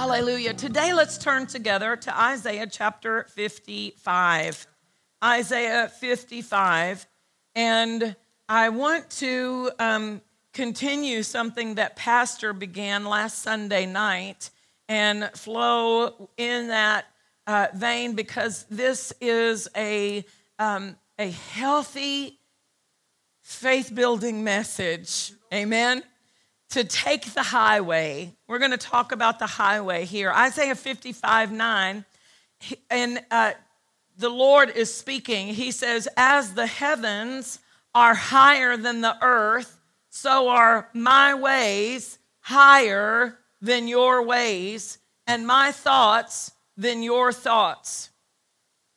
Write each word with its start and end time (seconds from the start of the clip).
Hallelujah. 0.00 0.54
Today, 0.54 0.92
let's 0.92 1.18
turn 1.18 1.48
together 1.48 1.96
to 1.96 2.16
Isaiah 2.16 2.68
chapter 2.70 3.24
55. 3.30 4.68
Isaiah 5.24 5.88
55. 5.88 7.04
And 7.56 8.14
I 8.48 8.68
want 8.68 9.10
to 9.10 9.72
um, 9.80 10.20
continue 10.54 11.24
something 11.24 11.74
that 11.74 11.96
Pastor 11.96 12.52
began 12.52 13.06
last 13.06 13.40
Sunday 13.40 13.86
night 13.86 14.50
and 14.88 15.32
flow 15.34 16.30
in 16.36 16.68
that 16.68 17.06
uh, 17.48 17.66
vein 17.74 18.14
because 18.14 18.66
this 18.70 19.12
is 19.20 19.68
a, 19.76 20.24
um, 20.60 20.94
a 21.18 21.28
healthy, 21.28 22.38
faith 23.42 23.92
building 23.92 24.44
message. 24.44 25.32
Amen 25.52 26.04
to 26.70 26.84
take 26.84 27.32
the 27.32 27.42
highway. 27.42 28.34
We're 28.46 28.58
going 28.58 28.72
to 28.72 28.76
talk 28.76 29.12
about 29.12 29.38
the 29.38 29.46
highway 29.46 30.04
here. 30.04 30.30
Isaiah 30.30 30.74
55 30.74 31.52
9, 31.52 32.04
and 32.90 33.20
uh, 33.30 33.52
the 34.18 34.28
Lord 34.28 34.70
is 34.70 34.92
speaking. 34.92 35.48
He 35.48 35.70
says, 35.70 36.08
As 36.16 36.54
the 36.54 36.66
heavens 36.66 37.60
are 37.94 38.14
higher 38.14 38.76
than 38.76 39.00
the 39.00 39.16
earth, 39.22 39.80
so 40.10 40.48
are 40.48 40.88
my 40.92 41.34
ways 41.34 42.18
higher 42.40 43.38
than 43.60 43.88
your 43.88 44.22
ways, 44.22 44.98
and 45.26 45.46
my 45.46 45.72
thoughts 45.72 46.52
than 46.76 47.02
your 47.02 47.32
thoughts. 47.32 48.10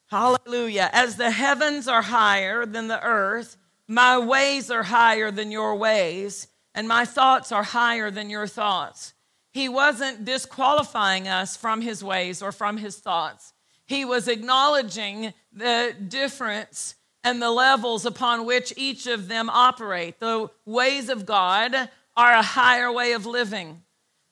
Hallelujah. 0.08 0.90
As 0.92 1.16
the 1.16 1.32
heavens 1.32 1.88
are 1.88 2.02
higher 2.02 2.66
than 2.66 2.88
the 2.88 3.02
earth, 3.04 3.58
my 3.88 4.18
ways 4.18 4.70
are 4.70 4.84
higher 4.84 5.32
than 5.32 5.52
your 5.52 5.76
ways 5.76 6.48
and 6.74 6.88
my 6.88 7.06
thoughts 7.06 7.52
are 7.52 7.64
higher 7.64 8.12
than 8.12 8.30
your 8.30 8.48
thoughts. 8.48 9.14
He 9.52 9.68
wasn't 9.68 10.26
disqualifying 10.26 11.28
us 11.28 11.58
from 11.58 11.82
his 11.82 12.04
ways 12.04 12.42
or 12.42 12.52
from 12.52 12.78
his 12.78 12.98
thoughts. 12.98 13.54
He 13.86 14.06
was 14.06 14.28
acknowledging 14.28 15.34
the 15.52 15.94
difference 16.08 16.96
and 17.24 17.42
the 17.42 17.52
levels 17.52 18.06
upon 18.06 18.46
which 18.46 18.74
each 18.78 19.06
of 19.08 19.28
them 19.28 19.50
operate. 19.50 20.20
The 20.20 20.50
ways 20.66 21.10
of 21.10 21.26
God 21.26 21.76
are 22.16 22.34
a 22.34 22.42
higher 22.42 22.92
way 22.92 23.12
of 23.12 23.26
living. 23.26 23.84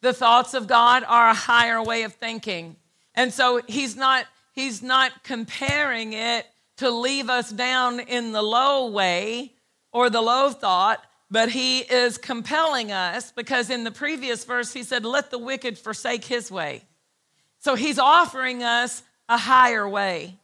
The 0.02 0.14
thoughts 0.14 0.54
of 0.54 0.68
God 0.68 1.04
are 1.06 1.30
a 1.30 1.34
higher 1.34 1.84
way 1.84 2.04
of 2.04 2.14
thinking. 2.14 2.78
And 3.16 3.34
so 3.34 3.62
he's 3.68 3.96
not 3.96 4.26
he's 4.54 4.82
not 4.82 5.24
comparing 5.24 6.14
it 6.14 6.46
to 6.78 6.90
leave 6.90 7.30
us 7.30 7.52
down 7.52 8.00
in 8.00 8.32
the 8.32 8.42
low 8.42 8.88
way 8.88 9.54
or 9.92 10.10
the 10.10 10.22
low 10.22 10.52
thought, 10.52 11.04
but 11.32 11.50
he 11.50 11.80
is 11.80 12.18
compelling 12.18 12.92
us 12.92 13.32
because 13.32 13.70
in 13.70 13.84
the 13.84 13.92
previous 13.92 14.46
verse 14.46 14.74
he 14.74 14.84
said, 14.84 15.06
Let 15.06 15.32
the 15.32 15.38
wicked 15.38 15.78
forsake 15.78 16.26
his 16.26 16.52
way. 16.52 16.84
So 17.60 17.76
he's 17.76 18.00
offering 18.00 18.64
us 18.64 19.04
a 19.28 19.38
higher 19.38 19.88
way, 19.88 20.38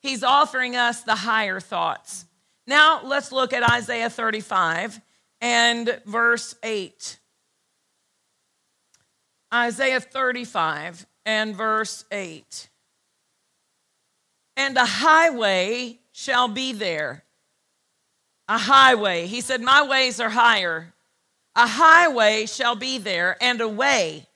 he's 0.00 0.22
offering 0.22 0.76
us 0.76 1.02
the 1.02 1.14
higher 1.14 1.60
thoughts. 1.60 2.24
Now 2.66 3.02
let's 3.04 3.32
look 3.32 3.52
at 3.52 3.68
Isaiah 3.68 4.10
35 4.10 5.00
and 5.40 6.00
verse 6.06 6.54
8. 6.62 7.18
Isaiah 9.52 10.00
35 10.00 11.06
and 11.26 11.56
verse 11.56 12.04
8. 12.12 12.68
And 14.56 14.76
a 14.76 14.84
highway 14.84 15.98
shall 16.12 16.48
be 16.48 16.72
there 16.72 17.24
a 18.50 18.58
highway. 18.58 19.28
He 19.28 19.40
said, 19.40 19.62
My 19.62 19.86
ways 19.86 20.18
are 20.18 20.28
higher. 20.28 20.92
A 21.54 21.68
highway 21.68 22.46
shall 22.46 22.74
be 22.74 22.98
there, 22.98 23.36
and 23.40 23.60
a 23.60 23.68
way, 23.68 24.26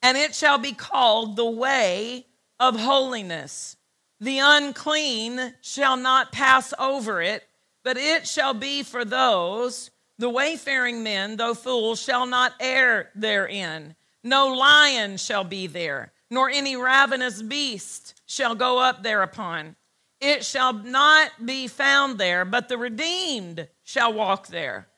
and 0.00 0.16
it 0.16 0.34
shall 0.34 0.58
be 0.58 0.72
called 0.72 1.34
the 1.34 1.50
way 1.50 2.24
of 2.60 2.78
holiness. 2.78 3.76
The 4.20 4.38
unclean 4.38 5.54
shall 5.60 5.96
not 5.96 6.30
pass 6.30 6.72
over 6.78 7.20
it, 7.20 7.42
but 7.82 7.96
it 7.96 8.28
shall 8.28 8.54
be 8.54 8.84
for 8.84 9.04
those, 9.04 9.90
the 10.18 10.30
wayfaring 10.30 11.02
men, 11.02 11.36
though 11.36 11.54
fools, 11.54 12.00
shall 12.00 12.26
not 12.26 12.52
err 12.60 13.10
therein. 13.16 13.96
No 14.22 14.54
lion 14.54 15.16
shall 15.16 15.44
be 15.44 15.66
there, 15.66 16.12
nor 16.30 16.48
any 16.48 16.76
ravenous 16.76 17.42
beast 17.42 18.20
shall 18.26 18.54
go 18.54 18.78
up 18.78 19.02
thereupon 19.02 19.74
it 20.24 20.44
shall 20.44 20.72
not 20.72 21.30
be 21.44 21.68
found 21.68 22.18
there, 22.18 22.46
but 22.46 22.68
the 22.68 22.78
redeemed 22.78 23.68
shall 23.82 24.12
walk 24.12 24.46
there. 24.46 24.88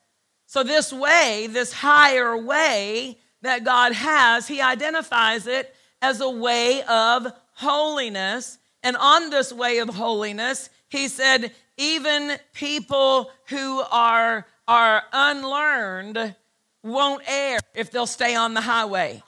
So, 0.47 0.63
this 0.63 0.93
way, 0.93 1.49
this 1.51 1.73
higher 1.73 2.37
way 2.37 3.19
that 3.43 3.65
God 3.65 3.93
has, 3.93 4.47
He 4.47 4.61
identifies 4.61 5.49
it 5.49 5.75
as 6.01 6.21
a 6.21 6.31
way 6.31 6.83
of 6.85 7.33
holiness. 7.55 8.59
And 8.85 8.97
on 8.97 9.31
this 9.31 9.53
way 9.53 9.79
of 9.79 9.89
holiness, 9.89 10.71
He 10.89 11.09
said, 11.09 11.53
even 11.77 12.39
people 12.55 13.31
who 13.49 13.83
are, 13.91 14.47
are 14.69 15.03
unlearned 15.13 16.37
won't 16.85 17.23
err 17.29 17.59
if 17.75 17.91
they'll 17.91 18.07
stay 18.07 18.37
on 18.37 18.55
the 18.55 18.61
highway 18.61 19.23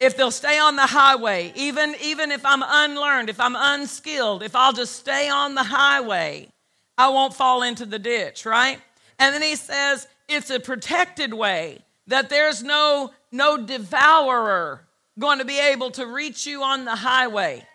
if 0.00 0.16
they'll 0.16 0.30
stay 0.30 0.58
on 0.58 0.76
the 0.76 0.86
highway, 0.86 1.52
even, 1.54 1.94
even 2.02 2.32
if 2.32 2.44
I'm 2.44 2.62
unlearned, 2.66 3.28
if 3.28 3.38
I'm 3.38 3.54
unskilled, 3.56 4.42
if 4.42 4.56
I'll 4.56 4.72
just 4.72 4.96
stay 4.96 5.28
on 5.28 5.54
the 5.54 5.62
highway, 5.62 6.48
I 6.96 7.10
won't 7.10 7.34
fall 7.34 7.62
into 7.62 7.84
the 7.84 7.98
ditch, 7.98 8.46
right? 8.46 8.80
And 9.18 9.34
then 9.34 9.42
he 9.42 9.56
says 9.56 10.08
it's 10.28 10.50
a 10.50 10.58
protected 10.58 11.34
way, 11.34 11.84
that 12.06 12.30
there's 12.30 12.62
no, 12.62 13.10
no 13.30 13.64
devourer 13.64 14.86
going 15.18 15.38
to 15.38 15.44
be 15.44 15.60
able 15.60 15.90
to 15.92 16.06
reach 16.06 16.46
you 16.46 16.62
on 16.62 16.86
the 16.86 16.96
highway. 16.96 17.66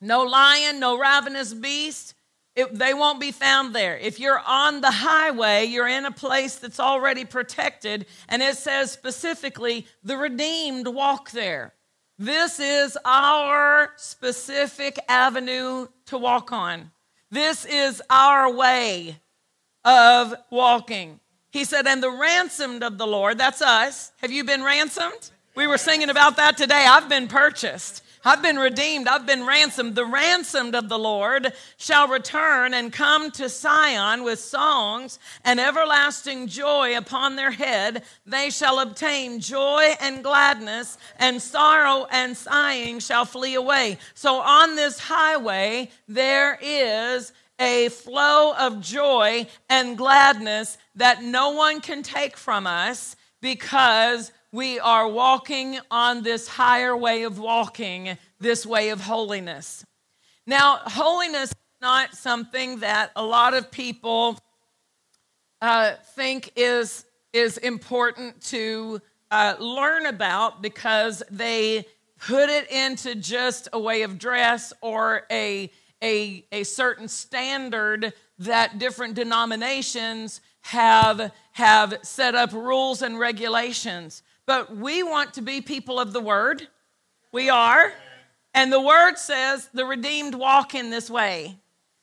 No 0.00 0.22
lion, 0.22 0.78
no 0.78 0.98
ravenous 0.98 1.54
beast, 1.54 2.14
it, 2.56 2.76
they 2.76 2.94
won't 2.94 3.20
be 3.20 3.30
found 3.30 3.74
there. 3.74 3.96
If 3.96 4.18
you're 4.18 4.40
on 4.46 4.80
the 4.80 4.90
highway, 4.90 5.66
you're 5.66 5.88
in 5.88 6.04
a 6.04 6.10
place 6.10 6.56
that's 6.56 6.80
already 6.80 7.24
protected, 7.24 8.06
and 8.28 8.42
it 8.42 8.56
says 8.56 8.90
specifically, 8.90 9.86
the 10.02 10.16
redeemed 10.16 10.88
walk 10.88 11.30
there. 11.30 11.74
This 12.18 12.60
is 12.60 12.98
our 13.04 13.92
specific 13.96 14.98
avenue 15.08 15.86
to 16.06 16.18
walk 16.18 16.52
on. 16.52 16.90
This 17.30 17.64
is 17.64 18.02
our 18.10 18.52
way 18.52 19.16
of 19.84 20.34
walking. 20.50 21.20
He 21.50 21.64
said, 21.64 21.86
and 21.86 22.02
the 22.02 22.10
ransomed 22.10 22.82
of 22.82 22.98
the 22.98 23.06
Lord, 23.06 23.38
that's 23.38 23.62
us. 23.62 24.12
Have 24.18 24.30
you 24.30 24.44
been 24.44 24.62
ransomed? 24.62 25.30
We 25.54 25.66
were 25.66 25.78
singing 25.78 26.10
about 26.10 26.36
that 26.36 26.56
today. 26.56 26.84
I've 26.86 27.08
been 27.08 27.26
purchased. 27.26 28.04
I've 28.24 28.42
been 28.42 28.58
redeemed. 28.58 29.08
I've 29.08 29.24
been 29.24 29.46
ransomed. 29.46 29.94
The 29.94 30.04
ransomed 30.04 30.74
of 30.74 30.88
the 30.88 30.98
Lord 30.98 31.52
shall 31.78 32.06
return 32.08 32.74
and 32.74 32.92
come 32.92 33.30
to 33.32 33.48
Zion 33.48 34.24
with 34.24 34.38
songs 34.38 35.18
and 35.42 35.58
everlasting 35.58 36.46
joy 36.46 36.96
upon 36.96 37.36
their 37.36 37.50
head. 37.50 38.02
They 38.26 38.50
shall 38.50 38.78
obtain 38.78 39.40
joy 39.40 39.94
and 40.00 40.22
gladness, 40.22 40.98
and 41.18 41.40
sorrow 41.40 42.06
and 42.10 42.36
sighing 42.36 42.98
shall 43.00 43.24
flee 43.24 43.54
away. 43.54 43.96
So 44.14 44.40
on 44.40 44.76
this 44.76 44.98
highway, 44.98 45.90
there 46.06 46.58
is 46.60 47.32
a 47.58 47.88
flow 47.88 48.54
of 48.54 48.80
joy 48.80 49.46
and 49.68 49.96
gladness 49.96 50.76
that 50.94 51.22
no 51.22 51.50
one 51.50 51.80
can 51.80 52.02
take 52.02 52.36
from 52.36 52.66
us 52.66 53.16
because 53.40 54.32
we 54.52 54.80
are 54.80 55.08
walking 55.08 55.78
on 55.90 56.22
this 56.22 56.48
higher 56.48 56.96
way 56.96 57.22
of 57.22 57.38
walking, 57.38 58.18
this 58.40 58.66
way 58.66 58.88
of 58.88 59.00
holiness. 59.00 59.84
Now, 60.46 60.78
holiness 60.84 61.50
is 61.50 61.56
not 61.80 62.14
something 62.14 62.80
that 62.80 63.12
a 63.14 63.24
lot 63.24 63.54
of 63.54 63.70
people 63.70 64.38
uh, 65.60 65.92
think 66.16 66.52
is, 66.56 67.04
is 67.32 67.58
important 67.58 68.40
to 68.40 69.00
uh, 69.30 69.54
learn 69.60 70.06
about 70.06 70.62
because 70.62 71.22
they 71.30 71.86
put 72.18 72.50
it 72.50 72.70
into 72.70 73.14
just 73.14 73.68
a 73.72 73.78
way 73.78 74.02
of 74.02 74.18
dress 74.18 74.72
or 74.80 75.22
a, 75.30 75.70
a, 76.02 76.44
a 76.50 76.64
certain 76.64 77.06
standard 77.06 78.12
that 78.38 78.78
different 78.78 79.14
denominations 79.14 80.40
have, 80.62 81.32
have 81.52 81.98
set 82.02 82.34
up 82.34 82.52
rules 82.52 83.00
and 83.02 83.18
regulations. 83.18 84.22
But 84.50 84.76
we 84.76 85.04
want 85.04 85.34
to 85.34 85.42
be 85.42 85.60
people 85.60 86.00
of 86.00 86.12
the 86.12 86.18
word. 86.18 86.66
We 87.30 87.50
are. 87.50 87.92
And 88.52 88.72
the 88.72 88.80
word 88.80 89.16
says 89.16 89.68
the 89.72 89.84
redeemed 89.84 90.34
walk 90.34 90.74
in 90.74 90.90
this 90.90 91.08
way. 91.08 91.56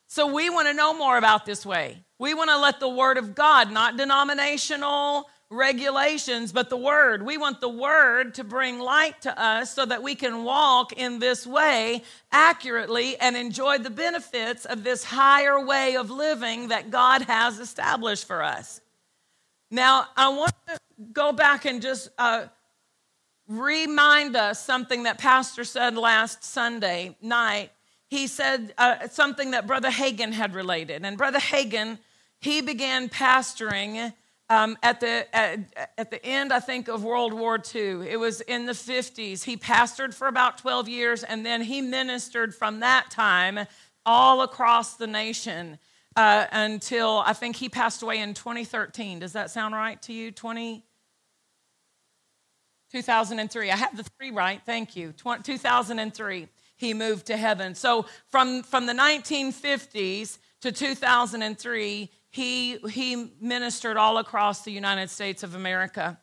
So 0.08 0.34
we 0.34 0.50
want 0.50 0.70
to 0.70 0.74
know 0.74 0.98
more 0.98 1.18
about 1.18 1.46
this 1.46 1.66
way. 1.66 2.06
We 2.20 2.34
want 2.34 2.50
to 2.50 2.58
let 2.58 2.80
the 2.80 2.88
word 2.88 3.18
of 3.18 3.36
God, 3.36 3.70
not 3.70 3.98
denominational 3.98 5.30
regulations, 5.50 6.54
but 6.54 6.70
the 6.70 6.78
word. 6.78 7.22
We 7.22 7.38
want 7.38 7.60
the 7.60 7.68
word 7.68 8.36
to 8.36 8.46
bring 8.46 8.80
light 8.80 9.24
to 9.24 9.38
us 9.38 9.74
so 9.74 9.86
that 9.86 10.02
we 10.02 10.16
can 10.16 10.46
walk 10.46 10.94
in 10.94 11.20
this 11.20 11.46
way 11.46 12.02
accurately 12.32 13.18
and 13.18 13.36
enjoy 13.36 13.80
the 13.80 13.90
benefits 13.90 14.64
of 14.64 14.86
this 14.86 15.04
higher 15.04 15.60
way 15.66 15.98
of 15.98 16.10
living 16.10 16.70
that 16.70 16.92
God 16.92 17.24
has 17.24 17.60
established 17.60 18.26
for 18.26 18.42
us. 18.42 18.80
Now, 19.70 20.08
I 20.16 20.30
want 20.30 20.54
to 20.68 20.80
go 21.12 21.32
back 21.34 21.66
and 21.66 21.82
just 21.82 22.10
uh, 22.18 22.46
remind 23.48 24.36
us 24.36 24.64
something 24.64 25.04
that 25.04 25.18
Pastor 25.18 25.64
said 25.64 25.96
last 25.96 26.44
Sunday 26.44 27.18
night. 27.22 27.72
He 28.10 28.28
said 28.28 28.74
uh, 28.78 29.10
something 29.10 29.52
that 29.52 29.68
Brother 29.68 29.90
Hagin 29.90 30.32
had 30.32 30.54
related. 30.54 31.04
And 31.04 31.18
Brother 31.18 31.40
Hagin, 31.40 32.00
he 32.40 32.62
began 32.62 33.10
pastoring 33.10 34.14
um, 34.50 34.78
at, 34.82 35.02
the, 35.02 35.28
at, 35.36 35.60
at 35.98 36.12
the 36.12 36.26
end, 36.26 36.54
I 36.54 36.62
think, 36.62 36.88
of 36.88 37.04
World 37.04 37.34
War 37.34 37.58
II. 37.58 38.10
It 38.10 38.18
was 38.18 38.40
in 38.40 38.66
the 38.66 38.72
50s. 38.72 39.44
He 39.44 39.58
pastored 39.58 40.14
for 40.14 40.28
about 40.28 40.60
12 40.60 40.88
years, 40.88 41.24
and 41.24 41.46
then 41.46 41.62
he 41.62 41.82
ministered 41.82 42.56
from 42.56 42.80
that 42.80 43.12
time 43.12 43.60
all 44.06 44.42
across 44.42 44.96
the 44.96 45.08
nation 45.08 45.78
uh, 46.18 46.48
until 46.52 47.22
I 47.24 47.34
think 47.34 47.56
he 47.56 47.70
passed 47.70 48.02
away 48.02 48.20
in 48.20 48.34
2013. 48.34 49.20
Does 49.20 49.34
that 49.34 49.52
sound 49.52 49.76
right 49.76 50.02
to 50.02 50.14
you? 50.14 50.32
20, 50.32 50.84
2003. 52.92 53.72
I 53.72 53.76
have 53.76 53.96
the 53.96 54.04
three 54.04 54.32
right. 54.32 54.60
Thank 54.66 54.96
you. 54.96 55.14
2003, 55.14 56.48
he 56.76 56.94
moved 56.96 57.28
to 57.28 57.38
heaven. 57.38 57.76
So 57.76 58.08
from, 58.30 58.64
from 58.64 58.88
the 58.88 58.94
1950s 58.94 60.40
to 60.62 60.72
2003, 60.72 62.10
he, 62.32 62.78
he 62.78 63.32
ministered 63.40 63.96
all 63.96 64.18
across 64.18 64.64
the 64.64 64.72
United 64.72 65.12
States 65.12 65.44
of 65.44 65.54
America. 65.54 66.20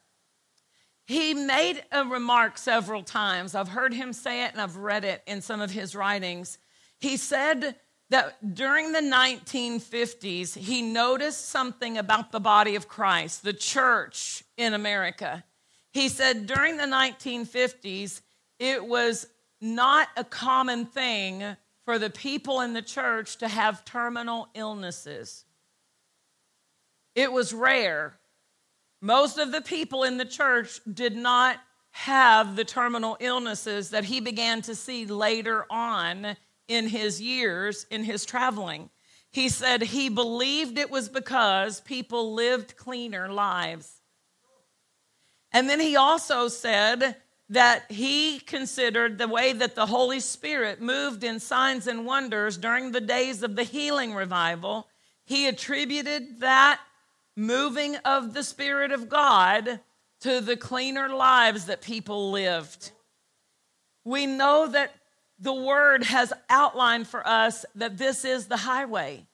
He 1.06 1.34
made 1.34 1.84
a 1.92 2.04
remark 2.04 2.58
several 2.58 3.04
times. 3.04 3.54
I've 3.54 3.68
heard 3.68 3.94
him 3.94 4.12
say 4.12 4.44
it 4.44 4.52
and 4.52 4.60
I've 4.60 4.76
read 4.76 5.04
it 5.04 5.22
in 5.28 5.40
some 5.40 5.60
of 5.60 5.70
his 5.70 5.94
writings. 5.94 6.58
He 6.98 7.16
said 7.16 7.76
that 8.10 8.54
during 8.54 8.92
the 8.92 9.00
1950s, 9.00 10.56
he 10.56 10.82
noticed 10.82 11.48
something 11.48 11.98
about 11.98 12.32
the 12.32 12.40
body 12.40 12.76
of 12.76 12.88
Christ, 12.88 13.42
the 13.42 13.52
church 13.52 14.44
in 14.56 14.74
America. 14.74 15.44
He 15.92 16.08
said 16.08 16.46
during 16.46 16.76
the 16.76 16.84
1950s, 16.84 18.20
it 18.58 18.84
was 18.84 19.26
not 19.60 20.08
a 20.16 20.24
common 20.24 20.84
thing 20.86 21.56
for 21.84 21.98
the 21.98 22.10
people 22.10 22.60
in 22.60 22.72
the 22.72 22.82
church 22.82 23.38
to 23.38 23.48
have 23.48 23.84
terminal 23.84 24.48
illnesses. 24.54 25.44
It 27.14 27.32
was 27.32 27.52
rare. 27.52 28.18
Most 29.00 29.38
of 29.38 29.52
the 29.52 29.60
people 29.60 30.02
in 30.04 30.16
the 30.16 30.24
church 30.24 30.80
did 30.92 31.16
not 31.16 31.58
have 31.90 32.56
the 32.56 32.64
terminal 32.64 33.16
illnesses 33.20 33.90
that 33.90 34.04
he 34.04 34.20
began 34.20 34.62
to 34.62 34.74
see 34.74 35.06
later 35.06 35.64
on 35.70 36.36
in 36.68 36.88
his 36.88 37.20
years 37.20 37.86
in 37.90 38.04
his 38.04 38.24
traveling. 38.24 38.90
He 39.30 39.48
said 39.48 39.82
he 39.82 40.08
believed 40.08 40.78
it 40.78 40.90
was 40.90 41.08
because 41.08 41.80
people 41.80 42.34
lived 42.34 42.76
cleaner 42.76 43.28
lives. 43.28 44.00
And 45.52 45.68
then 45.68 45.80
he 45.80 45.96
also 45.96 46.48
said 46.48 47.16
that 47.48 47.90
he 47.90 48.38
considered 48.38 49.18
the 49.18 49.28
way 49.28 49.52
that 49.52 49.74
the 49.74 49.86
Holy 49.86 50.20
Spirit 50.20 50.80
moved 50.80 51.22
in 51.24 51.38
signs 51.38 51.86
and 51.86 52.06
wonders 52.06 52.56
during 52.56 52.92
the 52.92 53.00
days 53.00 53.42
of 53.42 53.54
the 53.54 53.64
healing 53.64 54.14
revival, 54.14 54.88
he 55.24 55.46
attributed 55.46 56.40
that 56.40 56.80
moving 57.36 57.96
of 57.96 58.34
the 58.34 58.42
Spirit 58.42 58.92
of 58.92 59.08
God 59.08 59.80
to 60.20 60.40
the 60.40 60.56
cleaner 60.56 61.08
lives 61.08 61.66
that 61.66 61.82
people 61.82 62.30
lived. 62.30 62.92
We 64.04 64.26
know 64.26 64.68
that 64.68 64.92
the 65.44 65.52
Word 65.52 66.04
has 66.04 66.32
outlined 66.48 67.06
for 67.06 67.26
us 67.26 67.66
that 67.74 67.98
this 67.98 68.24
is 68.24 68.46
the 68.46 68.56
highway. 68.56 69.26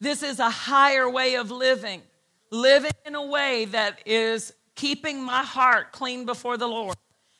This 0.00 0.22
is 0.22 0.38
a 0.38 0.48
higher 0.48 1.10
way 1.10 1.34
of 1.34 1.50
living, 1.50 2.02
living 2.52 2.92
in 3.04 3.16
a 3.16 3.26
way 3.26 3.64
that 3.66 3.98
is 4.06 4.52
keeping 4.76 5.20
my 5.20 5.42
heart 5.42 5.90
clean 5.90 6.24
before 6.24 6.56
the 6.56 6.68
Lord. 6.68 6.96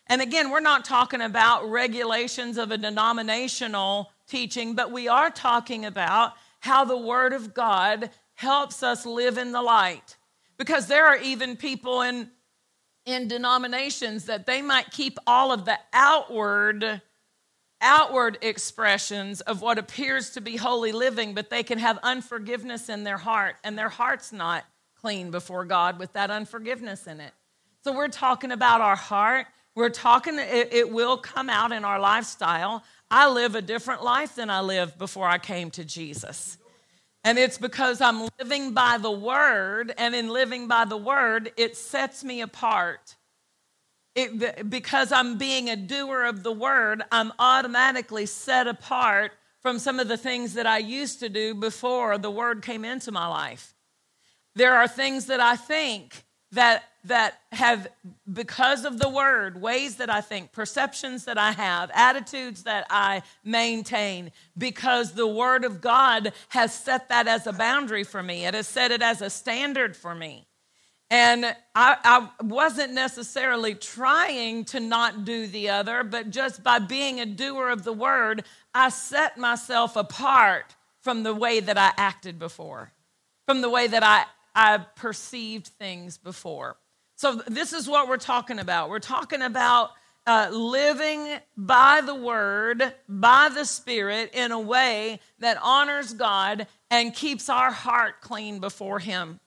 And 0.09 0.21
again, 0.21 0.51
we're 0.51 0.59
not 0.59 0.85
talking 0.85 1.21
about 1.21 1.71
regulations 1.71 2.59
of 2.59 2.73
a 2.73 2.79
denominational 2.79 4.11
teaching, 4.27 4.75
but 4.75 4.91
we 4.91 5.07
are 5.07 5.31
talking 5.31 5.85
about 5.85 6.33
how 6.59 6.85
the 6.85 6.99
Word 6.99 7.33
of 7.33 7.55
God 7.55 8.11
helps 8.35 8.83
us 8.83 9.07
live 9.07 9.39
in 9.39 9.53
the 9.53 9.63
light. 9.63 10.17
Because 10.59 10.89
there 10.89 11.07
are 11.07 11.17
even 11.19 11.57
people 11.57 12.03
in, 12.03 12.29
in 13.07 13.29
denominations 13.29 14.25
that 14.25 14.47
they 14.47 14.63
might 14.63 14.91
keep 14.91 15.17
all 15.29 15.53
of 15.53 15.65
the 15.65 15.79
outward 15.93 17.01
outward 17.81 18.39
expressions 18.43 19.41
of 19.41 19.63
what 19.63 19.79
appears 19.79 20.31
to 20.31 20.41
be 20.41 20.57
holy 20.57 20.93
living, 20.93 21.35
but 21.35 21.51
they 21.51 21.63
can 21.63 21.79
have 21.79 21.99
unforgiveness 22.03 22.89
in 22.89 23.05
their 23.05 23.19
heart, 23.19 23.57
and 23.65 23.79
their 23.79 23.89
heart's 23.89 24.33
not 24.33 24.65
clean 25.01 25.31
before 25.31 25.65
God 25.65 25.99
with 25.99 26.13
that 26.13 26.31
unforgiveness 26.31 27.07
in 27.07 27.21
it. 27.21 27.33
So 27.83 27.95
we're 27.95 28.09
talking 28.09 28.53
about 28.53 28.81
our 28.81 28.97
heart. 28.97 29.47
We're 29.75 29.89
talking, 29.89 30.39
it, 30.39 30.73
it 30.73 30.91
will 30.91 31.17
come 31.17 31.49
out 31.49 31.73
in 31.73 31.85
our 31.85 31.99
lifestyle. 31.99 32.85
I 33.11 33.31
live 33.31 33.55
a 33.55 33.63
different 33.63 34.05
life 34.05 34.35
than 34.37 34.51
I 34.51 34.61
lived 34.61 34.99
before 34.99 35.27
I 35.27 35.39
came 35.39 35.71
to 35.73 35.85
Jesus. 35.85 36.59
And 37.25 37.39
it's 37.39 37.59
because 37.59 38.01
I'm 38.01 38.29
living 38.39 38.73
by 38.73 38.99
the 38.99 39.11
word, 39.11 39.93
and 39.97 40.15
in 40.15 40.29
living 40.29 40.69
by 40.69 40.85
the 40.85 40.97
word, 40.97 41.53
it 41.57 41.77
sets 41.77 42.25
me 42.25 42.41
apart. 42.41 43.17
It, 44.15 44.69
because 44.69 45.13
I'm 45.13 45.39
being 45.39 45.71
a 45.71 45.77
doer 45.77 46.25
of 46.25 46.43
the 46.43 46.53
word, 46.53 47.03
I'm 47.13 47.33
automatically 47.39 48.27
set 48.27 48.67
apart 48.67 49.33
from 49.61 49.79
some 49.79 50.01
of 50.01 50.09
the 50.09 50.17
things 50.17 50.55
that 50.55 50.67
I 50.67 50.79
used 50.79 51.21
to 51.21 51.29
do 51.29 51.55
before 51.55 52.19
the 52.19 52.31
word 52.31 52.63
came 52.63 52.85
into 52.85 53.13
my 53.13 53.27
life. 53.27 53.75
There 54.57 54.75
are 54.75 54.89
things 54.89 55.27
that 55.27 55.41
I 55.41 55.57
think 55.57 56.25
that 56.53 56.85
that 57.05 57.41
have 57.53 57.89
because 58.31 58.85
of 58.85 58.99
the 58.99 59.09
word 59.09 59.61
ways 59.61 59.97
that 59.97 60.11
i 60.11 60.21
think 60.21 60.53
perceptions 60.53 61.25
that 61.25 61.39
i 61.39 61.53
have 61.53 61.91
attitudes 61.95 62.65
that 62.65 62.87
i 62.91 63.23
maintain 63.43 64.31
because 64.59 65.13
the 65.13 65.27
word 65.27 65.65
of 65.65 65.81
god 65.81 66.33
has 66.49 66.75
set 66.75 67.09
that 67.09 67.27
as 67.27 67.47
a 67.47 67.53
boundary 67.53 68.05
for 68.05 68.23
me 68.23 68.45
it 68.45 68.53
has 68.53 68.69
set 68.69 68.91
it 68.91 69.01
as 69.01 69.23
a 69.23 69.31
standard 69.31 69.97
for 69.97 70.15
me 70.15 70.47
and 71.13 71.45
I, 71.75 71.97
I, 72.05 72.29
wasn't 72.43 72.93
necessarily 72.93 73.75
trying 73.75 74.65
to 74.67 74.81
not 74.81 75.25
do 75.25 75.47
the 75.47 75.71
other 75.71 76.05
but 76.05 76.31
just 76.31 76.63
by 76.63 76.79
being 76.79 77.21
a 77.21 77.27
doer 77.27 77.69
of 77.69 77.85
the 77.85 77.93
word 77.93 78.45
i 78.75 78.89
set 78.89 79.39
myself 79.39 79.97
apart 79.97 80.75
from 81.01 81.23
the 81.23 81.35
way 81.35 81.61
that 81.61 81.79
i 81.79 81.93
acted 81.97 82.39
before 82.39 82.93
from 83.47 83.61
the 83.61 83.71
way 83.71 83.87
that 83.87 84.03
i 84.03 84.25
I 84.55 84.79
perceived 84.79 85.69
things 85.69 86.19
before. 86.19 86.77
So, 87.17 87.37
this 87.47 87.73
is 87.73 87.89
what 87.89 88.09
we're 88.09 88.17
talking 88.17 88.59
about. 88.59 88.91
We're 88.91 88.99
talking 88.99 89.43
about 89.43 89.91
uh, 90.27 90.49
living 90.51 91.39
by 91.57 92.01
the 92.05 92.15
word, 92.15 92.95
by 93.09 93.51
the 93.53 93.65
spirit, 93.65 94.31
in 94.33 94.53
a 94.53 94.61
way 94.61 95.21
that 95.39 95.59
honors 95.63 96.15
God 96.15 96.67
and 96.91 97.15
keeps 97.15 97.49
our 97.49 97.71
heart 97.71 98.21
clean 98.21 98.59
before 98.59 98.99
Him. 98.99 99.39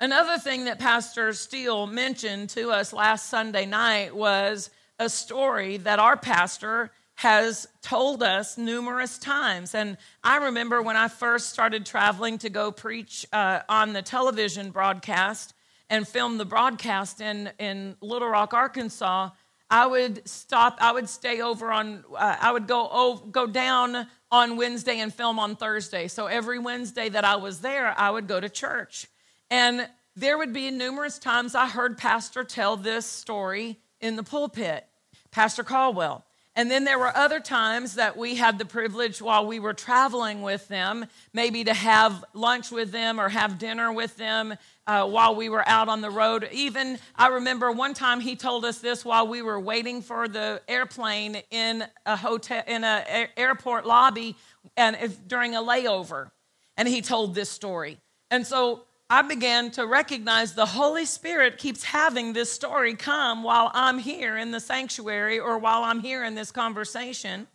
Another 0.00 0.38
thing 0.38 0.64
that 0.64 0.80
Pastor 0.80 1.32
Steele 1.32 1.86
mentioned 1.86 2.50
to 2.50 2.70
us 2.70 2.92
last 2.92 3.28
Sunday 3.28 3.64
night 3.64 4.14
was 4.14 4.70
a 4.98 5.08
story 5.08 5.76
that 5.78 6.00
our 6.00 6.16
pastor 6.16 6.90
has 7.14 7.68
told 7.80 8.20
us 8.20 8.58
numerous 8.58 9.18
times. 9.18 9.72
And 9.72 9.96
I 10.24 10.38
remember 10.38 10.82
when 10.82 10.96
I 10.96 11.06
first 11.06 11.50
started 11.50 11.86
traveling 11.86 12.38
to 12.38 12.50
go 12.50 12.72
preach 12.72 13.24
uh, 13.32 13.60
on 13.68 13.92
the 13.92 14.02
television 14.02 14.72
broadcast 14.72 15.54
and 15.88 16.06
film 16.08 16.38
the 16.38 16.44
broadcast 16.44 17.20
in, 17.20 17.50
in 17.60 17.96
Little 18.00 18.28
Rock, 18.28 18.52
Arkansas. 18.52 19.30
I 19.70 19.86
would 19.86 20.28
stop, 20.28 20.76
I 20.80 20.90
would 20.90 21.08
stay 21.08 21.40
over 21.40 21.70
on, 21.70 22.04
uh, 22.16 22.36
I 22.40 22.50
would 22.50 22.66
go, 22.66 22.88
over, 22.88 23.26
go 23.26 23.46
down 23.46 24.08
on 24.32 24.56
Wednesday 24.56 24.98
and 24.98 25.14
film 25.14 25.38
on 25.38 25.54
Thursday. 25.54 26.08
So 26.08 26.26
every 26.26 26.58
Wednesday 26.58 27.08
that 27.08 27.24
I 27.24 27.36
was 27.36 27.60
there, 27.60 27.94
I 27.96 28.10
would 28.10 28.26
go 28.26 28.40
to 28.40 28.48
church. 28.48 29.06
And 29.50 29.88
there 30.16 30.38
would 30.38 30.52
be 30.52 30.70
numerous 30.70 31.18
times 31.18 31.54
I 31.54 31.68
heard 31.68 31.98
Pastor 31.98 32.44
tell 32.44 32.76
this 32.76 33.06
story 33.06 33.78
in 34.00 34.16
the 34.16 34.22
pulpit, 34.22 34.86
Pastor 35.30 35.64
Caldwell. 35.64 36.24
And 36.56 36.70
then 36.70 36.84
there 36.84 37.00
were 37.00 37.14
other 37.16 37.40
times 37.40 37.96
that 37.96 38.16
we 38.16 38.36
had 38.36 38.58
the 38.58 38.64
privilege 38.64 39.20
while 39.20 39.44
we 39.44 39.58
were 39.58 39.74
traveling 39.74 40.42
with 40.42 40.68
them, 40.68 41.06
maybe 41.32 41.64
to 41.64 41.74
have 41.74 42.24
lunch 42.32 42.70
with 42.70 42.92
them 42.92 43.20
or 43.20 43.28
have 43.28 43.58
dinner 43.58 43.92
with 43.92 44.16
them 44.16 44.54
uh, 44.86 45.04
while 45.04 45.34
we 45.34 45.48
were 45.48 45.66
out 45.68 45.88
on 45.88 46.00
the 46.00 46.10
road. 46.10 46.48
Even 46.52 46.98
I 47.16 47.28
remember 47.28 47.72
one 47.72 47.92
time 47.92 48.20
he 48.20 48.36
told 48.36 48.64
us 48.64 48.78
this 48.78 49.04
while 49.04 49.26
we 49.26 49.42
were 49.42 49.58
waiting 49.58 50.00
for 50.00 50.28
the 50.28 50.62
airplane 50.68 51.42
in 51.50 51.84
a 52.06 52.16
hotel 52.16 52.62
in 52.68 52.84
an 52.84 53.28
airport 53.36 53.84
lobby 53.84 54.36
and 54.76 54.96
if, 55.02 55.26
during 55.26 55.56
a 55.56 55.60
layover, 55.60 56.30
and 56.76 56.86
he 56.86 57.02
told 57.02 57.34
this 57.34 57.50
story. 57.50 57.98
And 58.30 58.46
so 58.46 58.84
I 59.10 59.20
began 59.20 59.70
to 59.72 59.86
recognize 59.86 60.54
the 60.54 60.64
Holy 60.64 61.04
Spirit 61.04 61.58
keeps 61.58 61.84
having 61.84 62.32
this 62.32 62.50
story 62.50 62.94
come 62.94 63.42
while 63.42 63.70
I'm 63.74 63.98
here 63.98 64.38
in 64.38 64.50
the 64.50 64.60
sanctuary 64.60 65.38
or 65.38 65.58
while 65.58 65.82
I'm 65.84 66.00
here 66.00 66.24
in 66.24 66.34
this 66.34 66.50
conversation. 66.50 67.46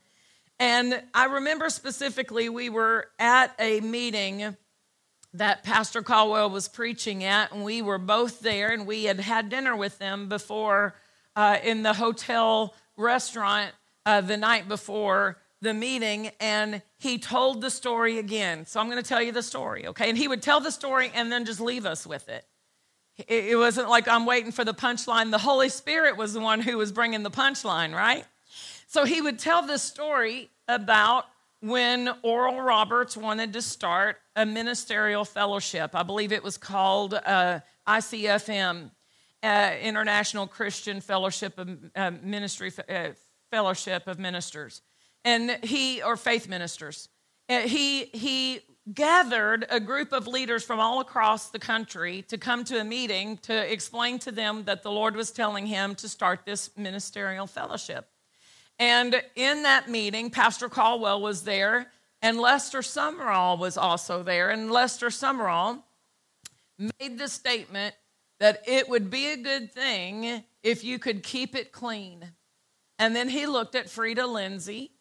And 0.59 1.01
I 1.13 1.25
remember 1.25 1.69
specifically, 1.69 2.49
we 2.49 2.69
were 2.69 3.07
at 3.17 3.55
a 3.57 3.79
meeting 3.79 4.57
that 5.33 5.63
Pastor 5.63 6.03
Caldwell 6.03 6.51
was 6.51 6.67
preaching 6.67 7.23
at, 7.23 7.51
and 7.51 7.63
we 7.63 7.81
were 7.81 7.97
both 7.97 8.41
there, 8.41 8.69
and 8.69 8.85
we 8.85 9.05
had 9.05 9.19
had 9.19 9.49
dinner 9.49 9.75
with 9.75 9.97
them 9.97 10.29
before 10.29 10.95
uh, 11.35 11.57
in 11.63 11.81
the 11.81 11.93
hotel 11.93 12.75
restaurant 12.95 13.71
uh, 14.05 14.21
the 14.21 14.37
night 14.37 14.67
before 14.67 15.37
the 15.61 15.73
meeting 15.73 16.31
and 16.39 16.81
he 16.97 17.17
told 17.17 17.61
the 17.61 17.69
story 17.69 18.17
again. 18.17 18.65
So 18.65 18.79
I'm 18.79 18.89
going 18.89 19.01
to 19.01 19.07
tell 19.07 19.21
you 19.21 19.31
the 19.31 19.43
story, 19.43 19.87
okay? 19.87 20.09
And 20.09 20.17
he 20.17 20.27
would 20.27 20.41
tell 20.41 20.59
the 20.59 20.71
story 20.71 21.11
and 21.13 21.31
then 21.31 21.45
just 21.45 21.59
leave 21.59 21.85
us 21.85 22.07
with 22.07 22.29
it. 22.29 22.45
It 23.27 23.57
wasn't 23.57 23.89
like 23.89 24.07
I'm 24.07 24.25
waiting 24.25 24.51
for 24.53 24.63
the 24.63 24.73
punchline. 24.73 25.31
The 25.31 25.37
Holy 25.37 25.67
Spirit 25.67 26.15
was 26.15 26.33
the 26.33 26.39
one 26.39 26.61
who 26.61 26.77
was 26.77 26.93
bringing 26.93 27.23
the 27.23 27.31
punchline, 27.31 27.93
right? 27.93 28.25
So 28.87 29.03
he 29.03 29.21
would 29.21 29.37
tell 29.37 29.61
this 29.61 29.83
story 29.83 30.49
about 30.69 31.25
when 31.59 32.09
Oral 32.23 32.61
Roberts 32.61 33.17
wanted 33.17 33.51
to 33.53 33.61
start 33.61 34.17
a 34.37 34.45
ministerial 34.45 35.25
fellowship. 35.25 35.91
I 35.93 36.03
believe 36.03 36.31
it 36.31 36.43
was 36.43 36.57
called 36.57 37.13
uh, 37.13 37.59
ICFM, 37.85 38.91
uh, 39.43 39.71
International 39.81 40.47
Christian 40.47 41.01
Fellowship 41.01 41.59
of 41.59 41.77
uh, 41.93 42.11
Ministry 42.23 42.71
uh, 42.87 43.09
Fellowship 43.51 44.07
of 44.07 44.17
Ministers 44.17 44.81
and 45.25 45.57
he 45.63 46.01
or 46.01 46.17
faith 46.17 46.47
ministers. 46.47 47.09
He 47.47 48.05
he 48.05 48.61
gathered 48.93 49.65
a 49.69 49.79
group 49.79 50.11
of 50.11 50.27
leaders 50.27 50.63
from 50.63 50.79
all 50.79 50.99
across 50.99 51.49
the 51.49 51.59
country 51.59 52.23
to 52.23 52.37
come 52.37 52.63
to 52.63 52.79
a 52.79 52.83
meeting 52.83 53.37
to 53.37 53.71
explain 53.71 54.17
to 54.17 54.31
them 54.31 54.63
that 54.63 54.81
the 54.81 54.91
lord 54.91 55.15
was 55.15 55.31
telling 55.31 55.67
him 55.67 55.93
to 55.93 56.09
start 56.09 56.39
this 56.45 56.71
ministerial 56.75 57.45
fellowship. 57.45 58.09
And 58.79 59.21
in 59.35 59.63
that 59.63 59.89
meeting 59.89 60.31
pastor 60.31 60.69
caldwell 60.69 61.21
was 61.21 61.43
there 61.43 61.91
and 62.21 62.39
lester 62.39 62.79
sumrall 62.79 63.57
was 63.57 63.77
also 63.77 64.23
there. 64.23 64.49
And 64.49 64.71
lester 64.71 65.09
sumrall 65.09 65.83
made 66.77 67.17
the 67.17 67.27
statement 67.27 67.95
that 68.39 68.63
it 68.67 68.89
would 68.89 69.09
be 69.09 69.27
a 69.27 69.37
good 69.37 69.71
thing 69.71 70.43
if 70.63 70.83
you 70.83 70.97
could 70.99 71.23
keep 71.23 71.55
it 71.55 71.71
clean. 71.71 72.31
And 72.97 73.15
then 73.15 73.29
he 73.29 73.45
looked 73.45 73.75
at 73.75 73.87
freda 73.87 74.27
lindsay 74.27 74.91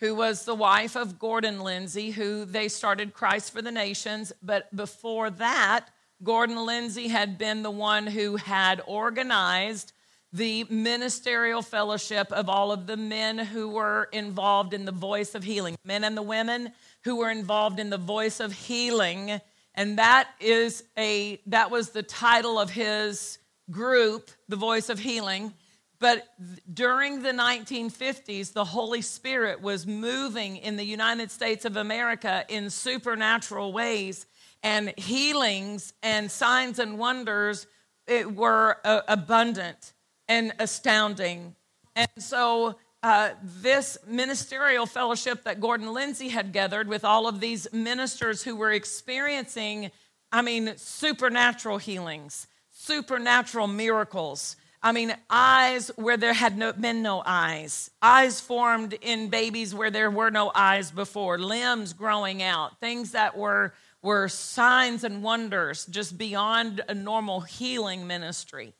who 0.00 0.14
was 0.14 0.44
the 0.44 0.54
wife 0.54 0.96
of 0.96 1.18
Gordon 1.18 1.60
Lindsay, 1.60 2.10
who 2.10 2.44
they 2.44 2.68
started 2.68 3.14
Christ 3.14 3.52
for 3.52 3.62
the 3.62 3.72
Nations. 3.72 4.32
But 4.42 4.74
before 4.74 5.30
that, 5.30 5.88
Gordon 6.22 6.64
Lindsay 6.64 7.08
had 7.08 7.38
been 7.38 7.62
the 7.62 7.70
one 7.70 8.06
who 8.06 8.36
had 8.36 8.82
organized 8.86 9.92
the 10.32 10.64
ministerial 10.68 11.62
fellowship 11.62 12.30
of 12.32 12.48
all 12.48 12.72
of 12.72 12.86
the 12.86 12.96
men 12.96 13.38
who 13.38 13.68
were 13.68 14.08
involved 14.12 14.74
in 14.74 14.84
the 14.84 14.92
voice 14.92 15.34
of 15.34 15.44
healing, 15.44 15.76
men 15.84 16.04
and 16.04 16.16
the 16.16 16.22
women 16.22 16.72
who 17.04 17.16
were 17.16 17.30
involved 17.30 17.78
in 17.78 17.90
the 17.90 17.98
voice 17.98 18.40
of 18.40 18.52
healing. 18.52 19.40
And 19.74 19.98
that 19.98 20.28
is 20.40 20.84
a 20.98 21.40
that 21.46 21.70
was 21.70 21.90
the 21.90 22.02
title 22.02 22.58
of 22.58 22.70
his 22.70 23.38
group, 23.70 24.30
the 24.48 24.56
voice 24.56 24.88
of 24.88 24.98
healing. 24.98 25.54
But 25.98 26.26
during 26.72 27.22
the 27.22 27.30
1950s, 27.30 28.52
the 28.52 28.64
Holy 28.64 29.00
Spirit 29.00 29.62
was 29.62 29.86
moving 29.86 30.56
in 30.58 30.76
the 30.76 30.84
United 30.84 31.30
States 31.30 31.64
of 31.64 31.76
America 31.76 32.44
in 32.48 32.68
supernatural 32.70 33.72
ways, 33.72 34.26
and 34.62 34.92
healings 34.98 35.94
and 36.02 36.30
signs 36.30 36.78
and 36.78 36.98
wonders 36.98 37.66
were 38.08 38.78
uh, 38.84 39.02
abundant 39.08 39.94
and 40.28 40.52
astounding. 40.58 41.54
And 41.94 42.08
so, 42.18 42.76
uh, 43.02 43.30
this 43.42 43.96
ministerial 44.06 44.84
fellowship 44.84 45.44
that 45.44 45.60
Gordon 45.60 45.92
Lindsay 45.92 46.28
had 46.28 46.52
gathered 46.52 46.88
with 46.88 47.04
all 47.04 47.28
of 47.28 47.40
these 47.40 47.68
ministers 47.72 48.42
who 48.42 48.56
were 48.56 48.72
experiencing, 48.72 49.90
I 50.32 50.42
mean, 50.42 50.72
supernatural 50.76 51.78
healings, 51.78 52.48
supernatural 52.70 53.68
miracles 53.68 54.56
I 54.86 54.92
mean, 54.92 55.16
eyes 55.28 55.90
where 55.96 56.16
there 56.16 56.32
had 56.32 56.56
no, 56.56 56.72
been 56.72 57.02
no 57.02 57.20
eyes, 57.26 57.90
eyes 58.00 58.40
formed 58.40 58.92
in 58.92 59.30
babies 59.30 59.74
where 59.74 59.90
there 59.90 60.12
were 60.12 60.30
no 60.30 60.52
eyes 60.54 60.92
before, 60.92 61.40
limbs 61.40 61.92
growing 61.92 62.40
out, 62.40 62.78
things 62.78 63.10
that 63.10 63.36
were, 63.36 63.74
were 64.00 64.28
signs 64.28 65.02
and 65.02 65.24
wonders 65.24 65.86
just 65.86 66.16
beyond 66.16 66.84
a 66.88 66.94
normal 66.94 67.40
healing 67.40 68.06
ministry. 68.06 68.74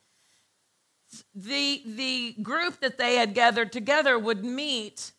The, 1.35 1.83
the 1.85 2.37
group 2.41 2.79
that 2.83 2.99
they 2.99 3.17
had 3.17 3.35
gathered 3.35 3.73
together 3.73 4.17
would 4.17 4.45
meet 4.45 5.11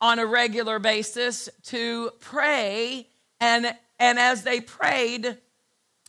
on 0.00 0.18
a 0.18 0.24
regular 0.24 0.78
basis 0.78 1.50
to 1.64 2.10
pray, 2.20 3.06
and, 3.38 3.76
and 3.98 4.18
as 4.18 4.44
they 4.44 4.62
prayed, 4.62 5.36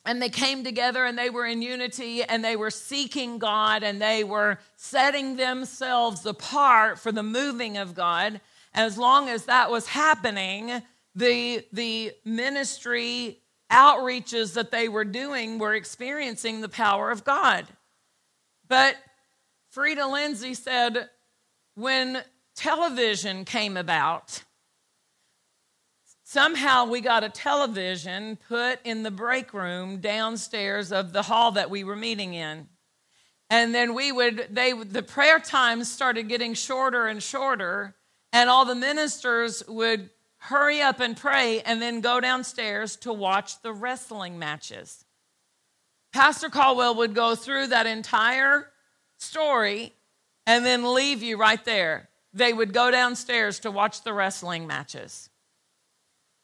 and 0.05 0.22
they 0.22 0.29
came 0.29 0.63
together 0.63 1.05
and 1.05 1.17
they 1.17 1.29
were 1.29 1.45
in 1.45 1.62
unity 1.62 2.24
and 2.24 2.43
they 2.43 2.55
were 2.55 2.72
seeking 2.72 3.38
God 3.38 3.83
and 3.83 4.01
they 4.01 4.24
were 4.24 4.60
setting 4.75 5.38
themselves 5.38 6.25
apart 6.25 7.00
for 7.00 7.12
the 7.12 7.24
moving 7.24 7.77
of 7.77 7.95
God. 7.95 8.41
As 8.74 8.98
long 8.98 9.29
as 9.29 9.45
that 9.45 9.72
was 9.72 9.88
happening, 9.88 10.81
the, 11.15 11.65
the 11.72 12.12
ministry 12.25 13.39
outreaches 13.72 14.53
that 14.53 14.72
they 14.72 14.89
were 14.89 15.05
doing 15.05 15.57
were 15.57 15.74
experiencing 15.74 16.62
the 16.62 16.69
power 16.69 17.10
of 17.10 17.24
God. 17.24 17.65
But 18.67 18.95
Freda 19.74 20.12
Lindsay 20.12 20.53
said, 20.53 21.10
when 21.75 22.24
television 22.55 23.45
came 23.45 23.77
about, 23.77 24.43
Somehow 26.34 26.86
we 26.86 27.00
got 27.00 27.24
a 27.24 27.30
television 27.30 28.40
put 28.48 28.80
in 28.84 29.04
the 29.04 29.12
break 29.12 29.54
room 29.54 30.00
downstairs 30.00 30.92
of 30.92 31.13
the 31.13 31.22
hall 31.22 31.52
that 31.52 31.70
we 31.70 31.84
were 31.84 31.96
meeting 31.96 32.34
in. 32.34 32.68
And 33.52 33.72
then 33.72 33.94
we 33.94 34.12
would, 34.12 34.48
they, 34.50 34.74
the 34.74 35.04
prayer 35.04 35.40
times 35.40 35.92
started 35.92 36.28
getting 36.28 36.56
shorter 36.56 37.06
and 37.06 37.22
shorter, 37.22 37.94
and 38.32 38.50
all 38.50 38.66
the 38.66 38.74
ministers 38.74 39.62
would 39.68 40.10
hurry 40.38 40.82
up 40.82 41.00
and 41.00 41.16
pray 41.16 41.62
and 41.62 41.80
then 41.80 42.02
go 42.02 42.20
downstairs 42.20 42.96
to 42.96 43.13
watch 43.13 43.62
the 43.62 43.72
wrestling 43.72 44.40
matches. 44.40 45.06
Pastor 46.13 46.50
Caldwell 46.50 46.96
would 46.96 47.13
go 47.13 47.36
through 47.36 47.68
that 47.68 47.86
entire 47.86 48.70
story 49.20 49.94
and 50.48 50.66
then 50.66 50.96
leave 50.96 51.22
you 51.22 51.38
right 51.38 51.63
there. 51.63 52.10
They 52.34 52.54
would 52.54 52.74
go 52.74 52.90
downstairs 52.90 53.60
to 53.60 53.70
watch 53.70 54.02
the 54.02 54.13
wrestling 54.13 54.66
matches. 54.66 55.30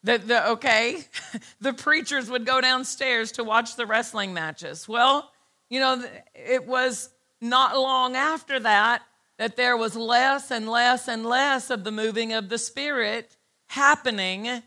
The, 0.03 0.17
the, 0.17 0.49
okay, 0.51 1.03
the 1.61 1.73
preachers 1.73 2.29
would 2.29 2.45
go 2.45 2.61
downstairs 2.61 3.33
to 3.33 3.43
watch 3.43 3.75
the 3.75 3.85
wrestling 3.85 4.33
matches. 4.33 4.87
Well, 4.87 5.31
you 5.69 5.79
know, 5.79 6.03
it 6.33 6.65
was 6.65 7.09
not 7.41 7.77
long 7.77 8.15
after 8.15 8.59
that 8.59 9.03
that 9.37 9.55
there 9.55 9.77
was 9.77 9.95
less 9.95 10.51
and 10.51 10.67
less 10.67 11.07
and 11.07 11.25
less 11.25 11.69
of 11.69 11.83
the 11.83 11.91
moving 11.91 12.33
of 12.33 12.49
the 12.49 12.57
Spirit 12.57 13.37
happening 13.67 14.61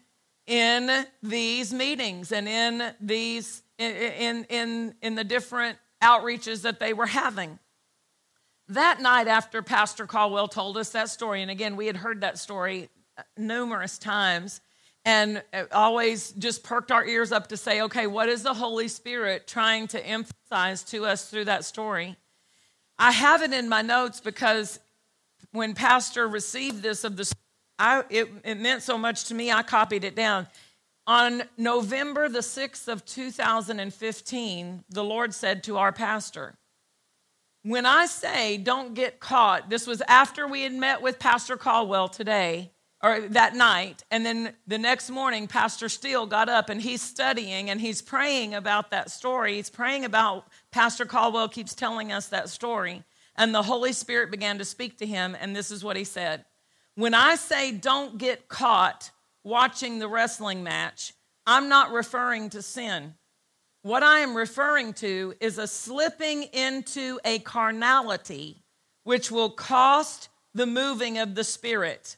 in 0.47 1.07
these 1.23 1.73
meetings 1.75 2.33
and 2.33 2.49
in 2.49 2.93
these 3.01 3.63
in 3.79 4.45
in 4.45 4.95
in 5.03 5.15
the 5.15 5.25
different 5.25 5.79
outreaches 6.03 6.63
that 6.63 6.81
they 6.81 6.93
were 6.93 7.07
having. 7.07 7.59
That 8.69 9.01
night 9.01 9.29
after 9.29 9.63
Pastor 9.63 10.07
Caldwell 10.07 10.49
told 10.49 10.79
us 10.79 10.91
that 10.91 11.11
story, 11.11 11.43
and 11.43 11.51
again, 11.51 11.77
we 11.77 11.87
had 11.87 11.97
heard 11.99 12.23
that 12.23 12.39
story 12.39 12.89
uh, 13.19 13.23
numerous 13.37 13.99
times 13.99 14.61
and 15.05 15.43
uh, 15.53 15.65
always 15.73 16.33
just 16.33 16.63
perked 16.63 16.93
our 16.93 17.05
ears 17.05 17.33
up 17.33 17.49
to 17.49 17.57
say, 17.57 17.83
okay, 17.83 18.07
what 18.07 18.29
is 18.29 18.43
the 18.43 18.55
Holy 18.55 18.89
Spirit 18.89 19.47
trying 19.47 19.89
to 19.89 20.07
emphasize 20.07 20.85
to 20.85 21.05
us 21.05 21.29
through 21.29 21.47
that 21.47 21.65
story? 21.65 22.17
I 22.99 23.11
have 23.11 23.43
it 23.43 23.53
in 23.53 23.69
my 23.69 23.83
notes 23.83 24.21
because 24.21 24.79
when 25.51 25.75
Pastor 25.75 26.29
received 26.29 26.83
this 26.83 27.05
of 27.05 27.17
the, 27.17 27.33
I, 27.79 28.05
it, 28.11 28.29
it 28.45 28.61
meant 28.61 28.83
so 28.83 28.97
much 28.97 29.25
to 29.25 29.35
me. 29.35 29.51
I 29.51 29.63
copied 29.63 30.05
it 30.05 30.15
down. 30.15 30.47
On 31.07 31.43
November 31.59 32.29
the 32.29 32.39
6th 32.39 32.87
of 32.87 33.05
2015, 33.05 34.85
the 34.89 35.05
Lord 35.05 35.35
said 35.35 35.65
to 35.65 35.79
our 35.79 35.91
pastor, 35.91 36.55
when 37.65 37.87
I 37.87 38.07
say 38.07 38.57
don't 38.57 38.95
get 38.95 39.19
caught, 39.19 39.69
this 39.69 39.87
was 39.87 40.01
after 40.03 40.47
we 40.47 40.63
had 40.63 40.73
met 40.73 41.03
with 41.03 41.19
Pastor 41.19 41.57
Caldwell 41.57 42.09
today 42.09 42.71
or 43.03 43.21
that 43.21 43.57
night. 43.57 44.05
And 44.11 44.25
then 44.25 44.55
the 44.67 44.79
next 44.79 45.11
morning, 45.11 45.49
Pastor 45.49 45.89
Steele 45.89 46.27
got 46.27 46.49
up 46.49 46.69
and 46.69 46.81
he's 46.81 47.03
studying 47.03 47.69
and 47.69 47.81
he's 47.81 48.01
praying 48.01 48.55
about 48.55 48.91
that 48.91 49.11
story. 49.11 49.57
He's 49.57 49.71
praying 49.71 50.05
about 50.05 50.47
Pastor 50.71 51.05
Caldwell 51.05 51.49
keeps 51.49 51.75
telling 51.75 52.13
us 52.13 52.29
that 52.29 52.49
story. 52.49 53.03
And 53.35 53.55
the 53.55 53.63
Holy 53.63 53.93
Spirit 53.93 54.31
began 54.31 54.59
to 54.59 54.65
speak 54.65 54.99
to 54.99 55.07
him. 55.07 55.37
And 55.41 55.57
this 55.57 55.71
is 55.71 55.83
what 55.83 55.97
he 55.97 56.05
said 56.05 56.45
When 56.95 57.15
I 57.15 57.35
say 57.35 57.73
don't 57.73 58.19
get 58.19 58.49
caught 58.49 59.11
watching 59.43 59.99
the 59.99 60.09
wrestling 60.09 60.63
match, 60.63 61.13
I'm 61.47 61.69
not 61.69 61.93
referring 61.93 62.51
to 62.51 62.63
sin. 62.63 63.15
What 63.83 64.05
I 64.05 64.21
am 64.21 64.37
referring 64.37 64.93
to 64.95 65.35
is 65.41 65.59
a 65.59 65.67
slipping 65.67 66.45
into 66.45 67.19
a 67.25 67.41
carnality 67.41 68.63
which 69.03 69.29
will 69.29 69.51
cost 69.51 70.29
the 70.55 70.67
moving 70.67 71.19
of 71.19 71.35
the 71.35 71.43
Spirit. 71.43 72.17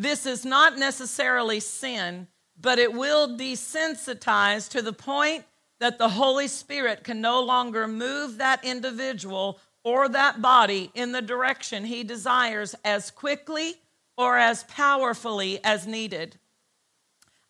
This 0.00 0.26
is 0.26 0.44
not 0.44 0.78
necessarily 0.78 1.58
sin, 1.58 2.28
but 2.56 2.78
it 2.78 2.92
will 2.92 3.36
desensitize 3.36 4.70
to 4.70 4.80
the 4.80 4.92
point 4.92 5.44
that 5.80 5.98
the 5.98 6.10
Holy 6.10 6.46
Spirit 6.46 7.02
can 7.02 7.20
no 7.20 7.42
longer 7.42 7.88
move 7.88 8.38
that 8.38 8.64
individual 8.64 9.58
or 9.82 10.08
that 10.08 10.40
body 10.40 10.92
in 10.94 11.10
the 11.10 11.20
direction 11.20 11.84
he 11.84 12.04
desires 12.04 12.76
as 12.84 13.10
quickly 13.10 13.74
or 14.16 14.38
as 14.38 14.62
powerfully 14.64 15.58
as 15.64 15.84
needed. 15.84 16.38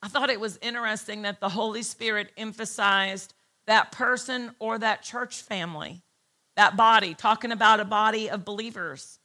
I 0.02 0.08
thought 0.08 0.30
it 0.30 0.40
was 0.40 0.58
interesting 0.62 1.22
that 1.22 1.40
the 1.40 1.50
Holy 1.50 1.82
Spirit 1.82 2.32
emphasized 2.38 3.34
that 3.66 3.92
person 3.92 4.52
or 4.58 4.78
that 4.78 5.02
church 5.02 5.42
family, 5.42 6.00
that 6.56 6.78
body, 6.78 7.12
talking 7.12 7.52
about 7.52 7.80
a 7.80 7.84
body 7.84 8.30
of 8.30 8.46
believers 8.46 9.17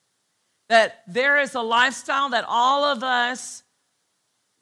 that 0.69 1.03
there 1.07 1.39
is 1.39 1.55
a 1.55 1.61
lifestyle 1.61 2.29
that 2.29 2.45
all 2.47 2.83
of 2.83 3.03
us, 3.03 3.63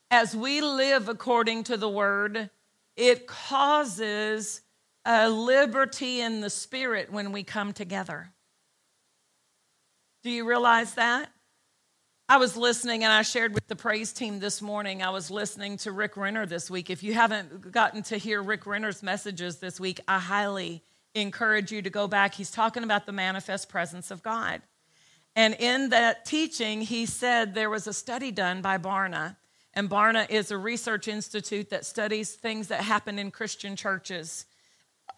as 0.10 0.36
we 0.36 0.62
live 0.62 1.10
according 1.10 1.63
to 1.65 1.77
the 1.77 1.89
word, 1.89 2.50
it 2.96 3.27
causes 3.27 4.62
a 5.05 5.29
liberty 5.29 6.22
in 6.22 6.41
the 6.41 6.50
spirit 6.50 7.12
when 7.12 7.31
we 7.31 7.43
come 7.43 7.74
together. 7.74 8.31
Do 10.24 10.29
you 10.29 10.48
realize 10.48 10.93
that? 10.96 11.29
I 12.29 12.38
was 12.38 12.55
listening 12.55 13.03
and 13.03 13.12
I 13.12 13.24
shared 13.24 13.53
with 13.53 13.67
the 13.67 13.75
praise 13.75 14.13
team 14.13 14.39
this 14.39 14.62
morning. 14.62 15.03
I 15.03 15.10
was 15.10 15.29
listening 15.29 15.77
to 15.79 15.91
Rick 15.91 16.15
Renner 16.15 16.46
this 16.46 16.70
week. 16.70 16.89
If 16.89 17.03
you 17.03 17.13
haven't 17.13 17.72
gotten 17.72 18.03
to 18.03 18.17
hear 18.17 18.41
Rick 18.41 18.65
Renner's 18.65 19.03
messages 19.03 19.58
this 19.58 19.79
week, 19.79 20.00
I 20.08 20.20
highly 20.20 20.81
encourage 21.13 21.72
you 21.72 21.81
to 21.81 21.89
go 21.89 22.08
back. 22.08 22.34
He's 22.36 22.51
talking 22.51 22.84
about 22.84 23.05
the 23.05 23.12
manifest 23.12 23.67
presence 23.67 24.12
of 24.12 24.24
God. 24.24 24.62
And 25.35 25.55
in 25.55 25.89
that 25.89 26.25
teaching, 26.25 26.81
he 26.81 27.05
said 27.05 27.53
there 27.53 27.69
was 27.69 27.88
a 27.88 27.93
study 27.93 28.31
done 28.31 28.61
by 28.61 28.77
Barna. 28.77 29.38
And 29.73 29.89
Barna 29.89 30.29
is 30.29 30.51
a 30.51 30.57
research 30.57 31.07
institute 31.07 31.69
that 31.69 31.85
studies 31.85 32.31
things 32.33 32.67
that 32.67 32.81
happen 32.81 33.17
in 33.17 33.31
Christian 33.31 33.75
churches 33.75 34.45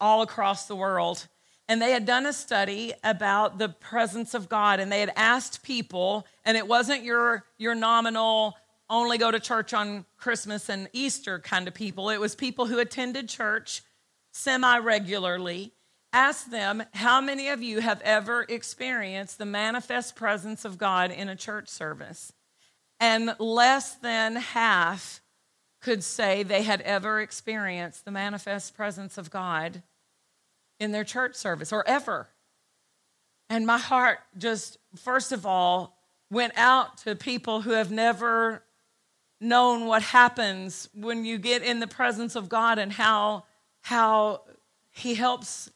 all 0.00 0.22
across 0.22 0.66
the 0.66 0.76
world. 0.76 1.26
And 1.68 1.80
they 1.80 1.92
had 1.92 2.04
done 2.04 2.26
a 2.26 2.32
study 2.32 2.92
about 3.02 3.58
the 3.58 3.70
presence 3.70 4.34
of 4.34 4.48
God, 4.48 4.80
and 4.80 4.92
they 4.92 5.00
had 5.00 5.12
asked 5.16 5.62
people, 5.62 6.26
and 6.44 6.56
it 6.56 6.68
wasn't 6.68 7.02
your, 7.02 7.44
your 7.56 7.74
nominal, 7.74 8.54
only 8.90 9.16
go 9.16 9.30
to 9.30 9.40
church 9.40 9.72
on 9.72 10.04
Christmas 10.18 10.68
and 10.68 10.88
Easter 10.92 11.38
kind 11.38 11.66
of 11.66 11.74
people. 11.74 12.10
It 12.10 12.20
was 12.20 12.34
people 12.34 12.66
who 12.66 12.78
attended 12.78 13.28
church 13.28 13.82
semi 14.32 14.78
regularly 14.78 15.72
Ask 16.14 16.48
them, 16.48 16.84
how 16.92 17.20
many 17.20 17.48
of 17.48 17.60
you 17.60 17.80
have 17.80 18.00
ever 18.02 18.46
experienced 18.48 19.36
the 19.36 19.44
manifest 19.44 20.14
presence 20.14 20.64
of 20.64 20.78
God 20.78 21.10
in 21.10 21.28
a 21.28 21.34
church 21.34 21.68
service? 21.68 22.32
And 23.00 23.34
less 23.40 23.96
than 23.96 24.36
half 24.36 25.20
could 25.80 26.04
say 26.04 26.44
they 26.44 26.62
had 26.62 26.80
ever 26.82 27.20
experienced 27.20 28.04
the 28.04 28.12
manifest 28.12 28.76
presence 28.76 29.18
of 29.18 29.28
God 29.28 29.82
in 30.78 30.92
their 30.92 31.02
church 31.02 31.34
service 31.34 31.72
or 31.72 31.86
ever. 31.88 32.28
And 33.50 33.66
my 33.66 33.78
heart 33.78 34.20
just, 34.38 34.78
first 34.94 35.32
of 35.32 35.44
all, 35.44 35.98
went 36.30 36.52
out 36.56 36.96
to 36.98 37.16
people 37.16 37.62
who 37.62 37.72
have 37.72 37.90
never 37.90 38.62
known 39.40 39.86
what 39.86 40.02
happens 40.02 40.88
when 40.94 41.24
you 41.24 41.38
get 41.38 41.64
in 41.64 41.80
the 41.80 41.88
presence 41.88 42.36
of 42.36 42.48
God 42.48 42.78
and 42.78 42.92
how, 42.92 43.46
how 43.82 44.42
He 44.92 45.14
helps 45.14 45.70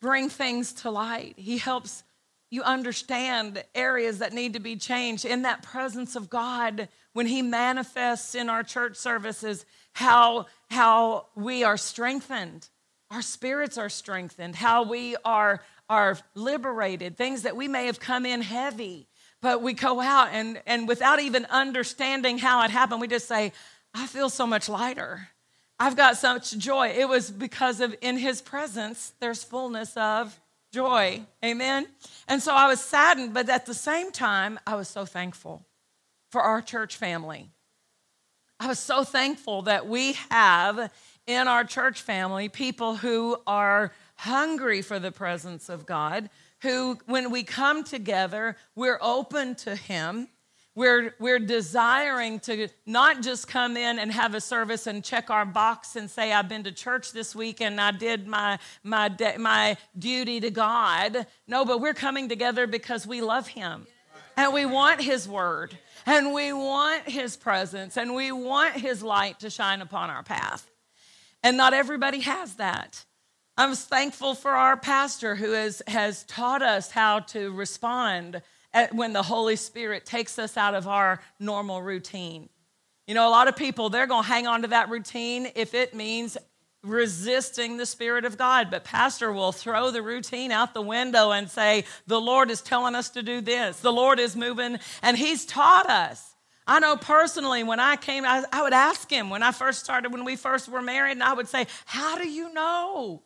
bring 0.00 0.28
things 0.28 0.72
to 0.72 0.90
light. 0.90 1.34
He 1.36 1.58
helps 1.58 2.02
you 2.50 2.62
understand 2.62 3.62
areas 3.74 4.18
that 4.18 4.32
need 4.32 4.52
to 4.52 4.60
be 4.60 4.76
changed 4.76 5.24
in 5.24 5.42
that 5.42 5.62
presence 5.62 6.16
of 6.16 6.30
God 6.30 6.88
when 7.12 7.26
he 7.26 7.42
manifests 7.42 8.34
in 8.34 8.48
our 8.48 8.62
church 8.62 8.96
services 8.96 9.64
how 9.92 10.46
how 10.70 11.26
we 11.34 11.64
are 11.64 11.76
strengthened 11.76 12.68
our 13.10 13.22
spirits 13.22 13.78
are 13.78 13.88
strengthened 13.88 14.54
how 14.54 14.84
we 14.84 15.16
are 15.24 15.62
are 15.88 16.18
liberated 16.34 17.16
things 17.16 17.42
that 17.42 17.56
we 17.56 17.68
may 17.68 17.86
have 17.86 17.98
come 17.98 18.26
in 18.26 18.42
heavy 18.42 19.08
but 19.40 19.62
we 19.62 19.72
go 19.72 20.00
out 20.00 20.28
and 20.32 20.60
and 20.66 20.86
without 20.86 21.20
even 21.20 21.46
understanding 21.46 22.38
how 22.38 22.62
it 22.62 22.70
happened 22.70 23.00
we 23.00 23.08
just 23.08 23.26
say 23.26 23.52
i 23.94 24.06
feel 24.06 24.28
so 24.28 24.46
much 24.46 24.68
lighter 24.68 25.28
I've 25.78 25.96
got 25.96 26.16
such 26.16 26.56
joy. 26.56 26.88
It 26.88 27.08
was 27.08 27.30
because 27.30 27.80
of 27.80 27.94
in 28.00 28.16
his 28.16 28.40
presence, 28.40 29.12
there's 29.20 29.44
fullness 29.44 29.96
of 29.96 30.38
joy. 30.72 31.22
Amen. 31.44 31.86
And 32.28 32.42
so 32.42 32.54
I 32.54 32.66
was 32.66 32.80
saddened, 32.80 33.34
but 33.34 33.48
at 33.48 33.66
the 33.66 33.74
same 33.74 34.10
time, 34.10 34.58
I 34.66 34.74
was 34.74 34.88
so 34.88 35.04
thankful 35.04 35.64
for 36.30 36.40
our 36.40 36.62
church 36.62 36.96
family. 36.96 37.50
I 38.58 38.68
was 38.68 38.78
so 38.78 39.04
thankful 39.04 39.62
that 39.62 39.86
we 39.86 40.14
have 40.30 40.90
in 41.26 41.46
our 41.46 41.64
church 41.64 42.00
family 42.00 42.48
people 42.48 42.96
who 42.96 43.36
are 43.46 43.92
hungry 44.16 44.80
for 44.80 44.98
the 44.98 45.12
presence 45.12 45.68
of 45.68 45.84
God, 45.84 46.30
who, 46.62 46.98
when 47.06 47.30
we 47.30 47.42
come 47.42 47.84
together, 47.84 48.56
we're 48.74 48.98
open 49.02 49.54
to 49.56 49.76
Him 49.76 50.28
we're, 50.76 51.14
we're 51.18 51.38
desiring 51.38 52.38
to 52.40 52.68
not 52.84 53.22
just 53.22 53.48
come 53.48 53.78
in 53.78 53.98
and 53.98 54.12
have 54.12 54.34
a 54.34 54.42
service 54.42 54.86
and 54.86 55.02
check 55.02 55.30
our 55.30 55.46
box 55.46 55.96
and 55.96 56.10
say, 56.10 56.34
I've 56.34 56.50
been 56.50 56.64
to 56.64 56.72
church 56.72 57.12
this 57.12 57.34
week 57.34 57.62
and 57.62 57.80
I 57.80 57.92
did 57.92 58.28
my, 58.28 58.58
my, 58.84 59.10
my 59.38 59.78
duty 59.98 60.38
to 60.40 60.50
God. 60.50 61.26
No, 61.48 61.64
but 61.64 61.80
we're 61.80 61.94
coming 61.94 62.28
together 62.28 62.66
because 62.66 63.06
we 63.06 63.22
love 63.22 63.48
Him 63.48 63.86
and 64.36 64.52
we 64.52 64.66
want 64.66 65.00
His 65.00 65.26
word 65.26 65.76
and 66.04 66.34
we 66.34 66.52
want 66.52 67.08
His 67.08 67.38
presence 67.38 67.96
and 67.96 68.14
we 68.14 68.30
want 68.30 68.74
His 68.74 69.02
light 69.02 69.40
to 69.40 69.48
shine 69.48 69.80
upon 69.80 70.10
our 70.10 70.22
path. 70.22 70.70
And 71.42 71.56
not 71.56 71.72
everybody 71.72 72.20
has 72.20 72.56
that. 72.56 73.02
I'm 73.56 73.74
thankful 73.74 74.34
for 74.34 74.50
our 74.50 74.76
pastor 74.76 75.36
who 75.36 75.52
has, 75.52 75.80
has 75.86 76.24
taught 76.24 76.60
us 76.60 76.90
how 76.90 77.20
to 77.20 77.50
respond 77.52 78.42
when 78.92 79.12
the 79.12 79.22
Holy 79.22 79.56
Spirit 79.56 80.06
takes 80.06 80.38
us 80.38 80.56
out 80.56 80.74
of 80.74 80.86
our 80.86 81.20
normal 81.38 81.82
routine. 81.82 82.48
You 83.06 83.14
know, 83.14 83.28
a 83.28 83.30
lot 83.30 83.48
of 83.48 83.56
people, 83.56 83.88
they're 83.88 84.06
going 84.06 84.24
to 84.24 84.28
hang 84.28 84.46
on 84.46 84.62
to 84.62 84.68
that 84.68 84.88
routine 84.88 85.48
if 85.54 85.74
it 85.74 85.94
means 85.94 86.36
resisting 86.82 87.76
the 87.76 87.86
Spirit 87.86 88.24
of 88.24 88.36
God. 88.36 88.70
But 88.70 88.84
Pastor 88.84 89.32
will 89.32 89.52
throw 89.52 89.90
the 89.90 90.02
routine 90.02 90.50
out 90.50 90.74
the 90.74 90.82
window 90.82 91.30
and 91.30 91.50
say, 91.50 91.84
The 92.06 92.20
Lord 92.20 92.50
is 92.50 92.62
telling 92.62 92.94
us 92.94 93.10
to 93.10 93.22
do 93.22 93.40
this. 93.40 93.80
The 93.80 93.92
Lord 93.92 94.18
is 94.18 94.36
moving, 94.36 94.78
and 95.02 95.16
He's 95.16 95.44
taught 95.44 95.88
us. 95.88 96.34
I 96.66 96.80
know 96.80 96.96
personally 96.96 97.62
when 97.62 97.78
I 97.78 97.96
came, 97.96 98.24
I, 98.24 98.44
I 98.52 98.62
would 98.62 98.72
ask 98.72 99.08
him 99.08 99.30
when 99.30 99.44
I 99.44 99.52
first 99.52 99.84
started, 99.84 100.12
when 100.12 100.24
we 100.24 100.34
first 100.34 100.68
were 100.68 100.82
married, 100.82 101.12
and 101.12 101.22
I 101.22 101.32
would 101.32 101.48
say, 101.48 101.66
How 101.84 102.18
do 102.18 102.28
you 102.28 102.52
know? 102.52 103.22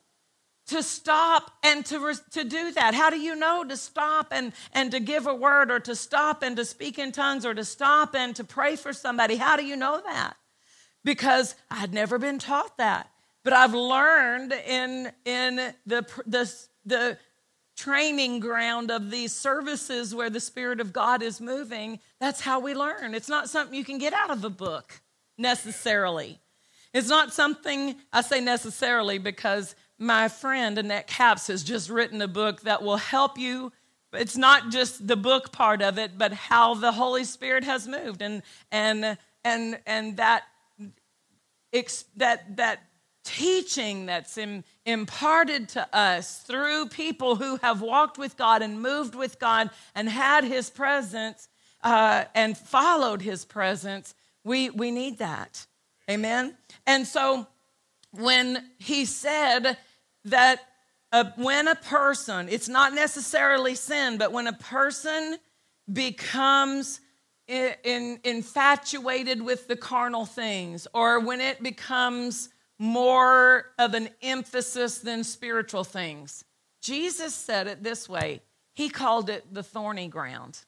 To 0.70 0.82
stop 0.82 1.50
and 1.62 1.84
to, 1.86 2.14
to 2.30 2.44
do 2.44 2.72
that? 2.72 2.94
How 2.94 3.10
do 3.10 3.18
you 3.18 3.34
know 3.34 3.64
to 3.64 3.76
stop 3.76 4.28
and, 4.30 4.52
and 4.72 4.90
to 4.92 5.00
give 5.00 5.26
a 5.26 5.34
word 5.34 5.70
or 5.70 5.80
to 5.80 5.94
stop 5.94 6.42
and 6.42 6.56
to 6.56 6.64
speak 6.64 6.98
in 6.98 7.12
tongues 7.12 7.44
or 7.44 7.54
to 7.54 7.64
stop 7.64 8.14
and 8.14 8.34
to 8.36 8.44
pray 8.44 8.76
for 8.76 8.92
somebody? 8.92 9.36
How 9.36 9.56
do 9.56 9.64
you 9.64 9.76
know 9.76 10.00
that? 10.04 10.36
Because 11.04 11.54
I'd 11.70 11.92
never 11.92 12.18
been 12.18 12.38
taught 12.38 12.78
that. 12.78 13.10
But 13.42 13.52
I've 13.52 13.74
learned 13.74 14.52
in, 14.52 15.10
in 15.24 15.56
the, 15.86 16.06
the, 16.26 16.54
the 16.84 17.18
training 17.76 18.38
ground 18.38 18.90
of 18.90 19.10
these 19.10 19.32
services 19.34 20.14
where 20.14 20.30
the 20.30 20.40
Spirit 20.40 20.80
of 20.80 20.92
God 20.92 21.22
is 21.22 21.40
moving, 21.40 21.98
that's 22.20 22.42
how 22.42 22.60
we 22.60 22.74
learn. 22.74 23.14
It's 23.14 23.28
not 23.28 23.48
something 23.48 23.74
you 23.74 23.84
can 23.84 23.98
get 23.98 24.12
out 24.12 24.30
of 24.30 24.44
a 24.44 24.50
book 24.50 25.00
necessarily. 25.38 26.38
It's 26.92 27.08
not 27.08 27.32
something 27.32 27.96
I 28.12 28.20
say 28.20 28.40
necessarily 28.40 29.18
because 29.18 29.74
my 30.00 30.28
friend 30.28 30.78
Annette 30.78 31.06
Capps 31.06 31.46
has 31.48 31.62
just 31.62 31.90
written 31.90 32.20
a 32.22 32.28
book 32.28 32.62
that 32.62 32.82
will 32.82 32.96
help 32.96 33.38
you. 33.38 33.70
It's 34.12 34.36
not 34.36 34.70
just 34.70 35.06
the 35.06 35.16
book 35.16 35.52
part 35.52 35.82
of 35.82 35.98
it, 35.98 36.18
but 36.18 36.32
how 36.32 36.74
the 36.74 36.90
Holy 36.90 37.22
Spirit 37.24 37.62
has 37.64 37.86
moved 37.86 38.22
and 38.22 38.42
and 38.72 39.18
and 39.44 39.78
and 39.86 40.16
that 40.16 40.44
that 42.16 42.56
that 42.56 42.80
teaching 43.24 44.06
that's 44.06 44.38
Im- 44.38 44.64
imparted 44.86 45.68
to 45.68 45.96
us 45.96 46.38
through 46.38 46.88
people 46.88 47.36
who 47.36 47.56
have 47.58 47.82
walked 47.82 48.18
with 48.18 48.36
God 48.36 48.62
and 48.62 48.80
moved 48.80 49.14
with 49.14 49.38
God 49.38 49.70
and 49.94 50.08
had 50.08 50.44
His 50.44 50.70
presence 50.70 51.48
uh, 51.82 52.24
and 52.34 52.56
followed 52.56 53.22
His 53.22 53.44
presence, 53.44 54.14
we, 54.42 54.70
we 54.70 54.90
need 54.90 55.18
that. 55.18 55.66
Amen? 56.10 56.56
And 56.86 57.06
so 57.06 57.46
when 58.10 58.70
He 58.78 59.04
said 59.04 59.76
that 60.24 60.60
when 61.36 61.68
a 61.68 61.74
person, 61.74 62.48
it's 62.48 62.68
not 62.68 62.94
necessarily 62.94 63.74
sin, 63.74 64.18
but 64.18 64.32
when 64.32 64.46
a 64.46 64.52
person 64.52 65.36
becomes 65.92 67.00
in, 67.48 67.74
in, 67.82 68.20
infatuated 68.22 69.42
with 69.42 69.66
the 69.66 69.74
carnal 69.74 70.24
things, 70.24 70.86
or 70.94 71.18
when 71.18 71.40
it 71.40 71.62
becomes 71.62 72.48
more 72.78 73.66
of 73.78 73.94
an 73.94 74.08
emphasis 74.22 74.98
than 74.98 75.24
spiritual 75.24 75.84
things. 75.84 76.44
Jesus 76.80 77.34
said 77.34 77.66
it 77.66 77.82
this 77.82 78.08
way 78.08 78.40
He 78.74 78.88
called 78.88 79.28
it 79.28 79.52
the 79.52 79.62
thorny 79.62 80.08
ground. 80.08 80.60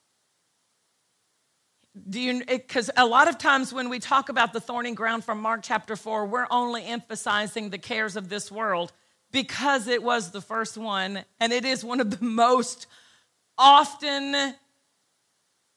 Do 2.09 2.19
you 2.19 2.43
because 2.45 2.91
a 2.97 3.05
lot 3.05 3.27
of 3.27 3.37
times 3.37 3.71
when 3.71 3.87
we 3.87 3.99
talk 3.99 4.29
about 4.29 4.51
the 4.51 4.59
thorny 4.59 4.93
ground 4.93 5.23
from 5.23 5.41
Mark 5.41 5.61
chapter 5.63 5.95
4, 5.95 6.25
we're 6.25 6.47
only 6.51 6.83
emphasizing 6.83 7.69
the 7.69 7.77
cares 7.77 8.15
of 8.15 8.29
this 8.29 8.51
world 8.51 8.91
because 9.33 9.87
it 9.89 10.01
was 10.01 10.31
the 10.31 10.39
first 10.39 10.77
one 10.77 11.25
and 11.41 11.51
it 11.51 11.65
is 11.65 11.83
one 11.83 11.99
of 11.99 12.17
the 12.17 12.23
most 12.23 12.87
often 13.57 14.53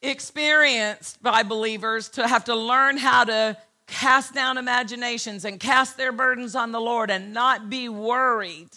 experienced 0.01 1.21
by 1.21 1.43
believers 1.43 2.07
to 2.09 2.25
have 2.25 2.45
to 2.45 2.55
learn 2.55 2.97
how 2.97 3.25
to 3.25 3.57
cast 3.87 4.33
down 4.33 4.57
imaginations 4.57 5.43
and 5.43 5.59
cast 5.59 5.97
their 5.97 6.11
burdens 6.11 6.55
on 6.55 6.71
the 6.71 6.79
Lord 6.79 7.09
and 7.09 7.33
not 7.33 7.69
be 7.69 7.89
worried, 7.89 8.69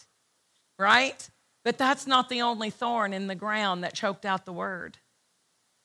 right? 0.79 1.29
But 1.63 1.77
that's 1.79 2.07
not 2.07 2.29
the 2.29 2.41
only 2.41 2.71
thorn 2.71 3.13
in 3.13 3.27
the 3.27 3.35
ground 3.35 3.85
that 3.85 3.95
choked 3.95 4.25
out 4.25 4.47
the 4.47 4.53
word. 4.53 4.97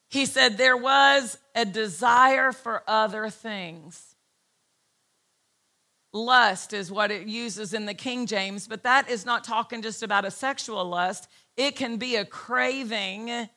He 0.09 0.25
said 0.25 0.57
there 0.57 0.77
was 0.77 1.37
a 1.53 1.65
desire 1.65 2.53
for 2.53 2.83
other 2.87 3.29
things. 3.29 4.14
Lust 6.15 6.71
is 6.71 6.89
what 6.89 7.11
it 7.11 7.27
uses 7.27 7.73
in 7.73 7.85
the 7.85 7.93
King 7.93 8.25
James, 8.25 8.69
but 8.69 8.83
that 8.83 9.09
is 9.09 9.25
not 9.25 9.43
talking 9.43 9.81
just 9.81 10.01
about 10.01 10.23
a 10.23 10.31
sexual 10.31 10.85
lust. 10.85 11.27
It 11.57 11.75
can 11.75 11.97
be 11.97 12.15
a 12.15 12.23
craving 12.23 13.49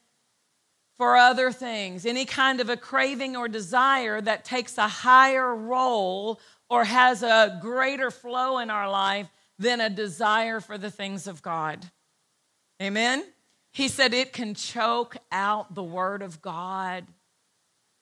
for 0.97 1.17
other 1.17 1.53
things, 1.53 2.05
any 2.05 2.25
kind 2.25 2.61
of 2.61 2.69
a 2.69 2.77
craving 2.77 3.37
or 3.37 3.47
desire 3.47 4.21
that 4.21 4.45
takes 4.45 4.77
a 4.77 4.89
higher 4.89 5.55
role 5.55 6.41
or 6.69 6.83
has 6.83 7.23
a 7.23 7.61
greater 7.63 8.11
flow 8.11 8.59
in 8.59 8.71
our 8.71 8.91
life 8.91 9.29
than 9.61 9.81
a 9.81 9.89
desire 9.89 10.59
for 10.59 10.77
the 10.77 10.91
things 10.91 11.29
of 11.29 11.41
God. 11.43 11.89
Amen? 12.83 13.25
He 13.73 13.87
said 13.87 14.13
it 14.13 14.33
can 14.33 14.55
choke 14.55 15.17
out 15.31 15.77
the 15.77 15.85
Word 15.85 16.23
of 16.23 16.43
God, 16.43 17.07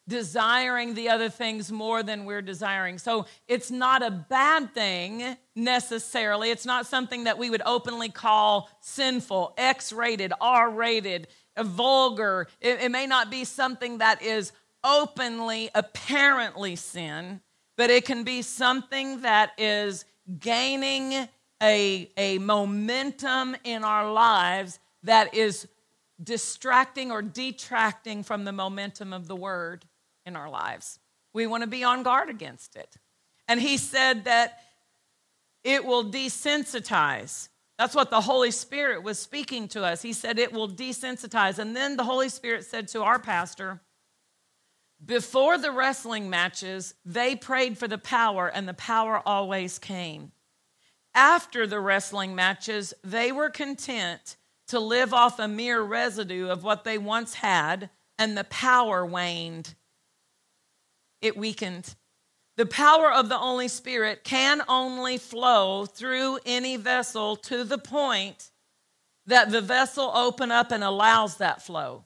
desiring 0.08 0.94
the 0.94 1.08
other 1.08 1.28
things 1.28 1.72
more 1.72 2.02
than 2.02 2.24
we're 2.24 2.42
desiring. 2.42 2.98
So 2.98 3.26
it's 3.48 3.70
not 3.70 4.02
a 4.02 4.10
bad 4.10 4.72
thing 4.72 5.36
necessarily. 5.54 6.50
It's 6.50 6.66
not 6.66 6.86
something 6.86 7.24
that 7.24 7.38
we 7.38 7.50
would 7.50 7.62
openly 7.66 8.08
call 8.08 8.70
sinful, 8.80 9.54
X 9.58 9.92
rated, 9.92 10.32
R 10.40 10.70
rated 10.70 11.26
vulgar. 11.58 12.46
It, 12.60 12.82
it 12.82 12.90
may 12.90 13.06
not 13.06 13.30
be 13.30 13.44
something 13.44 13.98
that 13.98 14.22
is 14.22 14.52
openly, 14.84 15.70
apparently 15.74 16.76
sin, 16.76 17.40
but 17.76 17.90
it 17.90 18.04
can 18.04 18.22
be 18.22 18.42
something 18.42 19.22
that 19.22 19.52
is 19.58 20.04
gaining 20.38 21.28
a, 21.60 22.10
a 22.16 22.38
momentum 22.38 23.56
in 23.64 23.82
our 23.82 24.12
lives 24.12 24.78
that 25.02 25.34
is 25.34 25.66
distracting 26.22 27.10
or 27.10 27.22
detracting 27.22 28.22
from 28.22 28.44
the 28.44 28.52
momentum 28.52 29.12
of 29.12 29.26
the 29.26 29.36
word 29.36 29.84
in 30.26 30.36
our 30.36 30.50
lives. 30.50 30.98
We 31.32 31.46
want 31.46 31.62
to 31.62 31.68
be 31.68 31.84
on 31.84 32.02
guard 32.02 32.28
against 32.28 32.76
it. 32.76 32.96
And 33.48 33.60
he 33.60 33.76
said 33.78 34.24
that 34.24 34.58
it 35.64 35.84
will 35.84 36.04
desensitize. 36.04 37.48
That's 37.78 37.94
what 37.94 38.10
the 38.10 38.20
Holy 38.20 38.50
Spirit 38.50 39.02
was 39.02 39.18
speaking 39.18 39.68
to 39.68 39.84
us. 39.84 40.02
He 40.02 40.12
said 40.12 40.38
it 40.38 40.52
will 40.52 40.68
desensitize. 40.68 41.58
And 41.58 41.76
then 41.76 41.96
the 41.96 42.04
Holy 42.04 42.28
Spirit 42.28 42.64
said 42.64 42.88
to 42.88 43.02
our 43.02 43.18
pastor, 43.18 43.80
before 45.04 45.58
the 45.58 45.70
wrestling 45.70 46.30
matches, 46.30 46.94
they 47.04 47.36
prayed 47.36 47.76
for 47.76 47.86
the 47.86 47.98
power, 47.98 48.48
and 48.48 48.66
the 48.66 48.74
power 48.74 49.20
always 49.26 49.78
came. 49.78 50.32
After 51.14 51.66
the 51.66 51.80
wrestling 51.80 52.34
matches, 52.34 52.94
they 53.04 53.30
were 53.30 53.50
content 53.50 54.36
to 54.68 54.80
live 54.80 55.12
off 55.12 55.38
a 55.38 55.48
mere 55.48 55.82
residue 55.82 56.48
of 56.48 56.64
what 56.64 56.84
they 56.84 56.96
once 56.96 57.34
had, 57.34 57.90
and 58.18 58.36
the 58.36 58.44
power 58.44 59.04
waned. 59.04 59.74
It 61.20 61.36
weakened. 61.36 61.94
The 62.56 62.66
power 62.66 63.12
of 63.12 63.28
the 63.28 63.38
Holy 63.38 63.68
Spirit 63.68 64.24
can 64.24 64.62
only 64.68 65.18
flow 65.18 65.84
through 65.84 66.38
any 66.46 66.76
vessel 66.76 67.36
to 67.36 67.64
the 67.64 67.78
point 67.78 68.50
that 69.26 69.50
the 69.50 69.60
vessel 69.60 70.10
open 70.14 70.50
up 70.50 70.72
and 70.72 70.82
allows 70.82 71.36
that 71.36 71.60
flow. 71.60 72.04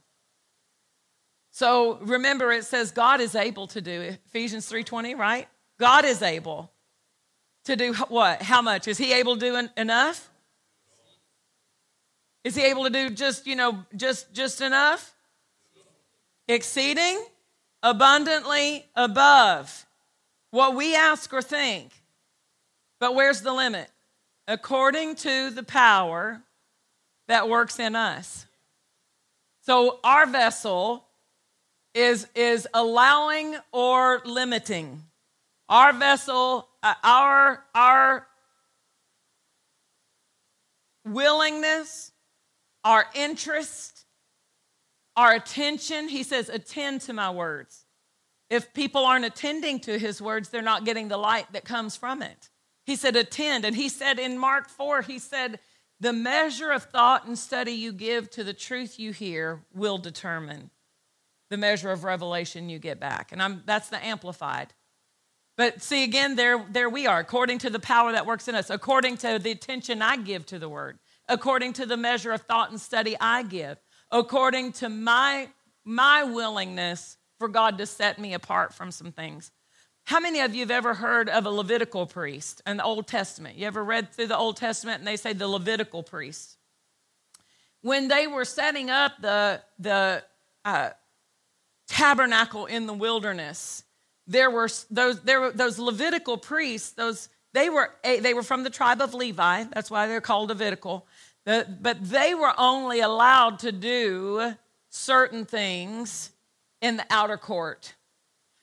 So 1.50 1.98
remember 2.02 2.52
it 2.52 2.64
says 2.64 2.90
God 2.90 3.20
is 3.20 3.34
able 3.34 3.66
to 3.68 3.80
do 3.80 4.00
Ephesians 4.00 4.70
3:20, 4.70 5.14
right? 5.14 5.48
God 5.78 6.04
is 6.04 6.22
able 6.22 6.72
to 7.64 7.76
do 7.76 7.92
what? 8.08 8.42
How 8.42 8.62
much? 8.62 8.88
Is 8.88 8.98
he 8.98 9.12
able 9.12 9.36
to 9.36 9.40
do 9.40 9.68
enough? 9.76 10.30
Is 12.42 12.54
he 12.54 12.62
able 12.62 12.84
to 12.84 12.90
do 12.90 13.10
just, 13.10 13.46
you 13.46 13.54
know, 13.54 13.84
just 13.94 14.32
just 14.32 14.60
enough? 14.60 15.14
Exceeding 16.48 17.22
abundantly 17.82 18.86
above 18.94 19.86
what 20.50 20.74
we 20.74 20.94
ask 20.94 21.32
or 21.32 21.42
think. 21.42 21.92
But 22.98 23.14
where's 23.14 23.40
the 23.40 23.52
limit? 23.52 23.90
According 24.46 25.14
to 25.16 25.50
the 25.50 25.62
power 25.62 26.42
that 27.28 27.48
works 27.48 27.78
in 27.78 27.94
us. 27.94 28.46
So 29.62 30.00
our 30.02 30.26
vessel 30.26 31.04
is, 31.94 32.26
is 32.34 32.66
allowing 32.74 33.56
or 33.72 34.20
limiting. 34.24 35.02
Our 35.68 35.92
vessel, 35.92 36.68
uh, 36.82 36.94
our, 37.04 37.64
our 37.74 38.26
willingness, 41.06 42.10
our 42.84 43.06
interest, 43.14 43.99
our 45.16 45.32
attention. 45.34 46.08
He 46.08 46.22
says, 46.22 46.48
attend 46.48 47.02
to 47.02 47.12
my 47.12 47.30
words. 47.30 47.84
If 48.48 48.72
people 48.74 49.04
aren't 49.04 49.24
attending 49.24 49.80
to 49.80 49.98
his 49.98 50.20
words, 50.20 50.48
they're 50.48 50.62
not 50.62 50.84
getting 50.84 51.08
the 51.08 51.16
light 51.16 51.52
that 51.52 51.64
comes 51.64 51.96
from 51.96 52.22
it. 52.22 52.50
He 52.84 52.96
said, 52.96 53.14
attend. 53.14 53.64
And 53.64 53.76
he 53.76 53.88
said 53.88 54.18
in 54.18 54.38
Mark 54.38 54.68
4, 54.68 55.02
he 55.02 55.18
said, 55.18 55.60
the 56.00 56.12
measure 56.12 56.70
of 56.70 56.84
thought 56.84 57.26
and 57.26 57.38
study 57.38 57.72
you 57.72 57.92
give 57.92 58.30
to 58.30 58.42
the 58.42 58.54
truth 58.54 58.98
you 58.98 59.12
hear 59.12 59.60
will 59.74 59.98
determine 59.98 60.70
the 61.50 61.58
measure 61.58 61.90
of 61.90 62.04
revelation 62.04 62.70
you 62.70 62.78
get 62.78 62.98
back. 62.98 63.32
And 63.32 63.42
I'm, 63.42 63.62
that's 63.66 63.90
the 63.90 64.04
amplified. 64.04 64.72
But 65.56 65.82
see, 65.82 66.04
again, 66.04 66.36
there, 66.36 66.64
there 66.70 66.88
we 66.88 67.06
are, 67.06 67.18
according 67.18 67.58
to 67.58 67.70
the 67.70 67.78
power 67.78 68.12
that 68.12 68.24
works 68.24 68.48
in 68.48 68.54
us, 68.54 68.70
according 68.70 69.18
to 69.18 69.38
the 69.38 69.50
attention 69.50 70.00
I 70.00 70.16
give 70.16 70.46
to 70.46 70.58
the 70.58 70.70
word, 70.70 70.98
according 71.28 71.74
to 71.74 71.86
the 71.86 71.98
measure 71.98 72.32
of 72.32 72.40
thought 72.42 72.70
and 72.70 72.80
study 72.80 73.14
I 73.20 73.42
give, 73.42 73.76
according 74.12 74.72
to 74.72 74.88
my, 74.88 75.48
my 75.84 76.24
willingness 76.24 77.16
for 77.38 77.48
God 77.48 77.78
to 77.78 77.86
set 77.86 78.18
me 78.18 78.34
apart 78.34 78.74
from 78.74 78.90
some 78.90 79.12
things. 79.12 79.50
How 80.04 80.20
many 80.20 80.40
of 80.40 80.54
you 80.54 80.60
have 80.60 80.70
ever 80.70 80.94
heard 80.94 81.28
of 81.28 81.46
a 81.46 81.50
Levitical 81.50 82.06
priest 82.06 82.62
in 82.66 82.78
the 82.78 82.84
Old 82.84 83.06
Testament? 83.06 83.56
You 83.56 83.66
ever 83.66 83.82
read 83.84 84.12
through 84.12 84.26
the 84.26 84.36
Old 84.36 84.56
Testament 84.56 84.98
and 84.98 85.06
they 85.06 85.16
say 85.16 85.32
the 85.32 85.46
Levitical 85.46 86.02
priest? 86.02 86.56
When 87.82 88.08
they 88.08 88.26
were 88.26 88.44
setting 88.44 88.90
up 88.90 89.12
the, 89.20 89.62
the 89.78 90.22
uh, 90.64 90.90
tabernacle 91.88 92.66
in 92.66 92.86
the 92.86 92.92
wilderness, 92.92 93.84
there 94.26 94.50
were 94.50 94.68
those, 94.90 95.20
there 95.22 95.40
were 95.40 95.52
those 95.52 95.78
Levitical 95.78 96.36
priests, 96.36 96.90
those, 96.90 97.28
they, 97.52 97.70
were, 97.70 97.90
they 98.02 98.34
were 98.34 98.42
from 98.42 98.64
the 98.64 98.70
tribe 98.70 99.00
of 99.00 99.14
Levi. 99.14 99.64
That's 99.72 99.90
why 99.90 100.08
they're 100.08 100.20
called 100.20 100.48
Levitical. 100.48 101.06
But 101.44 102.04
they 102.04 102.34
were 102.34 102.54
only 102.58 103.00
allowed 103.00 103.58
to 103.60 103.72
do 103.72 104.54
certain 104.88 105.44
things 105.44 106.30
in 106.80 106.96
the 106.96 107.06
outer 107.10 107.36
court. 107.36 107.94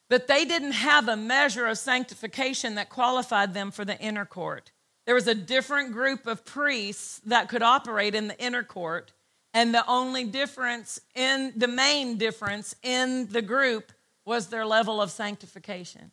But 0.09 0.27
they 0.27 0.45
didn't 0.45 0.71
have 0.71 1.09
a 1.09 1.17
measure 1.17 1.65
of 1.65 1.77
sanctification 1.77 2.75
that 2.75 2.89
qualified 2.89 3.53
them 3.53 3.71
for 3.71 3.83
the 3.83 3.99
inner 3.99 4.25
court. 4.25 4.71
There 5.05 5.15
was 5.15 5.27
a 5.27 5.35
different 5.35 5.91
group 5.91 6.27
of 6.27 6.45
priests 6.45 7.19
that 7.25 7.49
could 7.49 7.61
operate 7.61 8.15
in 8.15 8.29
the 8.29 8.39
inner 8.39 8.63
court, 8.63 9.11
and 9.53 9.73
the 9.73 9.85
only 9.85 10.23
difference 10.23 10.99
in 11.13 11.51
the 11.57 11.67
main 11.67 12.17
difference 12.17 12.75
in 12.83 13.27
the 13.27 13.41
group 13.41 13.91
was 14.23 14.47
their 14.47 14.65
level 14.65 15.01
of 15.01 15.11
sanctification, 15.11 16.11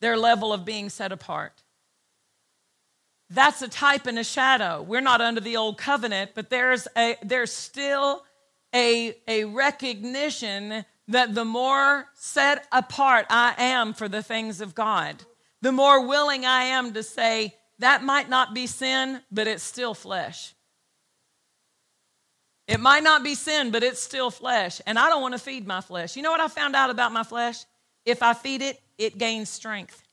their 0.00 0.16
level 0.16 0.52
of 0.52 0.64
being 0.64 0.88
set 0.88 1.10
apart. 1.10 1.63
That's 3.34 3.62
a 3.62 3.68
type 3.68 4.06
and 4.06 4.18
a 4.18 4.24
shadow. 4.24 4.82
We're 4.82 5.00
not 5.00 5.20
under 5.20 5.40
the 5.40 5.56
old 5.56 5.78
covenant, 5.78 6.32
but 6.34 6.50
there's 6.50 6.88
a 6.96 7.16
there's 7.22 7.52
still 7.52 8.24
a, 8.74 9.14
a 9.28 9.44
recognition 9.44 10.84
that 11.08 11.34
the 11.34 11.44
more 11.44 12.06
set 12.14 12.66
apart 12.72 13.26
I 13.30 13.54
am 13.58 13.94
for 13.94 14.08
the 14.08 14.22
things 14.22 14.60
of 14.60 14.74
God, 14.74 15.22
the 15.62 15.72
more 15.72 16.06
willing 16.06 16.44
I 16.44 16.64
am 16.64 16.92
to 16.94 17.02
say, 17.02 17.54
that 17.78 18.02
might 18.02 18.28
not 18.28 18.54
be 18.54 18.66
sin, 18.66 19.20
but 19.30 19.46
it's 19.46 19.62
still 19.62 19.94
flesh. 19.94 20.54
It 22.66 22.80
might 22.80 23.02
not 23.02 23.22
be 23.22 23.34
sin, 23.34 23.70
but 23.70 23.82
it's 23.82 24.00
still 24.00 24.30
flesh. 24.30 24.80
And 24.86 24.98
I 24.98 25.08
don't 25.10 25.20
want 25.20 25.34
to 25.34 25.38
feed 25.38 25.66
my 25.66 25.82
flesh. 25.82 26.16
You 26.16 26.22
know 26.22 26.30
what 26.30 26.40
I 26.40 26.48
found 26.48 26.74
out 26.74 26.90
about 26.90 27.12
my 27.12 27.22
flesh? 27.22 27.64
If 28.06 28.22
I 28.22 28.32
feed 28.32 28.62
it, 28.62 28.80
it 28.96 29.18
gains 29.18 29.50
strength. 29.50 30.03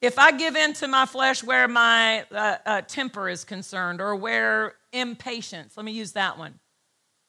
If 0.00 0.18
I 0.18 0.32
give 0.32 0.56
in 0.56 0.72
to 0.74 0.88
my 0.88 1.04
flesh 1.04 1.44
where 1.44 1.68
my 1.68 2.24
uh, 2.30 2.56
uh, 2.64 2.80
temper 2.82 3.28
is 3.28 3.44
concerned 3.44 4.00
or 4.00 4.16
where 4.16 4.74
impatience, 4.92 5.76
let 5.76 5.84
me 5.84 5.92
use 5.92 6.12
that 6.12 6.38
one 6.38 6.58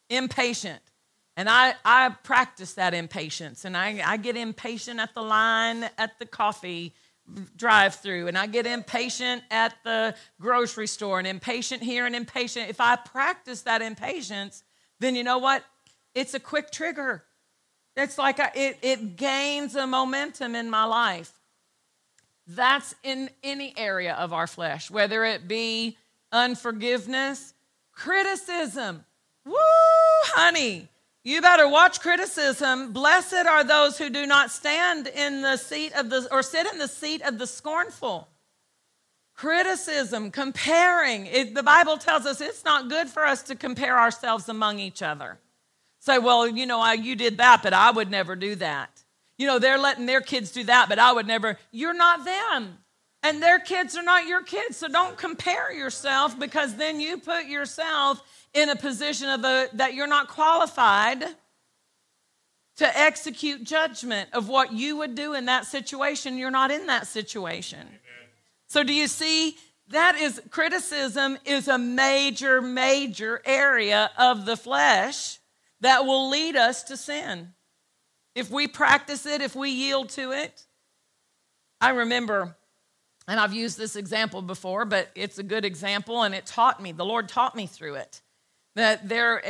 impatient. 0.10 0.82
And 1.38 1.50
I, 1.50 1.76
I 1.86 2.10
practice 2.24 2.74
that 2.74 2.94
impatience. 2.94 3.66
And 3.66 3.76
I, 3.76 4.02
I 4.06 4.18
get 4.18 4.36
impatient 4.36 5.00
at 5.00 5.14
the 5.14 5.22
line 5.22 5.90
at 5.98 6.20
the 6.20 6.26
coffee 6.26 6.94
drive 7.56 7.96
through. 7.96 8.28
And 8.28 8.38
I 8.38 8.48
get 8.48 8.68
impatient 8.68 9.44
at 9.50 9.76
the 9.84 10.16
grocery 10.40 10.88
store 10.88 11.20
and 11.20 11.28
impatient 11.28 11.82
here 11.82 12.06
and 12.06 12.16
impatient. 12.16 12.70
If 12.70 12.82
I 12.82 12.98
practice 12.98 13.62
that 13.62 13.82
impatience, 13.82 14.64
then 15.00 15.16
you 15.16 15.24
know 15.24 15.38
what? 15.38 15.64
It's 16.14 16.34
a 16.34 16.40
quick 16.40 16.72
trigger. 16.72 17.24
It's 17.96 18.18
like 18.18 18.40
it, 18.56 18.78
it 18.82 19.16
gains 19.16 19.76
a 19.76 19.88
momentum 19.88 20.56
in 20.56 20.70
my 20.70 20.84
life. 20.84 21.41
That's 22.48 22.96
in 23.04 23.30
any 23.44 23.74
area 23.78 24.14
of 24.14 24.34
our 24.34 24.48
flesh, 24.48 24.90
whether 24.90 25.24
it 25.24 25.48
be 25.48 25.98
unforgiveness, 26.32 27.54
criticism. 27.92 29.06
Woo, 29.46 29.56
honey. 30.26 30.88
You 31.24 31.42
better 31.42 31.68
watch 31.68 32.02
criticism. 32.02 32.94
Blessed 32.94 33.46
are 33.46 33.64
those 33.64 33.98
who 33.98 34.10
do 34.10 34.26
not 34.26 34.50
stand 34.50 35.08
in 35.08 35.44
the 35.44 35.58
seat 35.58 35.94
of 35.94 36.10
the, 36.10 36.28
or 36.32 36.42
sit 36.42 36.66
in 36.72 36.80
the 36.80 36.88
seat 36.88 37.22
of 37.22 37.38
the 37.38 37.46
scornful. 37.46 38.28
Criticism, 39.36 40.32
comparing. 40.32 41.28
It, 41.28 41.54
the 41.54 41.64
Bible 41.64 41.98
tells 41.98 42.26
us 42.26 42.42
it's 42.42 42.66
not 42.66 42.90
good 42.90 43.08
for 43.08 43.24
us 43.26 43.44
to 43.44 43.56
compare 43.56 44.00
ourselves 44.00 44.50
among 44.50 44.80
each 44.80 45.04
other. 45.04 45.38
Say, 46.00 46.18
well, 46.18 46.48
you 46.48 46.66
know, 46.66 46.80
I, 46.82 46.94
you 46.94 47.16
did 47.16 47.38
that, 47.38 47.62
but 47.62 47.74
I 47.74 47.92
would 47.92 48.10
never 48.10 48.36
do 48.36 48.56
that. 48.56 49.01
You 49.42 49.48
know, 49.48 49.58
they're 49.58 49.80
letting 49.80 50.06
their 50.06 50.22
kids 50.22 50.52
do 50.52 50.64
that, 50.66 50.88
but 50.88 51.00
I 51.00 51.12
would 51.12 51.26
never. 51.26 51.58
You're 51.72 51.96
not 51.96 52.26
them. 52.26 52.78
And 53.24 53.42
their 53.42 53.58
kids 53.58 53.98
are 53.98 54.04
not 54.04 54.28
your 54.28 54.44
kids. 54.44 54.78
So 54.78 54.88
don't 54.88 55.18
compare 55.18 55.74
yourself 55.74 56.38
because 56.38 56.76
then 56.76 57.00
you 57.00 57.18
put 57.18 57.48
yourself 57.48 58.22
in 58.54 58.70
a 58.70 58.76
position 58.76 59.30
of 59.30 59.44
a, 59.44 59.68
that 59.74 59.96
you're 59.96 60.06
not 60.06 60.28
qualified 60.28 61.24
to 62.78 63.00
execute 63.00 63.64
judgment 63.64 64.30
of 64.32 64.48
what 64.48 64.74
you 64.74 64.98
would 64.98 65.16
do 65.16 65.34
in 65.34 65.46
that 65.46 65.66
situation. 65.66 66.38
You're 66.38 66.52
not 66.52 66.70
in 66.70 66.86
that 66.86 67.08
situation. 67.08 67.80
Amen. 67.80 68.30
So, 68.68 68.84
do 68.84 68.94
you 68.94 69.08
see? 69.08 69.58
That 69.88 70.18
is 70.18 70.40
criticism 70.52 71.40
is 71.46 71.68
a 71.68 71.80
major, 71.80 72.62
major 72.62 73.42
area 73.44 74.12
of 74.20 74.46
the 74.46 74.56
flesh 74.56 75.40
that 75.80 76.06
will 76.06 76.30
lead 76.30 76.56
us 76.56 76.84
to 76.84 76.96
sin. 76.96 77.54
If 78.36 78.50
we 78.50 78.68
practice 78.68 79.26
it, 79.26 79.42
if 79.42 79.56
we 79.56 79.70
yield 79.70 80.10
to 80.10 80.32
it. 80.32 80.66
I 81.80 81.90
remember, 81.90 82.56
and 83.28 83.40
I've 83.40 83.54
used 83.54 83.78
this 83.78 83.96
example 83.96 84.42
before, 84.42 84.86
but 84.86 85.10
it's 85.16 85.40
a 85.40 85.44
good 85.44 85.66
example, 85.66 86.24
and 86.24 86.36
it 86.36 86.46
taught 86.46 86.82
me, 86.82 86.92
the 86.92 87.06
Lord 87.06 87.28
taught 87.28 87.56
me 87.56 87.66
through 87.66 87.96
it 87.96 88.22
that 88.76 89.10
there 89.10 89.42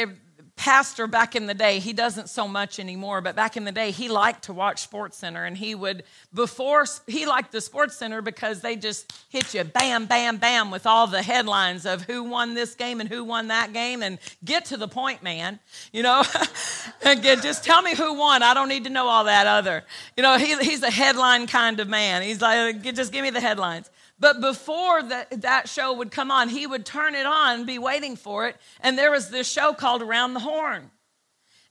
pastor 0.62 1.08
back 1.08 1.36
in 1.36 1.48
the 1.48 1.56
day 1.56 1.80
he 1.80 1.92
doesn't 1.92 2.30
so 2.30 2.48
much 2.48 2.80
anymore 2.80 3.20
but 3.20 3.36
back 3.36 3.58
in 3.58 3.64
the 3.64 3.72
day 3.72 3.90
he 3.90 4.08
liked 4.08 4.44
to 4.44 4.54
watch 4.54 4.80
sports 4.80 5.18
center 5.18 5.44
and 5.44 5.58
he 5.58 5.74
would 5.74 6.04
before 6.36 6.86
he 7.08 7.26
liked 7.26 7.52
the 7.52 7.60
sports 7.60 7.98
center 7.98 8.22
because 8.22 8.62
they 8.62 8.76
just 8.76 9.12
hit 9.30 9.56
you 9.56 9.64
bam 9.64 10.06
bam 10.06 10.38
bam 10.38 10.70
with 10.70 10.86
all 10.86 11.08
the 11.08 11.24
headlines 11.24 11.84
of 11.84 12.04
who 12.04 12.22
won 12.22 12.54
this 12.54 12.76
game 12.76 13.00
and 13.00 13.10
who 13.10 13.24
won 13.24 13.48
that 13.48 13.74
game 13.74 14.04
and 14.04 14.20
get 14.46 14.64
to 14.64 14.78
the 14.78 14.88
point 14.88 15.24
man 15.24 15.60
you 15.92 16.04
know? 16.04 16.24
Get, 17.02 17.42
just 17.42 17.64
tell 17.64 17.82
me 17.82 17.96
who 17.96 18.14
won. 18.14 18.44
I 18.44 18.54
don't 18.54 18.70
need 18.70 18.84
to 18.84 18.90
know 18.90 19.08
all 19.08 19.26
that 19.26 19.48
other. 19.48 19.84
You 20.16 20.24
know 20.24 20.38
he, 20.38 20.56
he's 20.58 20.84
a 20.84 20.92
headline 20.92 21.48
kind 21.48 21.80
of 21.80 21.88
man. 21.88 22.22
He's 22.22 22.42
like 22.42 22.82
just 22.84 23.12
give 23.12 23.24
me 23.24 23.32
the 23.32 23.42
headlines 23.42 23.90
but 24.22 24.40
before 24.40 25.02
that, 25.02 25.42
that 25.42 25.68
show 25.68 25.94
would 25.94 26.12
come 26.12 26.30
on, 26.30 26.48
he 26.48 26.68
would 26.68 26.86
turn 26.86 27.16
it 27.16 27.26
on, 27.26 27.66
be 27.66 27.80
waiting 27.80 28.16
for 28.16 28.48
it. 28.48 28.56
And 28.80 28.96
there 28.96 29.10
was 29.10 29.32
this 29.32 29.52
show 29.52 29.74
called 29.74 30.04
Around 30.04 30.36
the 30.36 30.40
Horn. 30.40 30.92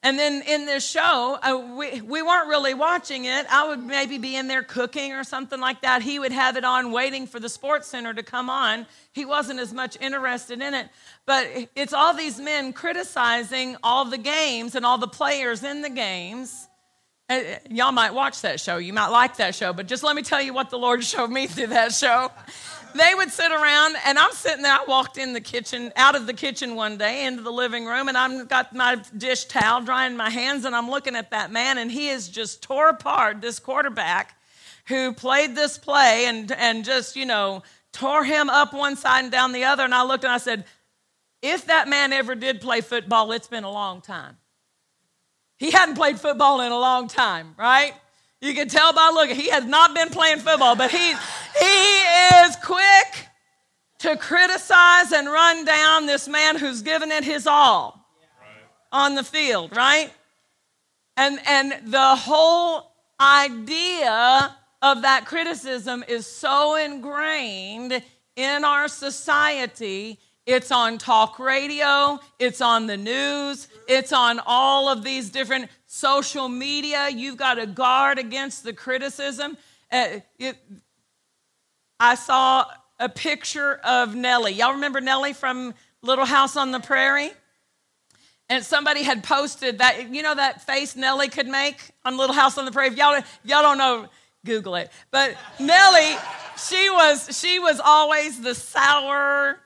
And 0.02 0.18
then 0.18 0.42
in 0.46 0.64
this 0.66 0.88
show, 0.88 1.38
uh, 1.42 1.74
we, 1.76 2.00
we 2.00 2.22
weren't 2.22 2.48
really 2.48 2.74
watching 2.74 3.26
it. 3.26 3.46
I 3.50 3.68
would 3.68 3.80
maybe 3.80 4.18
be 4.18 4.34
in 4.34 4.48
there 4.48 4.64
cooking 4.64 5.12
or 5.12 5.22
something 5.24 5.60
like 5.60 5.82
that. 5.82 6.02
He 6.02 6.18
would 6.18 6.32
have 6.32 6.56
it 6.56 6.64
on 6.64 6.90
waiting 6.90 7.26
for 7.26 7.38
the 7.38 7.50
sports 7.50 7.86
center 7.86 8.12
to 8.14 8.22
come 8.22 8.50
on. 8.50 8.86
He 9.12 9.24
wasn't 9.24 9.60
as 9.60 9.72
much 9.72 9.96
interested 10.00 10.60
in 10.60 10.74
it. 10.74 10.88
But 11.26 11.46
it's 11.76 11.92
all 11.92 12.14
these 12.14 12.40
men 12.40 12.72
criticizing 12.72 13.76
all 13.82 14.06
the 14.06 14.18
games 14.18 14.74
and 14.74 14.84
all 14.84 14.98
the 14.98 15.06
players 15.06 15.62
in 15.62 15.82
the 15.82 15.90
games. 15.90 16.66
Uh, 17.30 17.42
y'all 17.70 17.92
might 17.92 18.12
watch 18.12 18.40
that 18.40 18.58
show. 18.58 18.78
You 18.78 18.92
might 18.92 19.06
like 19.06 19.36
that 19.36 19.54
show, 19.54 19.72
but 19.72 19.86
just 19.86 20.02
let 20.02 20.16
me 20.16 20.22
tell 20.22 20.42
you 20.42 20.52
what 20.52 20.68
the 20.68 20.78
Lord 20.78 21.04
showed 21.14 21.30
me 21.30 21.46
through 21.46 21.68
that 21.68 21.92
show. 21.92 22.28
They 22.92 23.14
would 23.14 23.30
sit 23.30 23.52
around, 23.52 23.94
and 24.04 24.18
I'm 24.18 24.32
sitting 24.32 24.62
there. 24.62 24.72
I 24.72 24.84
walked 24.88 25.16
in 25.16 25.32
the 25.32 25.40
kitchen, 25.40 25.92
out 25.94 26.16
of 26.16 26.26
the 26.26 26.34
kitchen 26.34 26.74
one 26.74 26.98
day 26.98 27.24
into 27.24 27.42
the 27.42 27.52
living 27.52 27.86
room, 27.86 28.08
and 28.08 28.18
I've 28.18 28.48
got 28.48 28.74
my 28.74 29.00
dish 29.16 29.44
towel 29.44 29.80
drying 29.80 30.16
my 30.16 30.28
hands, 30.28 30.64
and 30.64 30.74
I'm 30.74 30.90
looking 30.90 31.14
at 31.14 31.30
that 31.30 31.52
man, 31.52 31.78
and 31.78 31.88
he 31.88 32.08
is 32.08 32.28
just 32.28 32.64
tore 32.64 32.88
apart 32.88 33.40
this 33.40 33.60
quarterback 33.60 34.36
who 34.86 35.12
played 35.12 35.54
this 35.54 35.78
play 35.78 36.24
and, 36.26 36.50
and 36.50 36.84
just, 36.84 37.14
you 37.14 37.26
know, 37.26 37.62
tore 37.92 38.24
him 38.24 38.50
up 38.50 38.74
one 38.74 38.96
side 38.96 39.22
and 39.22 39.30
down 39.30 39.52
the 39.52 39.62
other. 39.62 39.84
And 39.84 39.94
I 39.94 40.02
looked 40.02 40.24
and 40.24 40.32
I 40.32 40.38
said, 40.38 40.64
if 41.42 41.66
that 41.66 41.86
man 41.86 42.12
ever 42.12 42.34
did 42.34 42.60
play 42.60 42.80
football, 42.80 43.30
it's 43.30 43.46
been 43.46 43.62
a 43.62 43.70
long 43.70 44.00
time. 44.00 44.36
He 45.60 45.70
hadn't 45.70 45.94
played 45.94 46.18
football 46.18 46.62
in 46.62 46.72
a 46.72 46.78
long 46.78 47.06
time, 47.06 47.54
right? 47.58 47.92
You 48.40 48.54
can 48.54 48.68
tell 48.68 48.94
by 48.94 49.10
looking, 49.12 49.36
he 49.36 49.50
has 49.50 49.66
not 49.66 49.94
been 49.94 50.08
playing 50.08 50.38
football, 50.38 50.74
but 50.74 50.90
he, 50.90 51.12
he 51.58 51.98
is 52.46 52.56
quick 52.64 53.28
to 53.98 54.16
criticize 54.16 55.12
and 55.12 55.28
run 55.28 55.66
down 55.66 56.06
this 56.06 56.26
man 56.26 56.56
who's 56.56 56.80
given 56.80 57.12
it 57.12 57.24
his 57.24 57.46
all 57.46 58.02
on 58.90 59.14
the 59.14 59.22
field, 59.22 59.76
right? 59.76 60.10
And, 61.18 61.38
and 61.46 61.92
the 61.92 62.16
whole 62.16 62.94
idea 63.20 64.56
of 64.80 65.02
that 65.02 65.26
criticism 65.26 66.02
is 66.08 66.26
so 66.26 66.76
ingrained 66.76 68.02
in 68.34 68.64
our 68.64 68.88
society 68.88 70.18
it's 70.50 70.72
on 70.72 70.98
talk 70.98 71.38
radio, 71.38 72.18
it's 72.40 72.60
on 72.60 72.88
the 72.88 72.96
news, 72.96 73.68
it's 73.86 74.12
on 74.12 74.40
all 74.44 74.88
of 74.88 75.04
these 75.04 75.30
different 75.30 75.70
social 75.86 76.48
media. 76.48 77.08
You've 77.08 77.36
got 77.36 77.54
to 77.54 77.66
guard 77.66 78.18
against 78.18 78.64
the 78.64 78.72
criticism. 78.72 79.56
Uh, 79.92 80.18
it, 80.40 80.56
I 82.00 82.16
saw 82.16 82.66
a 82.98 83.08
picture 83.08 83.80
of 83.84 84.16
Nellie. 84.16 84.52
Y'all 84.52 84.72
remember 84.72 85.00
Nellie 85.00 85.34
from 85.34 85.72
Little 86.02 86.24
House 86.24 86.56
on 86.56 86.72
the 86.72 86.80
Prairie? 86.80 87.30
And 88.48 88.64
somebody 88.64 89.04
had 89.04 89.22
posted 89.22 89.78
that, 89.78 90.12
you 90.12 90.24
know, 90.24 90.34
that 90.34 90.62
face 90.62 90.96
Nellie 90.96 91.28
could 91.28 91.46
make 91.46 91.76
on 92.04 92.16
Little 92.16 92.34
House 92.34 92.58
on 92.58 92.64
the 92.64 92.72
Prairie. 92.72 92.88
If 92.88 92.96
y'all, 92.96 93.14
if 93.14 93.38
y'all 93.44 93.62
don't 93.62 93.78
know, 93.78 94.08
Google 94.44 94.74
it. 94.74 94.90
But 95.12 95.36
Nellie, 95.60 96.16
she 96.58 96.90
was, 96.90 97.38
she 97.38 97.60
was 97.60 97.78
always 97.78 98.40
the 98.40 98.56
sour, 98.56 99.60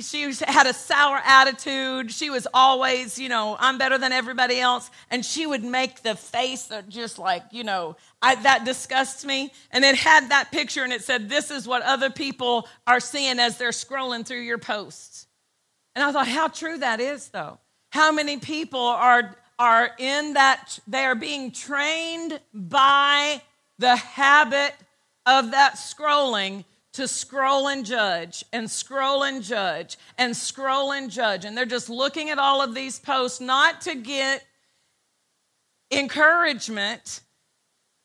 she 0.00 0.32
had 0.46 0.66
a 0.66 0.72
sour 0.72 1.20
attitude. 1.22 2.10
She 2.10 2.30
was 2.30 2.46
always, 2.54 3.18
you 3.18 3.28
know, 3.28 3.56
I'm 3.60 3.76
better 3.76 3.98
than 3.98 4.10
everybody 4.10 4.58
else. 4.58 4.90
And 5.10 5.24
she 5.24 5.46
would 5.46 5.62
make 5.62 6.02
the 6.02 6.14
face 6.14 6.64
that 6.64 6.88
just 6.88 7.18
like, 7.18 7.42
you 7.50 7.62
know, 7.62 7.96
I, 8.22 8.36
that 8.36 8.64
disgusts 8.64 9.24
me. 9.24 9.52
And 9.70 9.84
it 9.84 9.96
had 9.96 10.30
that 10.30 10.50
picture 10.50 10.82
and 10.82 10.92
it 10.94 11.02
said, 11.02 11.28
This 11.28 11.50
is 11.50 11.68
what 11.68 11.82
other 11.82 12.08
people 12.08 12.66
are 12.86 13.00
seeing 13.00 13.38
as 13.38 13.58
they're 13.58 13.70
scrolling 13.70 14.24
through 14.24 14.40
your 14.40 14.58
posts. 14.58 15.26
And 15.94 16.02
I 16.02 16.10
thought, 16.10 16.28
how 16.28 16.48
true 16.48 16.78
that 16.78 17.00
is, 17.00 17.28
though. 17.28 17.58
How 17.90 18.12
many 18.12 18.38
people 18.38 18.80
are, 18.80 19.36
are 19.58 19.90
in 19.98 20.32
that, 20.34 20.78
they 20.86 21.04
are 21.04 21.14
being 21.14 21.52
trained 21.52 22.40
by 22.54 23.42
the 23.78 23.96
habit 23.96 24.74
of 25.26 25.50
that 25.50 25.74
scrolling 25.74 26.64
to 26.92 27.08
scroll 27.08 27.68
and 27.68 27.86
judge 27.86 28.44
and 28.52 28.70
scroll 28.70 29.24
and 29.24 29.42
judge 29.42 29.96
and 30.18 30.36
scroll 30.36 30.92
and 30.92 31.10
judge. 31.10 31.44
And 31.44 31.56
they're 31.56 31.64
just 31.64 31.88
looking 31.88 32.30
at 32.30 32.38
all 32.38 32.60
of 32.60 32.74
these 32.74 32.98
posts 32.98 33.40
not 33.40 33.80
to 33.82 33.94
get 33.94 34.44
encouragement, 35.90 37.20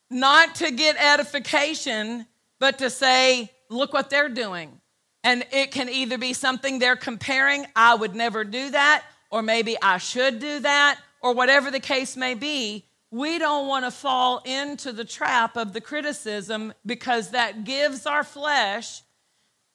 not 0.09 0.55
to 0.55 0.71
get 0.71 0.95
edification, 0.97 2.25
but 2.59 2.77
to 2.79 2.89
say, 2.89 3.51
look 3.69 3.93
what 3.93 4.09
they're 4.09 4.29
doing. 4.29 4.79
And 5.23 5.45
it 5.51 5.71
can 5.71 5.89
either 5.89 6.17
be 6.17 6.33
something 6.33 6.79
they're 6.79 6.95
comparing, 6.95 7.65
I 7.75 7.95
would 7.95 8.15
never 8.15 8.43
do 8.45 8.69
that, 8.71 9.03
or 9.29 9.41
maybe 9.41 9.75
I 9.81 9.97
should 9.97 10.39
do 10.39 10.59
that, 10.59 10.99
or 11.21 11.33
whatever 11.33 11.69
the 11.69 11.81
case 11.81 12.15
may 12.15 12.33
be. 12.33 12.85
We 13.09 13.39
don't 13.39 13.67
want 13.67 13.85
to 13.85 13.91
fall 13.91 14.41
into 14.45 14.91
the 14.91 15.05
trap 15.05 15.55
of 15.55 15.71
the 15.71 15.79
criticism 15.79 16.73
because 16.85 17.31
that 17.31 17.63
gives 17.63 18.05
our 18.05 18.23
flesh 18.23 19.01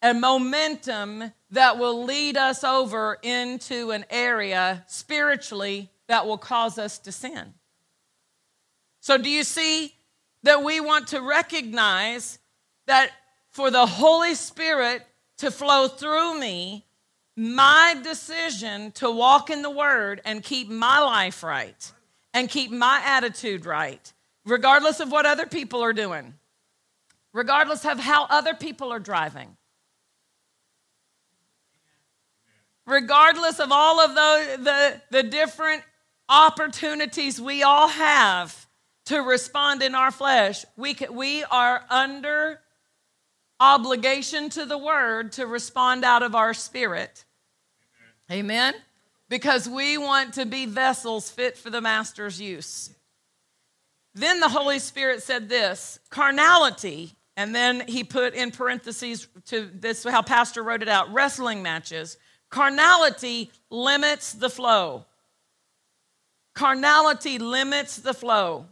a 0.02 0.12
momentum 0.12 1.32
that 1.50 1.78
will 1.78 2.04
lead 2.04 2.36
us 2.36 2.64
over 2.64 3.18
into 3.22 3.92
an 3.92 4.04
area 4.10 4.84
spiritually 4.86 5.90
that 6.08 6.26
will 6.26 6.38
cause 6.38 6.76
us 6.76 6.98
to 6.98 7.12
sin. 7.12 7.54
So, 9.00 9.16
do 9.16 9.30
you 9.30 9.44
see 9.44 9.94
that 10.42 10.62
we 10.62 10.80
want 10.80 11.08
to 11.08 11.20
recognize 11.20 12.38
that 12.86 13.10
for 13.50 13.70
the 13.70 13.86
Holy 13.86 14.34
Spirit 14.34 15.06
to 15.38 15.50
flow 15.50 15.88
through 15.88 16.38
me, 16.38 16.84
my 17.36 17.96
decision 18.02 18.92
to 18.92 19.10
walk 19.10 19.48
in 19.50 19.62
the 19.62 19.70
Word 19.70 20.20
and 20.24 20.42
keep 20.42 20.68
my 20.68 20.98
life 20.98 21.42
right 21.42 21.92
and 22.34 22.48
keep 22.48 22.70
my 22.70 23.02
attitude 23.04 23.66
right, 23.66 24.12
regardless 24.44 25.00
of 25.00 25.10
what 25.10 25.26
other 25.26 25.46
people 25.46 25.82
are 25.82 25.92
doing, 25.92 26.34
regardless 27.32 27.84
of 27.84 27.98
how 27.98 28.26
other 28.26 28.54
people 28.54 28.92
are 28.92 29.00
driving, 29.00 29.56
regardless 32.86 33.60
of 33.60 33.70
all 33.70 34.00
of 34.00 34.14
the, 34.14 34.62
the, 34.62 35.00
the 35.10 35.22
different 35.22 35.82
opportunities 36.28 37.40
we 37.40 37.62
all 37.62 37.88
have 37.88 38.66
to 39.06 39.18
respond 39.18 39.82
in 39.82 39.94
our 39.94 40.10
flesh, 40.10 40.64
we, 40.76 40.94
can, 40.94 41.14
we 41.14 41.44
are 41.44 41.84
under 41.90 42.60
obligation 43.60 44.48
to 44.50 44.64
the 44.64 44.78
word 44.78 45.32
to 45.32 45.46
respond 45.46 46.04
out 46.04 46.22
of 46.22 46.34
our 46.34 46.54
spirit. 46.54 47.24
Amen. 48.30 48.72
Amen? 48.72 48.74
Because 49.32 49.66
we 49.66 49.96
want 49.96 50.34
to 50.34 50.44
be 50.44 50.66
vessels 50.66 51.30
fit 51.30 51.56
for 51.56 51.70
the 51.70 51.80
master's 51.80 52.38
use. 52.38 52.90
Then 54.14 54.40
the 54.40 54.48
Holy 54.50 54.78
Spirit 54.78 55.22
said 55.22 55.48
this 55.48 55.98
carnality, 56.10 57.14
and 57.34 57.54
then 57.54 57.82
he 57.88 58.04
put 58.04 58.34
in 58.34 58.50
parentheses 58.50 59.26
to 59.46 59.70
this 59.72 60.04
how 60.04 60.20
Pastor 60.20 60.62
wrote 60.62 60.82
it 60.82 60.88
out 60.90 61.10
wrestling 61.14 61.62
matches. 61.62 62.18
Carnality 62.50 63.50
limits 63.70 64.34
the 64.34 64.50
flow. 64.50 65.06
Carnality 66.54 67.38
limits 67.38 67.96
the 67.96 68.12
flow. 68.12 68.66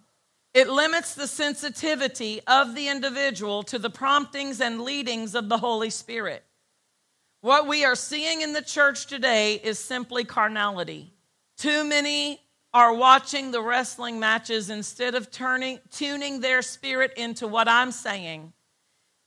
It 0.53 0.69
limits 0.69 1.15
the 1.15 1.27
sensitivity 1.27 2.43
of 2.47 2.75
the 2.75 2.89
individual 2.89 3.63
to 3.63 3.79
the 3.79 3.89
promptings 3.89 4.61
and 4.61 4.83
leadings 4.83 5.35
of 5.35 5.49
the 5.49 5.57
Holy 5.57 5.89
Spirit. 5.89 6.45
What 7.43 7.67
we 7.67 7.85
are 7.85 7.95
seeing 7.95 8.43
in 8.43 8.53
the 8.53 8.63
church 8.63 9.07
today 9.07 9.55
is 9.55 9.79
simply 9.79 10.25
carnality. 10.25 11.15
Too 11.57 11.85
many 11.85 12.41
are 12.75 12.95
watching 12.95 13.51
the 13.51 13.63
wrestling 13.63 14.21
matches 14.21 14.69
instead 14.69 15.15
of 15.15 15.31
turning, 15.31 15.81
tuning 15.91 16.41
their 16.41 16.61
spirit 16.61 17.13
into 17.17 17.49
what 17.49 17.67
I'm 17.67 17.93
saying. 17.93 18.53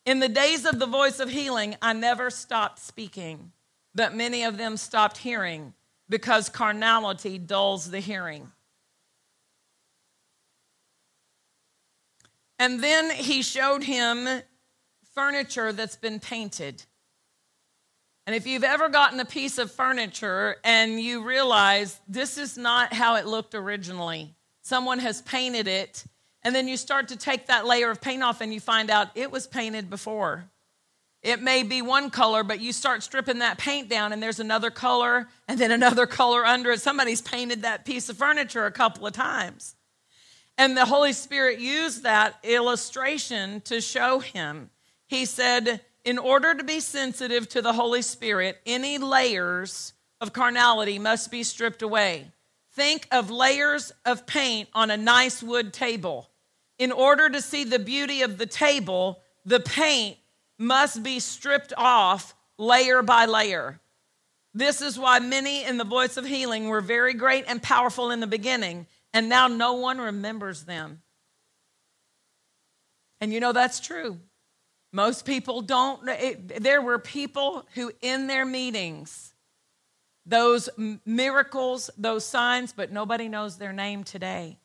In 0.06 0.20
the 0.20 0.30
days 0.30 0.66
of 0.66 0.80
the 0.80 0.86
voice 0.86 1.20
of 1.20 1.30
healing, 1.30 1.76
I 1.82 1.94
never 1.94 2.30
stopped 2.30 2.80
speaking, 2.80 3.52
but 3.96 4.14
many 4.14 4.44
of 4.44 4.58
them 4.58 4.78
stopped 4.78 5.18
hearing 5.18 5.74
because 6.08 6.50
carnality 6.50 7.40
dulls 7.40 7.90
the 7.90 8.00
hearing. 8.00 8.52
And 12.60 12.84
then 12.84 13.10
he 13.10 13.42
showed 13.42 13.84
him 13.84 14.28
furniture 15.16 15.74
that's 15.74 15.96
been 15.96 16.20
painted. 16.20 16.84
And 18.26 18.36
if 18.36 18.48
you've 18.48 18.64
ever 18.64 18.88
gotten 18.88 19.20
a 19.20 19.26
piece 19.26 19.58
of 19.58 19.72
furniture 19.72 20.56
and 20.64 21.00
you 21.00 21.24
realize 21.24 22.00
this 22.08 22.38
is 22.38 22.58
not 22.58 22.94
how 22.94 23.16
it 23.16 23.26
looked 23.26 23.54
originally, 23.54 24.34
someone 24.62 25.00
has 25.00 25.22
painted 25.22 25.68
it, 25.68 26.06
and 26.42 26.56
then 26.56 26.68
you 26.68 26.78
start 26.78 27.10
to 27.10 27.18
take 27.18 27.48
that 27.48 27.66
layer 27.66 27.90
of 27.90 28.02
paint 28.02 28.24
off 28.24 28.42
and 28.42 28.54
you 28.54 28.60
find 28.60 28.90
out 28.90 29.10
it 29.16 29.32
was 29.32 29.48
painted 29.48 29.90
before. 29.90 30.46
It 31.22 31.42
may 31.42 31.64
be 31.64 31.82
one 31.82 32.10
color, 32.10 32.44
but 32.44 32.60
you 32.60 32.74
start 32.74 33.02
stripping 33.02 33.40
that 33.40 33.58
paint 33.58 33.90
down 33.90 34.12
and 34.12 34.22
there's 34.22 34.42
another 34.42 34.70
color 34.70 35.28
and 35.48 35.58
then 35.58 35.72
another 35.72 36.06
color 36.08 36.46
under 36.46 36.72
it. 36.72 36.82
Somebody's 36.82 37.22
painted 37.22 37.62
that 37.62 37.86
piece 37.86 38.10
of 38.10 38.18
furniture 38.18 38.66
a 38.66 38.72
couple 38.72 39.08
of 39.08 39.14
times. 39.14 39.76
And 40.58 40.78
the 40.78 40.86
Holy 40.86 41.14
Spirit 41.14 41.60
used 41.60 42.04
that 42.04 42.36
illustration 42.44 43.62
to 43.62 43.82
show 43.82 44.20
him. 44.20 44.70
He 45.08 45.26
said, 45.26 45.82
in 46.06 46.18
order 46.18 46.54
to 46.54 46.64
be 46.64 46.80
sensitive 46.80 47.48
to 47.50 47.62
the 47.62 47.74
Holy 47.74 48.02
Spirit, 48.02 48.60
any 48.66 48.98
layers 48.98 49.94
of 50.20 50.34
carnality 50.34 51.00
must 51.00 51.32
be 51.32 51.44
stripped 51.44 51.82
away. 51.82 52.32
Think 52.74 53.08
of 53.12 53.30
layers 53.30 53.92
of 54.06 54.26
paint 54.26 54.70
on 54.74 54.92
a 54.92 54.98
nice 54.98 55.44
wood 55.44 55.74
table. 55.74 56.30
In 56.80 56.92
order 56.92 57.30
to 57.30 57.42
see 57.42 57.64
the 57.64 57.80
beauty 57.80 58.22
of 58.22 58.38
the 58.38 58.46
table, 58.46 59.20
the 59.46 59.60
paint 59.60 60.18
must 60.58 61.04
be 61.04 61.20
stripped 61.20 61.74
off 61.78 62.36
layer 62.58 63.02
by 63.02 63.26
layer. 63.26 63.80
This 64.54 64.82
is 64.82 65.00
why 65.00 65.20
many 65.20 65.64
in 65.64 65.78
the 65.78 65.84
voice 65.84 66.18
of 66.18 66.26
healing 66.26 66.68
were 66.68 66.82
very 66.82 67.14
great 67.14 67.46
and 67.48 67.62
powerful 67.62 68.12
in 68.12 68.20
the 68.20 68.28
beginning 68.28 68.88
and 69.14 69.30
now 69.30 69.48
no 69.48 69.74
one 69.74 70.00
remembers 70.00 70.64
them. 70.64 71.02
And 73.22 73.32
you 73.32 73.40
know 73.40 73.54
that's 73.54 73.80
true. 73.80 74.20
Most 74.94 75.26
people 75.26 75.62
don't. 75.62 76.08
It, 76.08 76.64
there 76.64 76.82
were 76.82 77.00
people 77.00 77.66
who, 77.74 77.92
in 78.02 78.28
their 78.28 78.46
meetings, 78.46 79.34
those 80.26 80.70
miracles, 81.06 81.90
those 81.98 82.24
signs, 82.24 82.72
but 82.72 82.94
nobody 82.94 83.28
knows 83.28 83.58
their 83.58 83.74
name 83.74 84.06
today. 84.06 84.60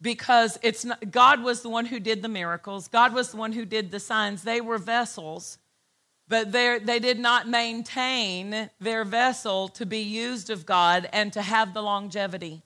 Because 0.00 0.58
it's 0.62 0.84
not, 0.84 1.10
God 1.10 1.42
was 1.42 1.60
the 1.60 1.68
one 1.68 1.84
who 1.84 2.00
did 2.00 2.22
the 2.22 2.28
miracles, 2.28 2.88
God 2.88 3.12
was 3.12 3.30
the 3.32 3.36
one 3.36 3.52
who 3.52 3.66
did 3.66 3.90
the 3.90 4.00
signs. 4.00 4.42
They 4.42 4.62
were 4.62 4.78
vessels 4.78 5.58
but 6.32 6.50
they 6.50 6.98
did 6.98 7.18
not 7.18 7.46
maintain 7.46 8.70
their 8.80 9.04
vessel 9.04 9.68
to 9.68 9.84
be 9.84 9.98
used 9.98 10.48
of 10.48 10.64
God 10.64 11.06
and 11.12 11.30
to 11.34 11.42
have 11.42 11.74
the 11.74 11.82
longevity. 11.82 12.62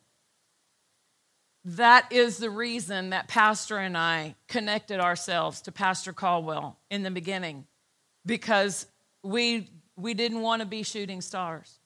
That 1.70 2.12
is 2.12 2.38
the 2.38 2.48
reason 2.48 3.10
that 3.10 3.26
Pastor 3.26 3.78
and 3.78 3.98
I 3.98 4.36
connected 4.46 5.00
ourselves 5.00 5.60
to 5.62 5.72
Pastor 5.72 6.12
Caldwell 6.12 6.78
in 6.92 7.02
the 7.02 7.10
beginning, 7.10 7.66
because 8.24 8.86
we, 9.24 9.68
we 9.96 10.14
didn't 10.14 10.42
want 10.42 10.62
to 10.62 10.66
be 10.66 10.84
shooting 10.84 11.20
stars. 11.20 11.80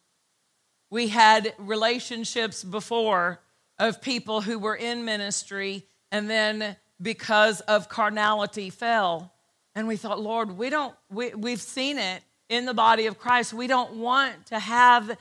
We 0.90 1.08
had 1.08 1.54
relationships 1.56 2.62
before 2.62 3.40
of 3.78 4.02
people 4.02 4.42
who 4.42 4.58
were 4.58 4.76
in 4.76 5.06
ministry 5.06 5.86
and 6.12 6.28
then 6.28 6.76
because 7.00 7.60
of 7.62 7.88
carnality 7.88 8.68
fell 8.68 9.32
and 9.74 9.88
we 9.88 9.96
thought, 9.96 10.20
Lord, 10.20 10.58
we 10.58 10.68
don't, 10.68 10.94
we, 11.10 11.32
we've 11.34 11.60
seen 11.60 11.98
it 11.98 12.22
in 12.50 12.66
the 12.66 12.74
body 12.74 13.06
of 13.06 13.18
Christ. 13.18 13.54
We 13.54 13.66
don't 13.66 13.94
want 13.94 14.46
to 14.46 14.58
have 14.58 15.16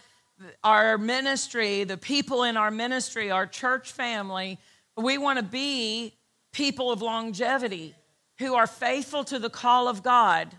our 0.64 0.98
ministry, 0.98 1.84
the 1.84 1.98
people 1.98 2.44
in 2.44 2.58
our 2.58 2.72
ministry, 2.72 3.32
our 3.32 3.46
church 3.46 3.92
family, 3.92 4.58
we 4.98 5.18
want 5.18 5.38
to 5.38 5.44
be 5.44 6.14
people 6.52 6.92
of 6.92 7.02
longevity 7.02 7.96
who 8.40 8.56
are 8.56 8.68
faithful 8.68 9.24
to 9.26 9.40
the 9.40 9.50
call 9.50 9.88
of 9.88 10.04
God. 10.04 10.56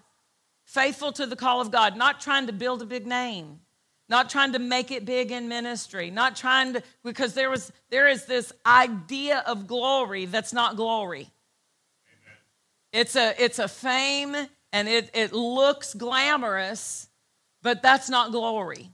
Faithful 0.65 1.13
to 1.13 1.27
the 1.27 1.37
call 1.37 1.61
of 1.61 1.71
God, 1.71 1.97
not 1.97 2.21
trying 2.21 2.47
to 2.47 2.53
build 2.53 2.81
a 2.81 2.87
big 2.87 3.07
name, 3.07 3.61
not 4.09 4.31
trying 4.31 4.53
to 4.53 4.61
make 4.61 4.93
it 4.93 5.05
big 5.05 5.33
in 5.33 5.49
ministry, 5.49 6.11
not 6.11 6.37
trying 6.37 6.75
to, 6.75 6.83
because 7.03 7.35
there 7.35 7.51
was 7.51 7.73
there 7.89 8.07
is 8.07 8.27
this 8.27 8.53
idea 8.65 9.43
of 9.47 9.67
glory 9.67 10.27
that's 10.27 10.53
not 10.53 10.77
glory. 10.77 11.29
It's 12.93 13.17
a, 13.17 13.35
it's 13.43 13.59
a 13.59 13.69
fame 13.69 14.37
and 14.73 14.89
it, 14.89 15.11
it 15.15 15.33
looks 15.33 15.95
glamorous, 15.95 17.09
but 17.63 17.83
that's 17.83 18.09
not 18.09 18.33
glory. 18.33 18.91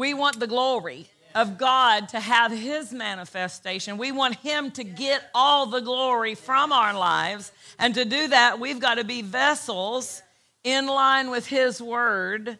We 0.00 0.14
want 0.14 0.40
the 0.40 0.46
glory 0.46 1.10
of 1.34 1.58
God 1.58 2.08
to 2.08 2.20
have 2.20 2.50
His 2.50 2.90
manifestation. 2.90 3.98
We 3.98 4.12
want 4.12 4.36
Him 4.36 4.70
to 4.70 4.82
get 4.82 5.28
all 5.34 5.66
the 5.66 5.80
glory 5.80 6.34
from 6.34 6.72
our 6.72 6.94
lives. 6.98 7.52
And 7.78 7.94
to 7.94 8.06
do 8.06 8.28
that, 8.28 8.58
we've 8.58 8.80
got 8.80 8.94
to 8.94 9.04
be 9.04 9.20
vessels 9.20 10.22
in 10.64 10.86
line 10.86 11.28
with 11.28 11.46
His 11.46 11.82
word. 11.82 12.58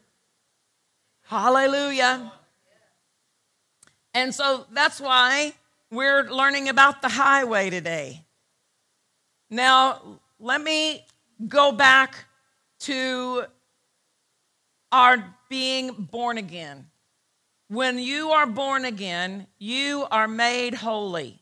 Hallelujah. 1.23 2.31
And 4.13 4.35
so 4.35 4.67
that's 4.71 5.01
why 5.01 5.55
we're 5.91 6.31
learning 6.31 6.69
about 6.69 7.01
the 7.01 7.09
highway 7.09 7.71
today. 7.71 8.23
Now, 9.49 10.21
let 10.39 10.61
me 10.61 11.07
go 11.49 11.73
back 11.73 12.27
to 12.81 13.45
our 14.93 15.25
being 15.49 15.93
born 15.95 16.37
again. 16.37 16.85
When 17.71 18.01
you 18.01 18.31
are 18.31 18.47
born 18.47 18.85
again, 18.85 19.47
you 19.57 20.05
are 20.11 20.27
made 20.27 20.75
holy. 20.75 21.41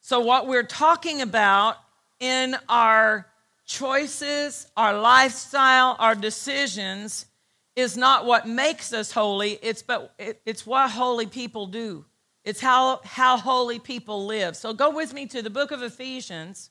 So, 0.00 0.18
what 0.18 0.48
we're 0.48 0.64
talking 0.64 1.22
about 1.22 1.76
in 2.18 2.56
our 2.68 3.28
choices, 3.64 4.66
our 4.76 4.98
lifestyle, 4.98 5.94
our 6.00 6.16
decisions 6.16 7.26
is 7.76 7.96
not 7.96 8.26
what 8.26 8.48
makes 8.48 8.92
us 8.92 9.12
holy, 9.12 9.52
it's, 9.62 9.82
but 9.82 10.12
it's 10.18 10.66
what 10.66 10.90
holy 10.90 11.26
people 11.26 11.68
do. 11.68 12.04
It's 12.42 12.60
how, 12.60 13.00
how 13.04 13.36
holy 13.36 13.78
people 13.78 14.26
live. 14.26 14.56
So 14.56 14.72
go 14.72 14.90
with 14.90 15.14
me 15.14 15.26
to 15.26 15.42
the 15.42 15.50
book 15.50 15.70
of 15.70 15.80
Ephesians. 15.80 16.70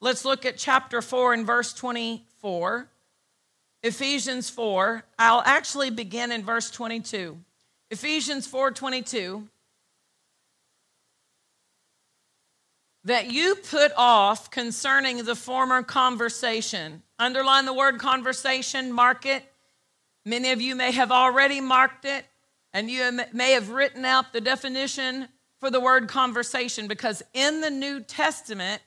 Let's 0.00 0.24
look 0.24 0.44
at 0.44 0.56
chapter 0.56 1.00
4 1.00 1.34
and 1.34 1.46
verse 1.46 1.72
24. 1.74 2.88
Ephesians 3.84 4.50
4. 4.50 5.04
I'll 5.16 5.42
actually 5.44 5.90
begin 5.90 6.32
in 6.32 6.42
verse 6.42 6.72
22. 6.72 7.38
Ephesians 7.90 8.46
4:22 8.46 9.48
That 13.04 13.30
you 13.30 13.54
put 13.54 13.92
off 13.96 14.50
concerning 14.50 15.24
the 15.24 15.36
former 15.36 15.84
conversation. 15.84 17.04
Underline 17.20 17.64
the 17.64 17.72
word 17.72 18.00
conversation, 18.00 18.90
mark 18.90 19.24
it. 19.24 19.44
Many 20.24 20.50
of 20.50 20.60
you 20.60 20.74
may 20.74 20.90
have 20.90 21.12
already 21.12 21.60
marked 21.60 22.04
it 22.04 22.26
and 22.72 22.90
you 22.90 23.20
may 23.32 23.52
have 23.52 23.70
written 23.70 24.04
out 24.04 24.32
the 24.32 24.40
definition 24.40 25.28
for 25.60 25.70
the 25.70 25.80
word 25.80 26.08
conversation 26.08 26.88
because 26.88 27.22
in 27.32 27.60
the 27.60 27.70
New 27.70 28.00
Testament, 28.00 28.82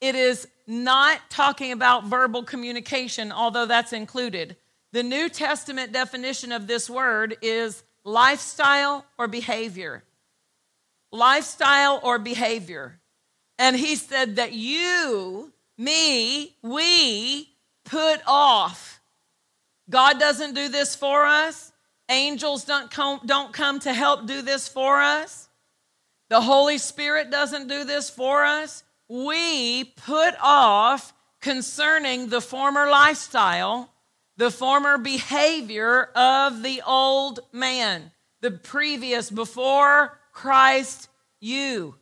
it 0.00 0.16
is 0.16 0.48
not 0.66 1.20
talking 1.30 1.70
about 1.70 2.04
verbal 2.04 2.42
communication, 2.42 3.30
although 3.30 3.66
that's 3.66 3.92
included. 3.92 4.56
The 4.92 5.04
New 5.04 5.28
Testament 5.28 5.92
definition 5.92 6.50
of 6.50 6.66
this 6.66 6.90
word 6.90 7.36
is 7.40 7.84
lifestyle 8.04 9.04
or 9.18 9.28
behavior. 9.28 10.02
Lifestyle 11.10 12.00
or 12.02 12.18
behavior. 12.18 12.98
And 13.58 13.76
he 13.76 13.96
said 13.96 14.36
that 14.36 14.52
you, 14.52 15.52
me, 15.78 16.56
we 16.62 17.48
put 17.84 18.20
off. 18.26 19.00
God 19.90 20.18
doesn't 20.18 20.54
do 20.54 20.68
this 20.68 20.96
for 20.96 21.26
us. 21.26 21.72
Angels 22.08 22.64
don't 22.64 22.90
come, 22.90 23.20
don't 23.24 23.52
come 23.52 23.78
to 23.80 23.92
help 23.92 24.26
do 24.26 24.42
this 24.42 24.68
for 24.68 25.00
us. 25.00 25.48
The 26.28 26.40
Holy 26.40 26.78
Spirit 26.78 27.30
doesn't 27.30 27.68
do 27.68 27.84
this 27.84 28.08
for 28.08 28.44
us. 28.44 28.84
We 29.08 29.84
put 29.84 30.34
off 30.42 31.12
concerning 31.40 32.28
the 32.28 32.40
former 32.40 32.88
lifestyle, 32.88 33.91
the 34.42 34.50
former 34.50 34.98
behavior 34.98 36.10
of 36.16 36.64
the 36.64 36.82
old 36.84 37.38
man, 37.52 38.10
the 38.40 38.50
previous, 38.50 39.30
before 39.30 40.18
Christ, 40.32 41.08
you. 41.40 41.94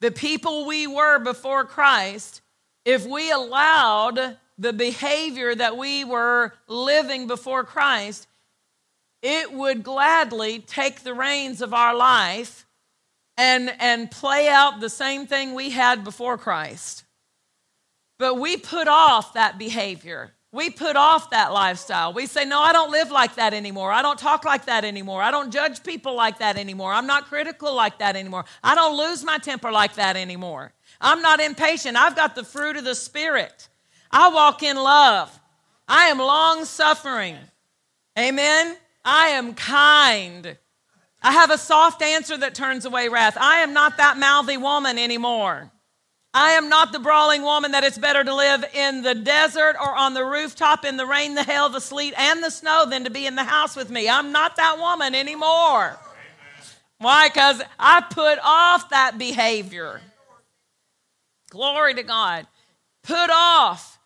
The 0.00 0.10
people 0.10 0.66
we 0.66 0.88
were 0.88 1.20
before 1.20 1.64
Christ, 1.64 2.40
if 2.84 3.06
we 3.06 3.30
allowed 3.30 4.36
the 4.58 4.72
behavior 4.72 5.54
that 5.54 5.76
we 5.76 6.02
were 6.02 6.54
living 6.66 7.28
before 7.28 7.62
Christ, 7.62 8.26
it 9.22 9.52
would 9.52 9.84
gladly 9.84 10.58
take 10.58 11.04
the 11.04 11.14
reins 11.14 11.62
of 11.62 11.72
our 11.72 11.94
life 11.94 12.66
and, 13.36 13.72
and 13.78 14.10
play 14.10 14.48
out 14.48 14.80
the 14.80 14.90
same 14.90 15.28
thing 15.28 15.54
we 15.54 15.70
had 15.70 16.02
before 16.02 16.36
Christ. 16.36 17.04
But 18.18 18.40
we 18.40 18.56
put 18.56 18.88
off 18.88 19.34
that 19.34 19.56
behavior. 19.56 20.33
We 20.54 20.70
put 20.70 20.94
off 20.94 21.30
that 21.30 21.52
lifestyle. 21.52 22.12
We 22.12 22.26
say, 22.26 22.44
No, 22.44 22.60
I 22.60 22.72
don't 22.72 22.92
live 22.92 23.10
like 23.10 23.34
that 23.34 23.52
anymore. 23.52 23.90
I 23.90 24.02
don't 24.02 24.18
talk 24.18 24.44
like 24.44 24.66
that 24.66 24.84
anymore. 24.84 25.20
I 25.20 25.32
don't 25.32 25.52
judge 25.52 25.82
people 25.82 26.14
like 26.14 26.38
that 26.38 26.56
anymore. 26.56 26.92
I'm 26.92 27.08
not 27.08 27.24
critical 27.24 27.74
like 27.74 27.98
that 27.98 28.14
anymore. 28.14 28.44
I 28.62 28.76
don't 28.76 28.96
lose 28.96 29.24
my 29.24 29.38
temper 29.38 29.72
like 29.72 29.94
that 29.96 30.16
anymore. 30.16 30.72
I'm 31.00 31.20
not 31.22 31.40
impatient. 31.40 31.96
I've 31.96 32.14
got 32.14 32.36
the 32.36 32.44
fruit 32.44 32.76
of 32.76 32.84
the 32.84 32.94
Spirit. 32.94 33.68
I 34.12 34.28
walk 34.28 34.62
in 34.62 34.76
love. 34.76 35.40
I 35.88 36.04
am 36.04 36.18
long 36.18 36.64
suffering. 36.66 37.36
Amen. 38.16 38.76
I 39.04 39.30
am 39.30 39.54
kind. 39.54 40.56
I 41.20 41.32
have 41.32 41.50
a 41.50 41.58
soft 41.58 42.00
answer 42.00 42.36
that 42.36 42.54
turns 42.54 42.84
away 42.84 43.08
wrath. 43.08 43.36
I 43.40 43.62
am 43.62 43.72
not 43.72 43.96
that 43.96 44.18
mouthy 44.18 44.56
woman 44.56 44.98
anymore. 44.98 45.72
I 46.36 46.50
am 46.50 46.68
not 46.68 46.90
the 46.90 46.98
brawling 46.98 47.42
woman 47.42 47.70
that 47.70 47.84
it's 47.84 47.96
better 47.96 48.24
to 48.24 48.34
live 48.34 48.64
in 48.74 49.02
the 49.02 49.14
desert 49.14 49.76
or 49.80 49.94
on 49.94 50.14
the 50.14 50.24
rooftop 50.24 50.84
in 50.84 50.96
the 50.96 51.06
rain, 51.06 51.36
the 51.36 51.44
hail, 51.44 51.68
the 51.68 51.80
sleet, 51.80 52.12
and 52.18 52.42
the 52.42 52.50
snow 52.50 52.86
than 52.90 53.04
to 53.04 53.10
be 53.10 53.24
in 53.24 53.36
the 53.36 53.44
house 53.44 53.76
with 53.76 53.88
me. 53.88 54.08
I'm 54.08 54.32
not 54.32 54.56
that 54.56 54.78
woman 54.80 55.14
anymore. 55.14 55.96
Why? 56.98 57.28
Because 57.28 57.62
I 57.78 58.02
put 58.10 58.40
off 58.42 58.90
that 58.90 59.16
behavior. 59.16 60.00
Glory 61.50 61.94
to 61.94 62.02
God. 62.02 62.48
Put 63.04 63.30
off 63.30 64.00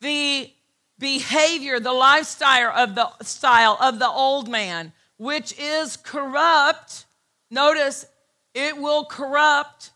the 0.00 0.50
behavior, 0.98 1.80
the 1.80 1.92
lifestyle 1.92 2.72
of 2.74 2.94
the 2.94 3.10
style 3.22 3.76
of 3.78 3.98
the 3.98 4.08
old 4.08 4.48
man, 4.48 4.94
which 5.18 5.54
is 5.58 5.98
corrupt. 5.98 7.04
Notice 7.50 8.06
it 8.54 8.78
will 8.78 9.04
corrupt. 9.04 9.90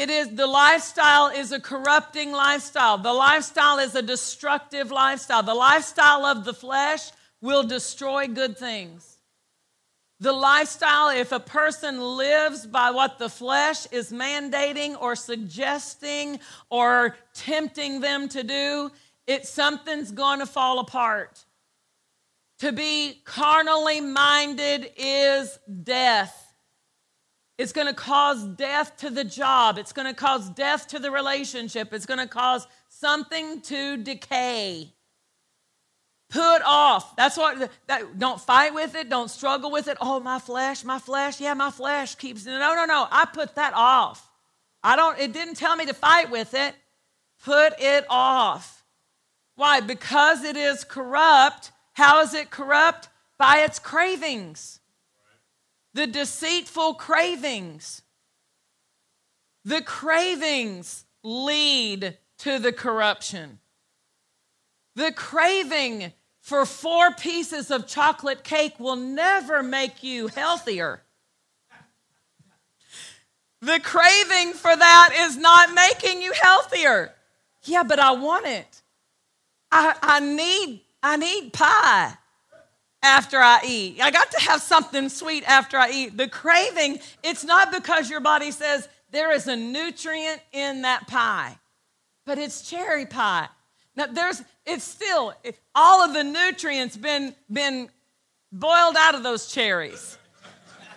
It 0.00 0.08
is 0.08 0.34
the 0.34 0.46
lifestyle 0.46 1.26
is 1.26 1.52
a 1.52 1.60
corrupting 1.60 2.32
lifestyle. 2.32 2.96
The 2.96 3.12
lifestyle 3.12 3.78
is 3.78 3.94
a 3.94 4.00
destructive 4.00 4.90
lifestyle. 4.90 5.42
The 5.42 5.52
lifestyle 5.52 6.24
of 6.24 6.46
the 6.46 6.54
flesh 6.54 7.10
will 7.42 7.64
destroy 7.64 8.26
good 8.26 8.56
things. 8.56 9.18
The 10.18 10.32
lifestyle, 10.32 11.10
if 11.10 11.32
a 11.32 11.38
person 11.38 12.00
lives 12.00 12.66
by 12.66 12.92
what 12.92 13.18
the 13.18 13.28
flesh 13.28 13.84
is 13.92 14.10
mandating 14.10 14.98
or 14.98 15.14
suggesting 15.14 16.40
or 16.70 17.14
tempting 17.34 18.00
them 18.00 18.26
to 18.30 18.42
do, 18.42 18.90
it 19.26 19.46
something's 19.46 20.12
going 20.12 20.38
to 20.38 20.46
fall 20.46 20.78
apart. 20.78 21.44
To 22.60 22.72
be 22.72 23.20
carnally 23.26 24.00
minded 24.00 24.92
is 24.96 25.58
death. 25.82 26.49
It's 27.60 27.72
going 27.72 27.88
to 27.88 27.92
cause 27.92 28.42
death 28.42 28.96
to 29.00 29.10
the 29.10 29.22
job. 29.22 29.76
It's 29.76 29.92
going 29.92 30.08
to 30.08 30.14
cause 30.14 30.48
death 30.48 30.88
to 30.88 30.98
the 30.98 31.10
relationship. 31.10 31.92
It's 31.92 32.06
going 32.06 32.18
to 32.18 32.26
cause 32.26 32.66
something 32.88 33.60
to 33.60 33.98
decay. 33.98 34.94
Put 36.30 36.62
off. 36.64 37.14
That's 37.16 37.36
what, 37.36 37.70
that, 37.86 38.18
don't 38.18 38.40
fight 38.40 38.72
with 38.72 38.94
it. 38.94 39.10
Don't 39.10 39.30
struggle 39.30 39.70
with 39.70 39.88
it. 39.88 39.98
Oh, 40.00 40.20
my 40.20 40.38
flesh, 40.38 40.84
my 40.84 40.98
flesh. 40.98 41.38
Yeah, 41.38 41.52
my 41.52 41.70
flesh 41.70 42.14
keeps, 42.14 42.46
no, 42.46 42.58
no, 42.58 42.86
no. 42.86 43.06
I 43.10 43.26
put 43.26 43.54
that 43.56 43.74
off. 43.74 44.26
I 44.82 44.96
don't, 44.96 45.18
it 45.18 45.34
didn't 45.34 45.56
tell 45.56 45.76
me 45.76 45.84
to 45.84 45.92
fight 45.92 46.30
with 46.30 46.54
it. 46.54 46.74
Put 47.44 47.74
it 47.78 48.06
off. 48.08 48.86
Why? 49.56 49.80
Because 49.80 50.44
it 50.44 50.56
is 50.56 50.82
corrupt. 50.82 51.72
How 51.92 52.22
is 52.22 52.32
it 52.32 52.50
corrupt? 52.50 53.10
By 53.36 53.58
its 53.58 53.78
cravings. 53.78 54.79
The 55.94 56.06
deceitful 56.06 56.94
cravings. 56.94 58.02
The 59.64 59.82
cravings 59.82 61.04
lead 61.22 62.16
to 62.38 62.58
the 62.58 62.72
corruption. 62.72 63.58
The 64.96 65.12
craving 65.12 66.12
for 66.40 66.64
four 66.64 67.12
pieces 67.12 67.70
of 67.70 67.86
chocolate 67.86 68.44
cake 68.44 68.78
will 68.78 68.96
never 68.96 69.62
make 69.62 70.02
you 70.02 70.28
healthier. 70.28 71.02
The 73.60 73.78
craving 73.80 74.54
for 74.54 74.74
that 74.74 75.10
is 75.14 75.36
not 75.36 75.74
making 75.74 76.22
you 76.22 76.32
healthier. 76.32 77.14
Yeah, 77.64 77.82
but 77.82 77.98
I 77.98 78.12
want 78.12 78.46
it. 78.46 78.82
I, 79.70 79.94
I 80.00 80.20
need 80.20 80.82
I 81.02 81.16
need 81.16 81.52
pie 81.52 82.16
after 83.02 83.38
I 83.38 83.60
eat. 83.66 84.00
I 84.00 84.10
got 84.10 84.30
to 84.32 84.40
have 84.40 84.60
something 84.60 85.08
sweet 85.08 85.44
after 85.44 85.76
I 85.76 85.90
eat. 85.90 86.16
The 86.16 86.28
craving, 86.28 87.00
it's 87.22 87.44
not 87.44 87.72
because 87.72 88.10
your 88.10 88.20
body 88.20 88.50
says 88.50 88.88
there 89.10 89.32
is 89.32 89.46
a 89.46 89.56
nutrient 89.56 90.40
in 90.52 90.82
that 90.82 91.06
pie, 91.08 91.58
but 92.26 92.38
it's 92.38 92.68
cherry 92.68 93.06
pie. 93.06 93.48
Now 93.96 94.06
there's 94.06 94.42
it's 94.66 94.84
still 94.84 95.34
all 95.74 96.02
of 96.02 96.14
the 96.14 96.22
nutrients 96.22 96.96
been 96.96 97.34
been 97.50 97.88
boiled 98.52 98.96
out 98.96 99.14
of 99.14 99.22
those 99.22 99.50
cherries. 99.50 100.16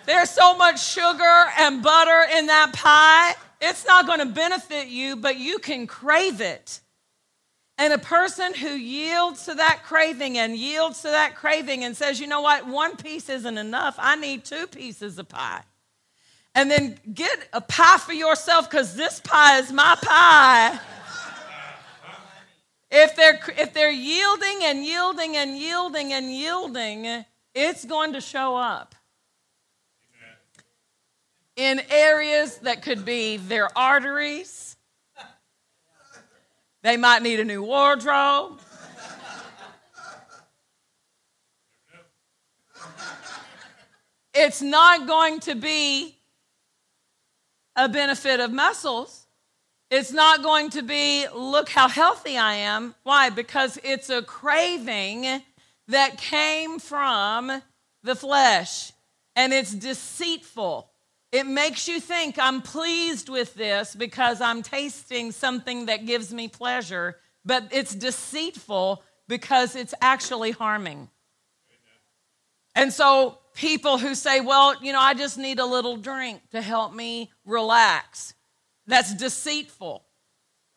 There's 0.06 0.30
so 0.30 0.56
much 0.56 0.84
sugar 0.84 1.46
and 1.58 1.82
butter 1.82 2.26
in 2.36 2.46
that 2.46 2.72
pie. 2.74 3.34
It's 3.60 3.86
not 3.86 4.06
going 4.06 4.18
to 4.18 4.26
benefit 4.26 4.88
you, 4.88 5.16
but 5.16 5.38
you 5.38 5.58
can 5.58 5.86
crave 5.86 6.42
it. 6.42 6.80
And 7.76 7.92
a 7.92 7.98
person 7.98 8.54
who 8.54 8.68
yields 8.68 9.46
to 9.46 9.54
that 9.54 9.82
craving 9.84 10.38
and 10.38 10.56
yields 10.56 11.02
to 11.02 11.08
that 11.08 11.34
craving 11.34 11.82
and 11.82 11.96
says, 11.96 12.20
you 12.20 12.28
know 12.28 12.40
what, 12.40 12.68
one 12.68 12.96
piece 12.96 13.28
isn't 13.28 13.58
enough. 13.58 13.96
I 13.98 14.14
need 14.14 14.44
two 14.44 14.68
pieces 14.68 15.18
of 15.18 15.28
pie. 15.28 15.62
And 16.54 16.70
then 16.70 16.98
get 17.12 17.48
a 17.52 17.60
pie 17.60 17.98
for 17.98 18.12
yourself 18.12 18.70
because 18.70 18.94
this 18.94 19.18
pie 19.18 19.58
is 19.58 19.72
my 19.72 19.96
pie. 20.00 20.78
if 22.92 23.16
they're 23.16 23.40
if 23.58 23.74
they're 23.74 23.90
yielding 23.90 24.58
and 24.62 24.84
yielding 24.84 25.36
and 25.36 25.58
yielding 25.58 26.12
and 26.12 26.32
yielding, 26.32 27.24
it's 27.54 27.84
going 27.84 28.12
to 28.12 28.20
show 28.20 28.54
up 28.54 28.94
in 31.56 31.80
areas 31.90 32.58
that 32.58 32.82
could 32.82 33.04
be 33.04 33.36
their 33.36 33.76
arteries 33.76 34.73
They 36.84 36.98
might 36.98 37.22
need 37.22 37.40
a 37.40 37.44
new 37.46 37.62
wardrobe. 37.62 38.60
it's 44.34 44.60
not 44.60 45.06
going 45.06 45.40
to 45.40 45.54
be 45.54 46.18
a 47.74 47.88
benefit 47.88 48.38
of 48.38 48.52
muscles. 48.52 49.26
It's 49.90 50.12
not 50.12 50.42
going 50.42 50.68
to 50.70 50.82
be, 50.82 51.26
look 51.34 51.70
how 51.70 51.88
healthy 51.88 52.36
I 52.36 52.56
am. 52.56 52.94
Why? 53.02 53.30
Because 53.30 53.78
it's 53.82 54.10
a 54.10 54.20
craving 54.20 55.40
that 55.88 56.18
came 56.18 56.78
from 56.78 57.62
the 58.02 58.14
flesh 58.14 58.92
and 59.34 59.54
it's 59.54 59.72
deceitful. 59.72 60.90
It 61.34 61.48
makes 61.48 61.88
you 61.88 61.98
think 61.98 62.38
I'm 62.38 62.62
pleased 62.62 63.28
with 63.28 63.54
this 63.54 63.96
because 63.96 64.40
I'm 64.40 64.62
tasting 64.62 65.32
something 65.32 65.86
that 65.86 66.06
gives 66.06 66.32
me 66.32 66.46
pleasure, 66.46 67.16
but 67.44 67.64
it's 67.72 67.92
deceitful 67.92 69.02
because 69.26 69.74
it's 69.74 69.94
actually 70.00 70.52
harming. 70.52 71.08
And 72.76 72.92
so 72.92 73.38
people 73.52 73.98
who 73.98 74.14
say, 74.14 74.42
well, 74.42 74.76
you 74.80 74.92
know, 74.92 75.00
I 75.00 75.14
just 75.14 75.36
need 75.36 75.58
a 75.58 75.66
little 75.66 75.96
drink 75.96 76.40
to 76.52 76.62
help 76.62 76.94
me 76.94 77.32
relax. 77.44 78.34
That's 78.86 79.12
deceitful. 79.12 80.04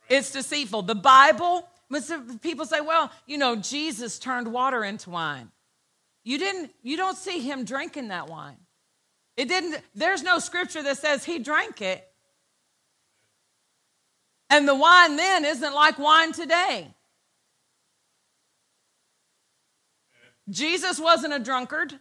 It's 0.09 0.31
deceitful. 0.31 0.81
The 0.81 0.95
Bible, 0.95 1.69
people 2.41 2.65
say, 2.65 2.81
well, 2.81 3.11
you 3.27 3.37
know, 3.37 3.57
Jesus 3.57 4.17
turned 4.17 4.51
water 4.51 4.83
into 4.83 5.11
wine. 5.11 5.51
You 6.23 6.39
didn't, 6.39 6.71
you 6.81 6.97
don't 6.97 7.15
see 7.15 7.41
him 7.41 7.63
drinking 7.63 8.07
that 8.07 8.27
wine. 8.27 8.57
It 9.37 9.47
didn't, 9.47 9.81
there's 9.93 10.23
no 10.23 10.39
scripture 10.39 10.81
that 10.83 10.97
says 10.97 11.23
he 11.23 11.37
drank 11.37 11.81
it. 11.81 12.03
And 14.49 14.67
the 14.67 14.75
wine 14.75 15.15
then 15.15 15.45
isn't 15.45 15.73
like 15.73 15.99
wine 15.99 16.33
today. 16.33 16.87
Jesus 20.49 20.99
wasn't 20.99 21.33
a 21.33 21.39
drunkard. 21.39 21.93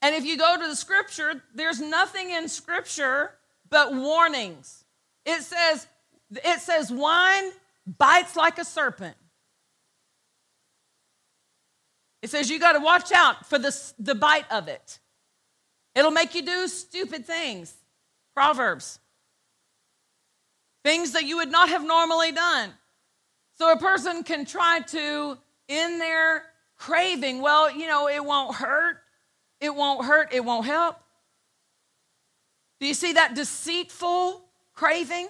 And 0.00 0.14
if 0.14 0.24
you 0.24 0.38
go 0.38 0.56
to 0.56 0.66
the 0.66 0.76
scripture, 0.76 1.42
there's 1.54 1.80
nothing 1.80 2.30
in 2.30 2.48
scripture 2.48 3.32
but 3.68 3.94
warnings. 3.94 4.84
It 5.24 5.42
says, 5.42 5.86
it 6.30 6.60
says 6.60 6.90
wine 6.90 7.50
bites 7.86 8.36
like 8.36 8.58
a 8.58 8.64
serpent. 8.64 9.16
It 12.22 12.30
says 12.30 12.48
you 12.48 12.58
got 12.58 12.72
to 12.72 12.80
watch 12.80 13.12
out 13.12 13.46
for 13.46 13.58
the, 13.58 13.76
the 13.98 14.14
bite 14.14 14.50
of 14.50 14.68
it. 14.68 15.00
It'll 15.96 16.12
make 16.12 16.34
you 16.34 16.42
do 16.42 16.68
stupid 16.68 17.26
things. 17.26 17.74
Proverbs. 18.34 19.00
Things 20.84 21.12
that 21.12 21.24
you 21.24 21.38
would 21.38 21.50
not 21.50 21.70
have 21.70 21.84
normally 21.84 22.30
done. 22.30 22.70
So 23.58 23.72
a 23.72 23.78
person 23.78 24.22
can 24.22 24.44
try 24.44 24.80
to, 24.88 25.38
in 25.66 25.98
their 25.98 26.44
craving, 26.76 27.40
well, 27.40 27.72
you 27.72 27.88
know, 27.88 28.08
it 28.08 28.22
won't 28.22 28.54
hurt. 28.54 28.98
It 29.58 29.74
won't 29.74 30.04
hurt, 30.04 30.34
it 30.34 30.44
won't 30.44 30.66
help. 30.66 30.98
Do 32.78 32.86
you 32.86 32.92
see 32.92 33.14
that 33.14 33.34
deceitful 33.34 34.42
craving? 34.74 35.28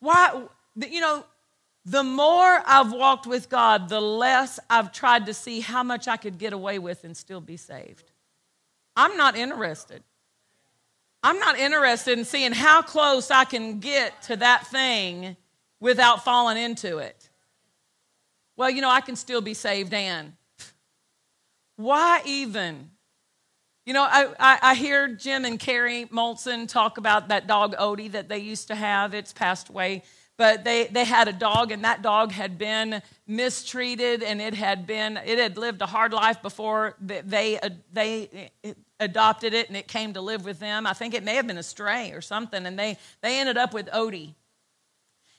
Why, 0.00 0.42
you 0.76 1.00
know, 1.00 1.24
the 1.90 2.04
more 2.04 2.62
I've 2.66 2.92
walked 2.92 3.26
with 3.26 3.48
God, 3.48 3.88
the 3.88 4.00
less 4.00 4.60
I've 4.70 4.92
tried 4.92 5.26
to 5.26 5.34
see 5.34 5.58
how 5.58 5.82
much 5.82 6.06
I 6.06 6.16
could 6.16 6.38
get 6.38 6.52
away 6.52 6.78
with 6.78 7.02
and 7.02 7.16
still 7.16 7.40
be 7.40 7.56
saved. 7.56 8.12
I'm 8.94 9.16
not 9.16 9.36
interested. 9.36 10.04
I'm 11.24 11.40
not 11.40 11.58
interested 11.58 12.16
in 12.16 12.24
seeing 12.24 12.52
how 12.52 12.80
close 12.82 13.32
I 13.32 13.44
can 13.44 13.80
get 13.80 14.22
to 14.22 14.36
that 14.36 14.68
thing 14.68 15.36
without 15.80 16.24
falling 16.24 16.58
into 16.58 16.98
it. 16.98 17.28
Well, 18.56 18.70
you 18.70 18.82
know, 18.82 18.90
I 18.90 19.00
can 19.00 19.16
still 19.16 19.40
be 19.40 19.54
saved 19.54 19.92
and 19.92 20.34
why 21.76 22.22
even? 22.24 22.88
You 23.84 23.94
know, 23.94 24.04
I, 24.04 24.28
I, 24.38 24.58
I, 24.62 24.74
hear 24.76 25.08
Jim 25.08 25.44
and 25.44 25.58
Carrie 25.58 26.06
Molson 26.12 26.68
talk 26.68 26.98
about 26.98 27.28
that 27.28 27.48
dog 27.48 27.74
Odie 27.74 28.12
that 28.12 28.28
they 28.28 28.38
used 28.38 28.68
to 28.68 28.76
have. 28.76 29.12
It's 29.12 29.32
passed 29.32 29.70
away. 29.70 30.04
But 30.40 30.64
they, 30.64 30.86
they 30.86 31.04
had 31.04 31.28
a 31.28 31.34
dog, 31.34 31.70
and 31.70 31.84
that 31.84 32.00
dog 32.00 32.32
had 32.32 32.56
been 32.56 33.02
mistreated, 33.26 34.22
and 34.22 34.40
it 34.40 34.54
had 34.54 34.86
been 34.86 35.18
it 35.18 35.38
had 35.38 35.58
lived 35.58 35.82
a 35.82 35.86
hard 35.86 36.14
life 36.14 36.40
before 36.40 36.96
they 36.98 37.60
they 37.92 38.50
adopted 38.98 39.52
it, 39.52 39.68
and 39.68 39.76
it 39.76 39.86
came 39.86 40.14
to 40.14 40.22
live 40.22 40.46
with 40.46 40.58
them. 40.58 40.86
I 40.86 40.94
think 40.94 41.12
it 41.12 41.24
may 41.24 41.34
have 41.34 41.46
been 41.46 41.58
a 41.58 41.62
stray 41.62 42.12
or 42.12 42.22
something, 42.22 42.64
and 42.64 42.78
they 42.78 42.96
they 43.20 43.38
ended 43.38 43.58
up 43.58 43.74
with 43.74 43.88
Odie. 43.88 44.32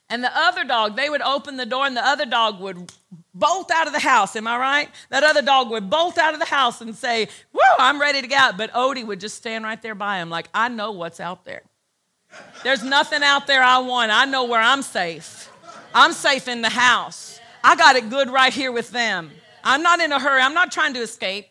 And 0.07 0.23
the 0.23 0.37
other 0.37 0.65
dog, 0.65 0.95
they 0.95 1.09
would 1.09 1.23
open 1.23 1.57
the 1.57 1.65
door 1.65 1.87
and 1.87 1.97
the 1.97 2.05
other 2.05 2.27
dog 2.27 2.59
would 2.59 2.93
bolt 3.33 3.71
out 3.71 3.87
of 3.87 3.93
the 3.93 3.99
house. 3.99 4.35
Am 4.35 4.45
I 4.45 4.57
right? 4.57 4.89
That 5.09 5.23
other 5.23 5.41
dog 5.41 5.71
would 5.71 5.89
bolt 5.89 6.19
out 6.19 6.35
of 6.35 6.39
the 6.39 6.45
house 6.45 6.79
and 6.81 6.93
say, 6.95 7.27
Whoa, 7.53 7.75
I'm 7.79 7.99
ready 7.99 8.21
to 8.21 8.27
go 8.27 8.35
out. 8.35 8.55
But 8.55 8.71
Odie 8.73 9.07
would 9.07 9.19
just 9.19 9.37
stand 9.37 9.63
right 9.63 9.81
there 9.81 9.95
by 9.95 10.17
him, 10.17 10.29
like, 10.29 10.47
I 10.53 10.67
know 10.67 10.91
what's 10.91 11.19
out 11.19 11.43
there. 11.43 11.63
There's 12.63 12.83
nothing 12.83 13.23
out 13.23 13.47
there 13.47 13.63
I 13.63 13.79
want. 13.79 14.11
I 14.11 14.25
know 14.25 14.45
where 14.45 14.61
I'm 14.61 14.81
safe. 14.81 15.51
I'm 15.93 16.13
safe 16.13 16.47
in 16.47 16.61
the 16.61 16.69
house. 16.69 17.39
I 17.63 17.75
got 17.75 17.95
it 17.95 18.09
good 18.09 18.29
right 18.29 18.53
here 18.53 18.71
with 18.71 18.91
them. 18.91 19.31
I'm 19.63 19.83
not 19.83 19.99
in 19.99 20.11
a 20.11 20.19
hurry. 20.19 20.41
I'm 20.41 20.53
not 20.53 20.71
trying 20.71 20.93
to 20.93 21.01
escape. 21.01 21.47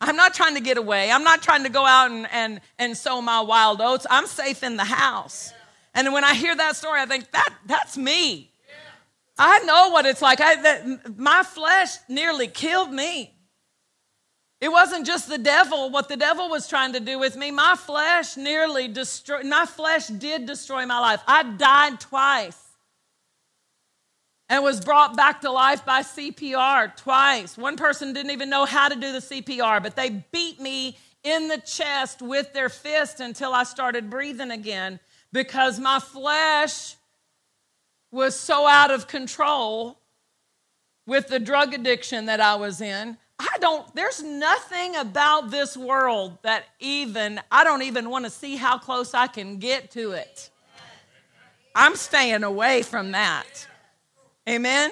I'm 0.00 0.16
not 0.16 0.34
trying 0.34 0.54
to 0.54 0.60
get 0.60 0.76
away. 0.76 1.10
I'm 1.10 1.24
not 1.24 1.42
trying 1.42 1.62
to 1.64 1.70
go 1.70 1.86
out 1.86 2.10
and, 2.10 2.28
and, 2.30 2.60
and 2.78 2.96
sow 2.96 3.22
my 3.22 3.40
wild 3.40 3.80
oats. 3.80 4.06
I'm 4.10 4.26
safe 4.26 4.62
in 4.62 4.76
the 4.76 4.84
house. 4.84 5.52
And 5.94 6.12
when 6.12 6.24
I 6.24 6.34
hear 6.34 6.54
that 6.54 6.76
story, 6.76 7.00
I 7.00 7.06
think, 7.06 7.30
that, 7.30 7.54
that's 7.66 7.96
me. 7.96 8.50
I 9.38 9.60
know 9.60 9.90
what 9.90 10.06
it's 10.06 10.20
like. 10.20 10.40
I, 10.40 10.56
that, 10.62 11.18
my 11.18 11.42
flesh 11.42 11.96
nearly 12.08 12.48
killed 12.48 12.92
me. 12.92 13.33
It 14.64 14.72
wasn't 14.72 15.04
just 15.04 15.28
the 15.28 15.36
devil, 15.36 15.90
what 15.90 16.08
the 16.08 16.16
devil 16.16 16.48
was 16.48 16.66
trying 16.66 16.94
to 16.94 17.00
do 17.00 17.18
with 17.18 17.36
me. 17.36 17.50
My 17.50 17.76
flesh 17.76 18.38
nearly 18.38 18.88
destroyed, 18.88 19.44
my 19.44 19.66
flesh 19.66 20.06
did 20.06 20.46
destroy 20.46 20.86
my 20.86 20.98
life. 21.00 21.20
I 21.26 21.42
died 21.42 22.00
twice 22.00 22.58
and 24.48 24.64
was 24.64 24.80
brought 24.80 25.18
back 25.18 25.42
to 25.42 25.50
life 25.50 25.84
by 25.84 26.00
CPR 26.00 26.96
twice. 26.96 27.58
One 27.58 27.76
person 27.76 28.14
didn't 28.14 28.30
even 28.30 28.48
know 28.48 28.64
how 28.64 28.88
to 28.88 28.96
do 28.96 29.12
the 29.12 29.18
CPR, 29.18 29.82
but 29.82 29.96
they 29.96 30.24
beat 30.32 30.58
me 30.58 30.96
in 31.22 31.48
the 31.48 31.58
chest 31.58 32.22
with 32.22 32.54
their 32.54 32.70
fist 32.70 33.20
until 33.20 33.52
I 33.52 33.64
started 33.64 34.08
breathing 34.08 34.50
again 34.50 34.98
because 35.30 35.78
my 35.78 35.98
flesh 35.98 36.96
was 38.10 38.34
so 38.34 38.66
out 38.66 38.90
of 38.90 39.08
control 39.08 39.98
with 41.06 41.28
the 41.28 41.38
drug 41.38 41.74
addiction 41.74 42.24
that 42.24 42.40
I 42.40 42.54
was 42.54 42.80
in. 42.80 43.18
I 43.38 43.56
don't, 43.60 43.92
there's 43.94 44.22
nothing 44.22 44.96
about 44.96 45.50
this 45.50 45.76
world 45.76 46.38
that 46.42 46.64
even, 46.78 47.40
I 47.50 47.64
don't 47.64 47.82
even 47.82 48.10
want 48.10 48.24
to 48.24 48.30
see 48.30 48.56
how 48.56 48.78
close 48.78 49.12
I 49.14 49.26
can 49.26 49.58
get 49.58 49.90
to 49.92 50.12
it. 50.12 50.50
I'm 51.74 51.96
staying 51.96 52.44
away 52.44 52.82
from 52.82 53.12
that. 53.12 53.66
Amen? 54.48 54.90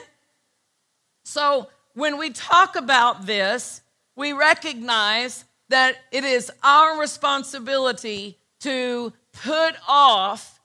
So 1.25 1.69
when 1.95 2.19
we 2.19 2.31
talk 2.31 2.75
about 2.75 3.27
this, 3.27 3.83
we 4.17 4.33
recognize 4.33 5.45
that 5.69 5.97
it 6.11 6.25
is 6.25 6.51
our 6.63 7.01
responsibility 7.01 8.39
to 8.61 9.13
put 9.33 9.75
off 9.87 10.61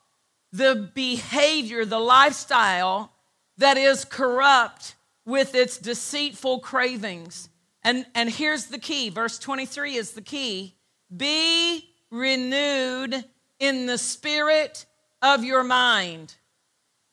the 0.52 0.90
behavior, 0.94 1.86
the 1.86 2.00
lifestyle 2.00 3.12
that 3.58 3.78
is 3.78 4.04
corrupt 4.04 4.96
with 5.26 5.54
its 5.56 5.78
deceitful 5.78 6.60
cravings. 6.60 7.50
And, 7.88 8.06
and 8.16 8.30
here's 8.30 8.66
the 8.66 8.80
key 8.80 9.08
verse 9.10 9.40
23 9.40 9.96
is 9.96 10.12
the 10.12 10.22
key 10.22 10.76
be 11.16 11.90
renewed 12.12 13.24
in 13.60 13.86
the 13.86 13.98
spirit 13.98 14.86
of 15.22 15.46
your 15.46 15.64
mind. 15.64 16.36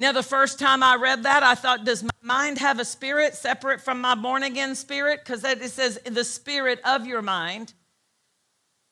Now, 0.00 0.10
the 0.10 0.24
first 0.24 0.58
time 0.58 0.82
I 0.82 0.96
read 0.96 1.22
that, 1.22 1.44
I 1.44 1.54
thought, 1.54 1.84
does 1.84 2.02
my 2.02 2.10
mind 2.20 2.58
have 2.58 2.80
a 2.80 2.84
spirit 2.84 3.36
separate 3.36 3.82
from 3.82 4.00
my 4.00 4.16
born 4.16 4.42
again 4.42 4.74
spirit? 4.74 5.20
Because 5.24 5.44
it 5.44 5.62
says 5.70 6.00
the 6.04 6.24
spirit 6.24 6.80
of 6.84 7.06
your 7.06 7.22
mind. 7.22 7.72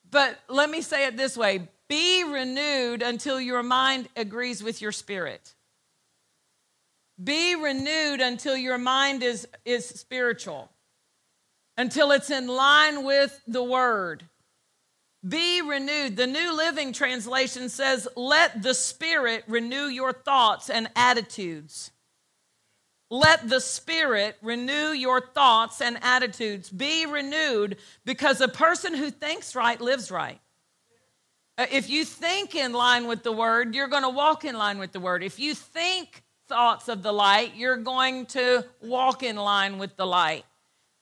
But 0.09 0.39
let 0.49 0.71
me 0.71 0.83
say 0.83 1.09
it 1.09 1.17
this 1.17 1.37
way 1.37 1.69
be 1.89 2.23
renewed 2.23 3.03
until 3.03 3.41
your 3.41 3.65
mind 3.65 4.09
agrees 4.17 4.63
with 4.63 4.81
your 4.81 4.93
spirit. 4.93 5.53
Be 7.23 7.57
renewed 7.57 8.21
until 8.21 8.57
your 8.57 8.79
mind 8.79 9.25
is, 9.25 9.49
is 9.65 9.85
spiritual, 9.85 10.71
until 11.77 12.11
it's 12.11 12.31
in 12.31 12.47
line 12.47 13.05
with 13.05 13.41
the 13.47 13.63
word. 13.63 14.25
Be 15.27 15.63
renewed. 15.63 16.17
The 16.17 16.27
New 16.27 16.57
Living 16.57 16.93
Translation 16.93 17.69
says, 17.69 18.09
Let 18.17 18.63
the 18.63 18.75
Spirit 18.75 19.45
renew 19.47 19.87
your 19.87 20.13
thoughts 20.13 20.69
and 20.69 20.89
attitudes. 20.97 21.93
Let 23.09 23.49
the 23.49 23.61
Spirit 23.61 24.37
renew 24.43 24.89
your 24.89 25.21
thoughts 25.21 25.81
and 25.81 25.99
attitudes. 26.03 26.71
Be 26.71 27.07
renewed 27.07 27.77
because 28.05 28.41
a 28.41 28.49
person 28.49 28.95
who 28.95 29.11
thinks 29.11 29.55
right 29.55 29.81
lives 29.81 30.11
right. 30.11 30.41
Uh, 31.59 31.67
If 31.71 31.89
you 31.89 32.05
think 32.05 32.55
in 32.55 32.73
line 32.73 33.07
with 33.07 33.23
the 33.23 33.33
word, 33.33 33.75
you're 33.75 33.89
going 33.89 34.03
to 34.03 34.09
walk 34.09 34.45
in 34.45 34.57
line 34.57 34.79
with 34.79 34.93
the 34.93 35.01
word. 35.01 35.23
If 35.23 35.39
you 35.39 35.55
think 35.55 36.23
thoughts 36.49 36.89
of 36.89 37.03
the 37.03 37.13
light, 37.13 37.55
you're 37.55 37.77
going 37.77 38.27
to 38.27 38.65
walk 38.81 39.23
in 39.23 39.37
line 39.37 39.79
with 39.79 39.97
the 39.97 40.07
light. 40.07 40.45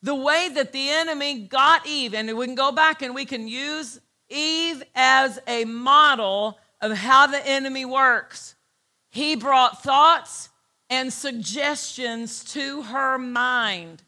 The 0.02 0.14
way 0.14 0.48
that 0.54 0.72
the 0.72 0.88
enemy 0.90 1.40
got 1.40 1.86
Eve, 1.86 2.14
and 2.14 2.36
we 2.36 2.46
can 2.46 2.54
go 2.54 2.72
back 2.72 3.02
and 3.02 3.14
we 3.14 3.24
can 3.24 3.46
use 3.46 4.00
Eve 4.28 4.82
as 4.94 5.38
a 5.46 5.64
model 5.64 6.58
of 6.80 6.92
how 6.92 7.26
the 7.26 7.46
enemy 7.46 7.84
works. 7.84 8.54
He 9.10 9.36
brought 9.36 9.82
thoughts 9.82 10.48
and 10.88 11.12
suggestions 11.12 12.44
to 12.52 12.82
her 12.82 13.18
mind. 13.18 14.02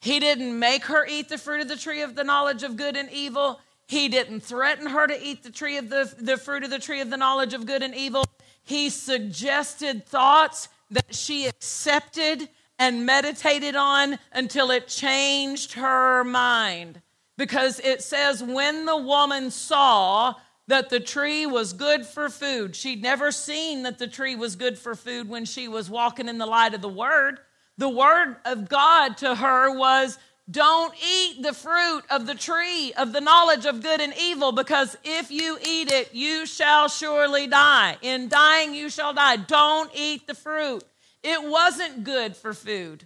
He 0.00 0.20
didn't 0.20 0.58
make 0.58 0.84
her 0.86 1.06
eat 1.06 1.28
the 1.28 1.38
fruit 1.38 1.60
of 1.60 1.68
the 1.68 1.76
tree 1.76 2.02
of 2.02 2.14
the 2.14 2.24
knowledge 2.24 2.62
of 2.62 2.76
good 2.76 2.96
and 2.96 3.10
evil. 3.10 3.60
He 3.86 4.08
didn't 4.08 4.40
threaten 4.40 4.86
her 4.86 5.06
to 5.06 5.22
eat 5.26 5.42
the 5.42 5.50
tree 5.50 5.76
of 5.76 5.88
the, 5.88 6.12
the 6.18 6.36
fruit 6.36 6.64
of 6.64 6.70
the 6.70 6.78
tree 6.78 7.00
of 7.00 7.10
the 7.10 7.16
knowledge 7.16 7.54
of 7.54 7.66
good 7.66 7.82
and 7.82 7.94
evil. 7.94 8.24
He 8.62 8.90
suggested 8.90 10.06
thoughts 10.06 10.68
that 10.90 11.14
she 11.14 11.46
accepted 11.46 12.48
and 12.78 13.04
meditated 13.04 13.74
on 13.74 14.18
until 14.32 14.70
it 14.70 14.88
changed 14.88 15.72
her 15.74 16.24
mind. 16.24 17.02
Because 17.36 17.80
it 17.80 18.02
says, 18.02 18.42
when 18.42 18.84
the 18.84 18.96
woman 18.96 19.50
saw 19.50 20.34
that 20.66 20.90
the 20.90 21.00
tree 21.00 21.46
was 21.46 21.72
good 21.72 22.04
for 22.04 22.28
food, 22.28 22.76
she'd 22.76 23.02
never 23.02 23.32
seen 23.32 23.84
that 23.84 23.98
the 23.98 24.06
tree 24.06 24.34
was 24.34 24.56
good 24.56 24.78
for 24.78 24.94
food 24.94 25.28
when 25.28 25.44
she 25.44 25.68
was 25.68 25.88
walking 25.88 26.28
in 26.28 26.38
the 26.38 26.46
light 26.46 26.74
of 26.74 26.80
the 26.80 26.88
word. 26.88 27.38
The 27.78 27.88
word 27.88 28.36
of 28.44 28.68
God 28.68 29.16
to 29.18 29.34
her 29.34 29.76
was, 29.76 30.18
don't 30.50 30.94
eat 31.06 31.42
the 31.42 31.52
fruit 31.52 32.02
of 32.10 32.26
the 32.26 32.34
tree 32.34 32.92
of 32.94 33.12
the 33.12 33.20
knowledge 33.20 33.66
of 33.66 33.82
good 33.82 34.00
and 34.00 34.14
evil, 34.18 34.50
because 34.50 34.96
if 35.04 35.30
you 35.30 35.58
eat 35.64 35.92
it, 35.92 36.14
you 36.14 36.46
shall 36.46 36.88
surely 36.88 37.46
die. 37.46 37.98
In 38.02 38.28
dying, 38.28 38.74
you 38.74 38.88
shall 38.88 39.12
die. 39.12 39.36
Don't 39.36 39.90
eat 39.94 40.26
the 40.26 40.34
fruit. 40.34 40.82
It 41.30 41.44
wasn't 41.44 42.04
good 42.04 42.34
for 42.34 42.54
food. 42.54 43.04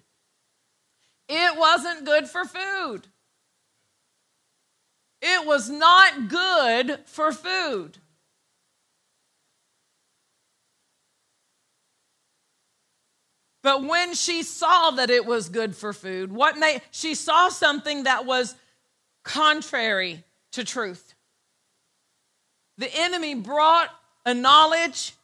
It 1.28 1.58
wasn't 1.58 2.04
good 2.04 2.28
for 2.28 2.44
food. 2.44 3.08
It 5.20 5.44
was 5.44 5.68
not 5.68 6.28
good 6.28 7.00
for 7.06 7.32
food. 7.32 7.98
But 13.64 13.82
when 13.82 14.14
she 14.14 14.44
saw 14.44 14.92
that 14.92 15.10
it 15.10 15.26
was 15.26 15.48
good 15.48 15.74
for 15.74 15.92
food, 15.92 16.30
what 16.30 16.56
made 16.56 16.80
she 16.92 17.16
saw 17.16 17.48
something 17.48 18.04
that 18.04 18.24
was 18.24 18.54
contrary 19.24 20.22
to 20.52 20.62
truth. 20.62 21.14
The 22.78 22.94
enemy 22.94 23.34
brought 23.34 23.88
a 24.24 24.32
knowledge, 24.32 25.14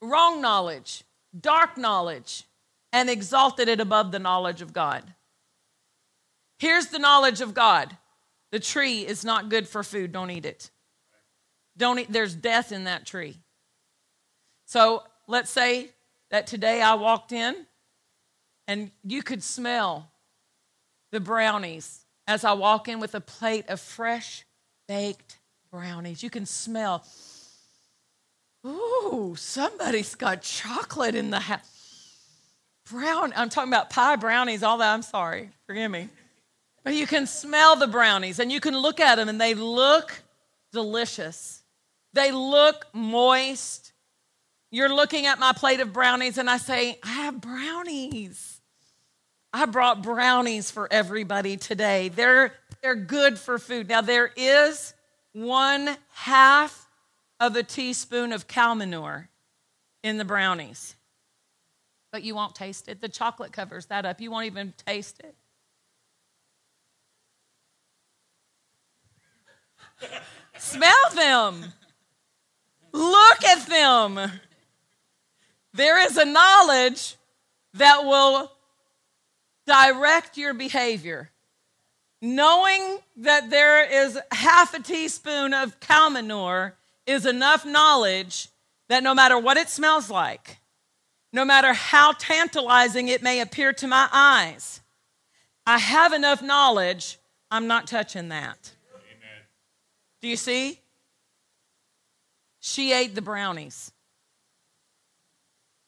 wrong 0.00 0.40
knowledge, 0.40 1.04
dark 1.40 1.76
knowledge, 1.76 2.44
and 2.92 3.10
exalted 3.10 3.68
it 3.68 3.80
above 3.80 4.12
the 4.12 4.18
knowledge 4.18 4.62
of 4.62 4.72
God. 4.72 5.14
Here's 6.58 6.86
the 6.86 6.98
knowledge 6.98 7.40
of 7.40 7.54
God. 7.54 7.96
The 8.50 8.60
tree 8.60 9.06
is 9.06 9.24
not 9.24 9.50
good 9.50 9.68
for 9.68 9.82
food. 9.82 10.12
Don't 10.12 10.30
eat 10.30 10.46
it. 10.46 10.70
Don't 11.76 11.98
eat, 11.98 12.10
there's 12.10 12.34
death 12.34 12.72
in 12.72 12.84
that 12.84 13.06
tree. 13.06 13.36
So 14.66 15.02
let's 15.26 15.50
say 15.50 15.90
that 16.30 16.46
today 16.46 16.82
I 16.82 16.94
walked 16.94 17.32
in 17.32 17.54
and 18.66 18.90
you 19.04 19.22
could 19.22 19.42
smell 19.42 20.10
the 21.12 21.20
brownies 21.20 22.04
as 22.26 22.44
I 22.44 22.52
walk 22.52 22.88
in 22.88 23.00
with 23.00 23.14
a 23.14 23.20
plate 23.20 23.68
of 23.68 23.80
fresh 23.80 24.44
baked 24.88 25.38
brownies. 25.70 26.22
You 26.22 26.30
can 26.30 26.46
smell, 26.46 27.04
ooh, 28.66 29.34
somebody's 29.36 30.14
got 30.14 30.42
chocolate 30.42 31.14
in 31.14 31.30
the 31.30 31.40
house. 31.40 32.14
Brown, 32.90 33.32
I'm 33.36 33.48
talking 33.48 33.72
about 33.72 33.90
pie 33.90 34.16
brownies, 34.16 34.62
all 34.62 34.78
that. 34.78 34.94
I'm 34.94 35.02
sorry, 35.02 35.50
forgive 35.66 35.90
me. 35.90 36.08
But 36.84 36.94
you 36.94 37.06
can 37.06 37.26
smell 37.26 37.76
the 37.76 37.86
brownies 37.86 38.38
and 38.38 38.50
you 38.50 38.60
can 38.60 38.76
look 38.76 38.98
at 38.98 39.16
them 39.16 39.28
and 39.28 39.40
they 39.40 39.54
look 39.54 40.22
delicious. 40.72 41.62
They 42.14 42.32
look 42.32 42.86
moist. 42.94 43.92
You're 44.70 44.94
looking 44.94 45.26
at 45.26 45.38
my 45.38 45.52
plate 45.52 45.80
of 45.80 45.92
brownies 45.92 46.38
and 46.38 46.48
I 46.48 46.56
say, 46.56 46.98
I 47.02 47.08
have 47.08 47.40
brownies. 47.40 48.60
I 49.52 49.66
brought 49.66 50.02
brownies 50.02 50.70
for 50.70 50.88
everybody 50.90 51.56
today. 51.56 52.08
They're, 52.08 52.52
they're 52.82 52.94
good 52.94 53.38
for 53.38 53.58
food. 53.58 53.88
Now, 53.88 54.00
there 54.00 54.30
is 54.36 54.94
one 55.32 55.96
half 56.12 56.87
of 57.40 57.56
a 57.56 57.62
teaspoon 57.62 58.32
of 58.32 58.46
cow 58.48 58.74
manure 58.74 59.28
in 60.02 60.18
the 60.18 60.24
brownies, 60.24 60.94
but 62.12 62.22
you 62.22 62.34
won't 62.34 62.54
taste 62.54 62.88
it. 62.88 63.00
The 63.00 63.08
chocolate 63.08 63.52
covers 63.52 63.86
that 63.86 64.04
up. 64.04 64.20
You 64.20 64.30
won't 64.30 64.46
even 64.46 64.74
taste 64.86 65.20
it. 65.20 65.34
Smell 70.58 71.10
them. 71.14 71.64
Look 72.92 73.44
at 73.44 73.66
them. 73.66 74.18
There 75.74 76.00
is 76.04 76.16
a 76.16 76.24
knowledge 76.24 77.16
that 77.74 78.04
will 78.04 78.50
direct 79.66 80.36
your 80.36 80.54
behavior. 80.54 81.30
Knowing 82.20 82.98
that 83.16 83.50
there 83.50 83.84
is 84.04 84.18
half 84.32 84.74
a 84.74 84.82
teaspoon 84.82 85.54
of 85.54 85.78
cow 85.78 86.08
manure 86.08 86.74
is 87.08 87.26
enough 87.26 87.64
knowledge 87.64 88.48
that 88.88 89.02
no 89.02 89.14
matter 89.14 89.38
what 89.38 89.56
it 89.56 89.68
smells 89.68 90.10
like, 90.10 90.58
no 91.32 91.44
matter 91.44 91.72
how 91.72 92.12
tantalizing 92.12 93.08
it 93.08 93.22
may 93.22 93.40
appear 93.40 93.72
to 93.72 93.86
my 93.86 94.08
eyes, 94.12 94.80
I 95.66 95.78
have 95.78 96.12
enough 96.12 96.42
knowledge, 96.42 97.18
I'm 97.50 97.66
not 97.66 97.86
touching 97.86 98.28
that. 98.28 98.72
Amen. 98.94 99.46
Do 100.20 100.28
you 100.28 100.36
see? 100.36 100.80
She 102.60 102.92
ate 102.92 103.14
the 103.14 103.22
brownies. 103.22 103.92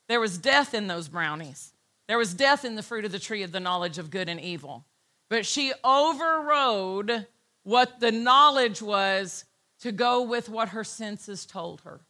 There 0.08 0.20
was 0.20 0.38
death 0.38 0.74
in 0.74 0.86
those 0.86 1.08
brownies. 1.08 1.72
There 2.08 2.18
was 2.18 2.34
death 2.34 2.64
in 2.64 2.76
the 2.76 2.82
fruit 2.82 3.04
of 3.04 3.12
the 3.12 3.18
tree 3.18 3.42
of 3.42 3.52
the 3.52 3.60
knowledge 3.60 3.98
of 3.98 4.10
good 4.10 4.28
and 4.28 4.40
evil. 4.40 4.84
But 5.28 5.46
she 5.46 5.72
overrode 5.84 7.26
what 7.62 8.00
the 8.00 8.10
knowledge 8.10 8.82
was 8.82 9.44
to 9.80 9.92
go 9.92 10.22
with 10.22 10.48
what 10.48 10.70
her 10.70 10.84
senses 10.84 11.46
told 11.46 11.80
her. 11.82 12.00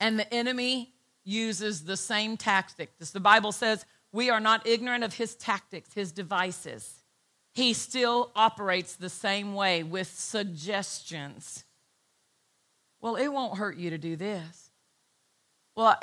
And 0.00 0.18
the 0.18 0.32
enemy 0.32 0.92
uses 1.24 1.84
the 1.84 1.96
same 1.96 2.36
tactics. 2.36 3.10
The 3.10 3.20
Bible 3.20 3.52
says 3.52 3.84
we 4.12 4.30
are 4.30 4.40
not 4.40 4.66
ignorant 4.66 5.04
of 5.04 5.14
his 5.14 5.34
tactics, 5.34 5.92
his 5.94 6.12
devices. 6.12 7.02
He 7.52 7.72
still 7.72 8.30
operates 8.34 8.96
the 8.96 9.08
same 9.08 9.54
way 9.54 9.82
with 9.82 10.08
suggestions. 10.08 11.64
Well, 13.00 13.16
it 13.16 13.28
won't 13.28 13.58
hurt 13.58 13.76
you 13.76 13.90
to 13.90 13.98
do 13.98 14.16
this. 14.16 14.70
Well, 15.76 15.98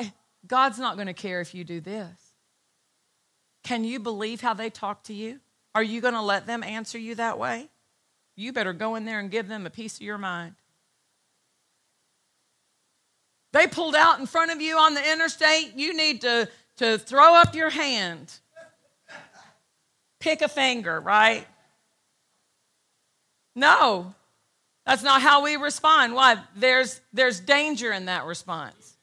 God's 0.47 0.79
not 0.79 0.95
going 0.95 1.07
to 1.07 1.13
care 1.13 1.41
if 1.41 1.53
you 1.53 1.63
do 1.63 1.81
this. 1.81 2.33
Can 3.63 3.83
you 3.83 3.99
believe 3.99 4.41
how 4.41 4.53
they 4.53 4.69
talk 4.69 5.03
to 5.03 5.13
you? 5.13 5.39
Are 5.73 5.83
you 5.83 6.01
going 6.01 6.13
to 6.13 6.21
let 6.21 6.47
them 6.47 6.63
answer 6.63 6.97
you 6.97 7.15
that 7.15 7.39
way? 7.39 7.69
You 8.35 8.53
better 8.53 8.73
go 8.73 8.95
in 8.95 9.05
there 9.05 9.19
and 9.19 9.31
give 9.31 9.47
them 9.47 9.65
a 9.65 9.69
piece 9.69 9.95
of 9.95 10.01
your 10.01 10.17
mind. 10.17 10.55
They 13.53 13.67
pulled 13.67 13.95
out 13.95 14.19
in 14.19 14.25
front 14.25 14.51
of 14.51 14.61
you 14.61 14.77
on 14.77 14.93
the 14.93 15.11
interstate, 15.11 15.73
you 15.75 15.95
need 15.95 16.21
to, 16.21 16.49
to 16.77 16.97
throw 16.97 17.35
up 17.35 17.53
your 17.53 17.69
hand. 17.69 18.33
Pick 20.19 20.41
a 20.41 20.47
finger, 20.47 20.99
right? 20.99 21.45
No, 23.55 24.13
that's 24.85 25.03
not 25.03 25.21
how 25.21 25.43
we 25.43 25.57
respond. 25.57 26.13
Why? 26.13 26.37
There's, 26.55 27.01
there's 27.11 27.39
danger 27.39 27.91
in 27.91 28.05
that 28.05 28.25
response. 28.25 28.95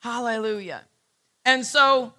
Hallelujah. 0.00 0.82
And 1.44 1.66
so, 1.66 2.12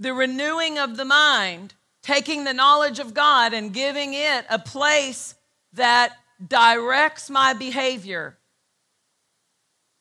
the 0.00 0.14
renewing 0.14 0.78
of 0.78 0.96
the 0.96 1.04
mind, 1.04 1.74
taking 2.02 2.44
the 2.44 2.54
knowledge 2.54 2.98
of 2.98 3.14
God 3.14 3.52
and 3.52 3.72
giving 3.72 4.14
it 4.14 4.46
a 4.48 4.58
place 4.58 5.34
that 5.74 6.16
directs 6.44 7.28
my 7.30 7.52
behavior. 7.52 8.38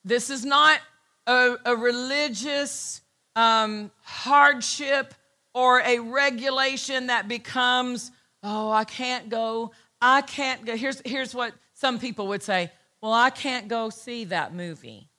This 0.06 0.30
is 0.30 0.45
not 0.45 0.80
a, 1.28 1.58
a 1.66 1.76
religious 1.76 3.02
um, 3.36 3.91
hardship 4.02 5.14
or 5.54 5.82
a 5.82 6.00
regulation 6.00 7.08
that 7.08 7.28
becomes, 7.28 8.12
oh, 8.41 8.72
I 8.72 8.86
can't 8.86 9.30
go. 9.30 9.72
I 10.02 10.22
can't 10.22 10.66
go. 10.66 10.78
Here's, 10.78 11.02
here's 11.06 11.36
what 11.36 11.54
some 11.74 12.00
people 12.00 12.28
would 12.28 12.41
say 12.41 12.72
well, 13.02 13.14
I 13.14 13.30
can't 13.30 13.70
go 13.70 13.89
see 13.89 14.26
that 14.26 14.54
movie 14.54 15.10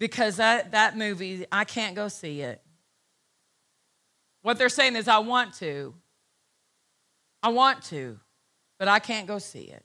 because 0.00 0.36
that, 0.36 0.72
that 0.72 0.96
movie, 0.96 1.46
I 1.52 1.64
can't 1.64 1.94
go 1.94 2.08
see 2.08 2.40
it. 2.40 2.63
What 4.44 4.58
they're 4.58 4.68
saying 4.68 4.94
is, 4.96 5.08
I 5.08 5.20
want 5.20 5.54
to, 5.54 5.94
I 7.42 7.48
want 7.48 7.82
to, 7.84 8.20
but 8.78 8.88
I 8.88 8.98
can't 8.98 9.26
go 9.26 9.38
see 9.38 9.62
it. 9.62 9.82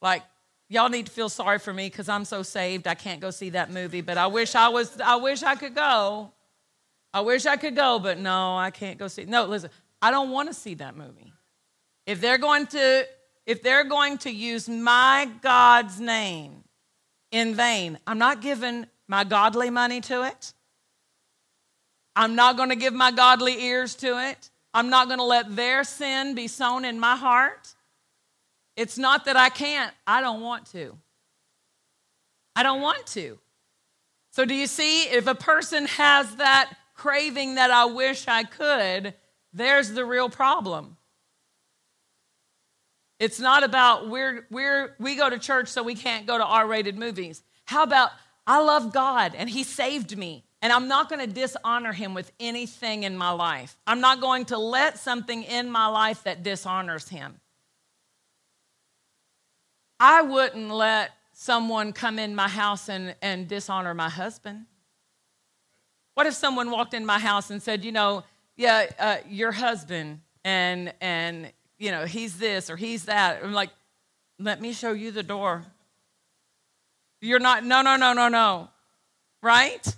Like, 0.00 0.22
y'all 0.68 0.88
need 0.88 1.06
to 1.06 1.12
feel 1.12 1.28
sorry 1.28 1.58
for 1.58 1.74
me 1.74 1.88
because 1.88 2.08
I'm 2.08 2.24
so 2.24 2.44
saved 2.44 2.86
I 2.86 2.94
can't 2.94 3.20
go 3.20 3.32
see 3.32 3.50
that 3.50 3.72
movie, 3.72 4.00
but 4.00 4.16
I 4.16 4.28
wish 4.28 4.54
I 4.54 4.68
was, 4.68 5.00
I 5.00 5.16
wish 5.16 5.42
I 5.42 5.56
could 5.56 5.74
go. 5.74 6.30
I 7.12 7.22
wish 7.22 7.46
I 7.46 7.56
could 7.56 7.74
go, 7.74 7.98
but 7.98 8.20
no, 8.20 8.56
I 8.56 8.70
can't 8.70 8.96
go 8.96 9.08
see. 9.08 9.24
No, 9.24 9.44
listen, 9.46 9.70
I 10.00 10.12
don't 10.12 10.30
want 10.30 10.48
to 10.50 10.54
see 10.54 10.74
that 10.74 10.96
movie. 10.96 11.32
If 12.06 12.20
they're 12.20 12.38
going 12.38 12.68
to, 12.68 13.08
if 13.44 13.60
they're 13.60 13.82
going 13.82 14.18
to 14.18 14.30
use 14.30 14.68
my 14.68 15.28
God's 15.42 15.98
name 15.98 16.62
in 17.32 17.56
vain, 17.56 17.98
I'm 18.06 18.18
not 18.18 18.40
giving 18.40 18.86
my 19.08 19.24
godly 19.24 19.70
money 19.70 20.00
to 20.02 20.22
it. 20.22 20.54
I'm 22.16 22.34
not 22.36 22.56
going 22.56 22.68
to 22.68 22.76
give 22.76 22.94
my 22.94 23.10
godly 23.10 23.64
ears 23.64 23.94
to 23.96 24.18
it. 24.30 24.50
I'm 24.72 24.90
not 24.90 25.06
going 25.06 25.18
to 25.18 25.24
let 25.24 25.54
their 25.54 25.84
sin 25.84 26.34
be 26.34 26.48
sown 26.48 26.84
in 26.84 26.98
my 26.98 27.16
heart. 27.16 27.74
It's 28.76 28.98
not 28.98 29.24
that 29.26 29.36
I 29.36 29.48
can't, 29.48 29.92
I 30.06 30.20
don't 30.20 30.40
want 30.40 30.66
to. 30.72 30.96
I 32.56 32.62
don't 32.62 32.80
want 32.80 33.06
to. 33.08 33.38
So, 34.30 34.44
do 34.44 34.54
you 34.54 34.66
see? 34.66 35.04
If 35.04 35.26
a 35.26 35.34
person 35.34 35.86
has 35.86 36.36
that 36.36 36.72
craving 36.94 37.54
that 37.56 37.70
I 37.70 37.84
wish 37.86 38.26
I 38.26 38.44
could, 38.44 39.14
there's 39.52 39.90
the 39.90 40.04
real 40.04 40.28
problem. 40.28 40.96
It's 43.20 43.38
not 43.38 43.62
about 43.62 44.08
we're, 44.08 44.46
we're, 44.50 44.96
we 44.98 45.14
go 45.14 45.30
to 45.30 45.38
church 45.38 45.68
so 45.68 45.82
we 45.82 45.94
can't 45.94 46.26
go 46.26 46.36
to 46.36 46.44
R 46.44 46.66
rated 46.66 46.98
movies. 46.98 47.42
How 47.64 47.84
about 47.84 48.10
I 48.46 48.60
love 48.60 48.92
God 48.92 49.34
and 49.36 49.48
He 49.48 49.62
saved 49.62 50.16
me? 50.18 50.44
And 50.64 50.72
I'm 50.72 50.88
not 50.88 51.10
going 51.10 51.20
to 51.20 51.26
dishonor 51.26 51.92
him 51.92 52.14
with 52.14 52.32
anything 52.40 53.02
in 53.02 53.18
my 53.18 53.32
life. 53.32 53.76
I'm 53.86 54.00
not 54.00 54.22
going 54.22 54.46
to 54.46 54.56
let 54.56 54.98
something 54.98 55.42
in 55.42 55.70
my 55.70 55.88
life 55.88 56.22
that 56.22 56.42
dishonors 56.42 57.06
him. 57.06 57.38
I 60.00 60.22
wouldn't 60.22 60.70
let 60.70 61.10
someone 61.34 61.92
come 61.92 62.18
in 62.18 62.34
my 62.34 62.48
house 62.48 62.88
and, 62.88 63.14
and 63.20 63.46
dishonor 63.46 63.92
my 63.92 64.08
husband. 64.08 64.64
What 66.14 66.26
if 66.26 66.32
someone 66.32 66.70
walked 66.70 66.94
in 66.94 67.04
my 67.04 67.18
house 67.18 67.50
and 67.50 67.62
said, 67.62 67.84
you 67.84 67.92
know, 67.92 68.24
yeah, 68.56 68.86
uh, 68.98 69.16
your 69.28 69.52
husband, 69.52 70.20
and, 70.44 70.94
and, 71.02 71.52
you 71.78 71.90
know, 71.90 72.06
he's 72.06 72.38
this 72.38 72.70
or 72.70 72.76
he's 72.76 73.04
that. 73.04 73.44
I'm 73.44 73.52
like, 73.52 73.70
let 74.38 74.62
me 74.62 74.72
show 74.72 74.92
you 74.92 75.10
the 75.10 75.22
door. 75.22 75.66
You're 77.20 77.38
not, 77.38 77.66
no, 77.66 77.82
no, 77.82 77.96
no, 77.96 78.14
no, 78.14 78.28
no. 78.28 78.70
Right? 79.42 79.94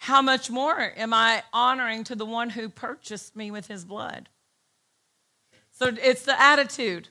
How 0.00 0.22
much 0.22 0.50
more 0.50 0.94
am 0.96 1.12
I 1.12 1.42
honoring 1.52 2.04
to 2.04 2.14
the 2.14 2.24
one 2.24 2.48
who 2.48 2.70
purchased 2.70 3.36
me 3.36 3.50
with 3.50 3.66
his 3.66 3.84
blood? 3.84 4.30
So 5.72 5.92
it's 6.02 6.22
the 6.22 6.40
attitude. 6.40 7.08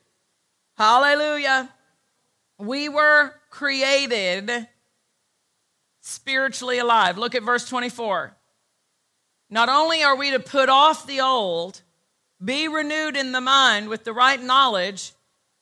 Hallelujah. 0.76 1.70
We 2.58 2.90
were 2.90 3.36
created 3.52 4.68
spiritually 6.02 6.80
alive. 6.80 7.20
Look 7.20 7.36
at 7.36 7.44
verse 7.44 7.70
24. 7.70 8.36
Not 9.52 9.70
only 9.70 10.02
are 10.02 10.16
we 10.16 10.32
to 10.32 10.40
put 10.40 10.68
off 10.68 11.06
the 11.06 11.22
old, 11.22 11.84
be 12.44 12.68
renewed 12.68 13.16
in 13.16 13.34
the 13.34 13.42
mind 13.42 13.88
with 13.88 14.04
the 14.04 14.14
right 14.14 14.42
knowledge, 14.42 15.14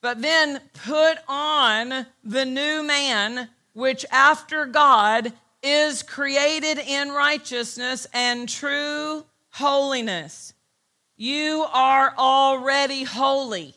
but 0.01 0.21
then 0.21 0.61
put 0.85 1.17
on 1.27 2.05
the 2.23 2.45
new 2.45 2.83
man, 2.83 3.49
which 3.73 4.05
after 4.11 4.65
God 4.65 5.33
is 5.63 6.03
created 6.03 6.77
in 6.77 7.09
righteousness 7.09 8.07
and 8.13 8.47
true 8.47 9.25
holiness. 9.49 10.53
You 11.15 11.65
are 11.73 12.13
already 12.17 13.03
holy. 13.03 13.75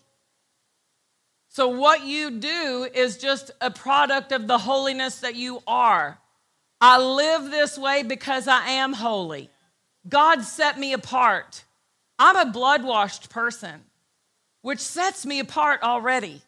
So, 1.49 1.69
what 1.69 2.05
you 2.05 2.31
do 2.31 2.87
is 2.95 3.17
just 3.17 3.51
a 3.61 3.71
product 3.71 4.31
of 4.31 4.47
the 4.47 4.59
holiness 4.59 5.21
that 5.21 5.35
you 5.35 5.63
are. 5.67 6.19
I 6.81 6.99
live 6.99 7.51
this 7.51 7.77
way 7.77 8.03
because 8.03 8.47
I 8.47 8.69
am 8.69 8.93
holy. 8.93 9.51
God 10.09 10.43
set 10.43 10.79
me 10.79 10.93
apart. 10.93 11.65
I'm 12.19 12.37
a 12.37 12.53
blood 12.53 12.85
washed 12.85 13.31
person, 13.31 13.83
which 14.63 14.79
sets 14.79 15.27
me 15.27 15.41
apart 15.41 15.83
already. 15.83 16.43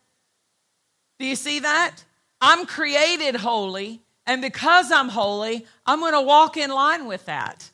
Do 1.18 1.26
you 1.26 1.36
see 1.36 1.60
that? 1.60 2.04
I'm 2.40 2.66
created 2.66 3.36
holy, 3.36 4.01
and 4.26 4.40
because 4.40 4.92
I'm 4.92 5.08
holy, 5.08 5.66
I'm 5.84 6.00
going 6.00 6.12
to 6.12 6.20
walk 6.20 6.56
in 6.56 6.70
line 6.70 7.06
with 7.06 7.26
that. 7.26 7.70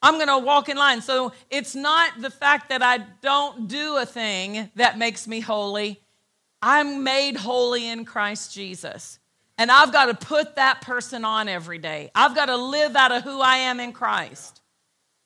I'm 0.00 0.14
going 0.14 0.28
to 0.28 0.38
walk 0.38 0.68
in 0.68 0.76
line. 0.76 1.00
So 1.00 1.32
it's 1.50 1.74
not 1.74 2.20
the 2.20 2.30
fact 2.30 2.70
that 2.70 2.82
I 2.82 2.98
don't 3.20 3.68
do 3.68 3.96
a 3.96 4.06
thing 4.06 4.70
that 4.74 4.98
makes 4.98 5.28
me 5.28 5.40
holy. 5.40 6.00
I'm 6.60 7.04
made 7.04 7.36
holy 7.36 7.88
in 7.88 8.04
Christ 8.04 8.52
Jesus. 8.52 9.18
And 9.58 9.70
I've 9.70 9.92
got 9.92 10.06
to 10.06 10.26
put 10.26 10.56
that 10.56 10.80
person 10.80 11.24
on 11.24 11.48
every 11.48 11.78
day. 11.78 12.10
I've 12.14 12.34
got 12.34 12.46
to 12.46 12.56
live 12.56 12.96
out 12.96 13.12
of 13.12 13.22
who 13.22 13.40
I 13.40 13.56
am 13.58 13.78
in 13.78 13.92
Christ. 13.92 14.60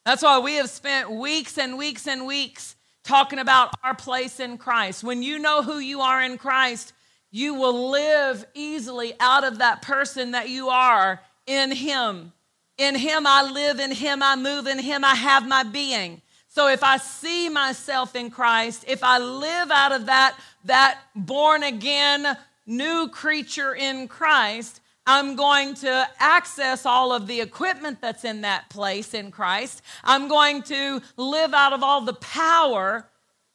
That's 0.05 0.23
why 0.23 0.39
we 0.41 0.55
have 0.55 0.69
spent 0.69 1.11
weeks 1.11 1.59
and 1.59 1.79
weeks 1.79 2.07
and 2.07 2.27
weeks 2.27 2.77
talking 3.03 3.39
about 3.39 3.73
our 3.83 3.95
place 3.95 4.41
in 4.41 4.59
Christ. 4.59 5.05
When 5.05 5.23
you 5.23 5.39
know 5.39 5.63
who 5.63 5.79
you 5.79 6.01
are 6.01 6.21
in 6.23 6.39
Christ, 6.39 6.93
you 7.37 7.53
will 7.53 7.91
live 7.91 8.47
easily 8.55 9.13
out 9.21 9.45
of 9.45 9.59
that 9.59 9.83
person 9.83 10.31
that 10.31 10.49
you 10.49 10.71
are 10.71 11.21
in 11.47 11.71
Him. 11.71 12.33
In 12.79 12.95
Him 12.95 13.27
I 13.27 13.43
live, 13.43 13.79
in 13.79 13.93
Him 13.93 14.23
I 14.23 14.37
move, 14.37 14.67
in 14.67 14.79
Him 14.79 15.05
I 15.05 15.15
have 15.15 15.47
my 15.47 15.63
being. 15.63 16.23
So 16.49 16.69
if 16.69 16.83
I 16.83 16.97
see 16.97 17.51
myself 17.51 18.17
in 18.17 18.31
Christ, 18.31 18.87
if 18.89 19.05
I 19.05 19.19
live 19.19 19.71
out 19.71 19.93
of 19.93 20.07
that, 20.07 20.39
that 20.65 20.99
born 21.15 21.63
again 21.63 22.39
new 22.65 23.09
creature 23.09 23.75
in 23.75 24.09
Christ, 24.09 24.81
I'm 25.07 25.37
going 25.37 25.75
to 25.75 26.09
access 26.19 26.87
all 26.87 27.13
of 27.13 27.27
the 27.27 27.43
equipment 27.43 28.01
that's 28.01 28.25
in 28.25 28.41
that 28.41 28.71
place 28.71 29.13
in 29.13 29.31
Christ. 29.31 29.83
I'm 30.03 30.29
going 30.29 30.63
to 30.63 31.03
live 31.19 31.53
out 31.53 31.75
of 31.75 31.83
all 31.83 32.01
the 32.01 32.15
power 32.15 33.07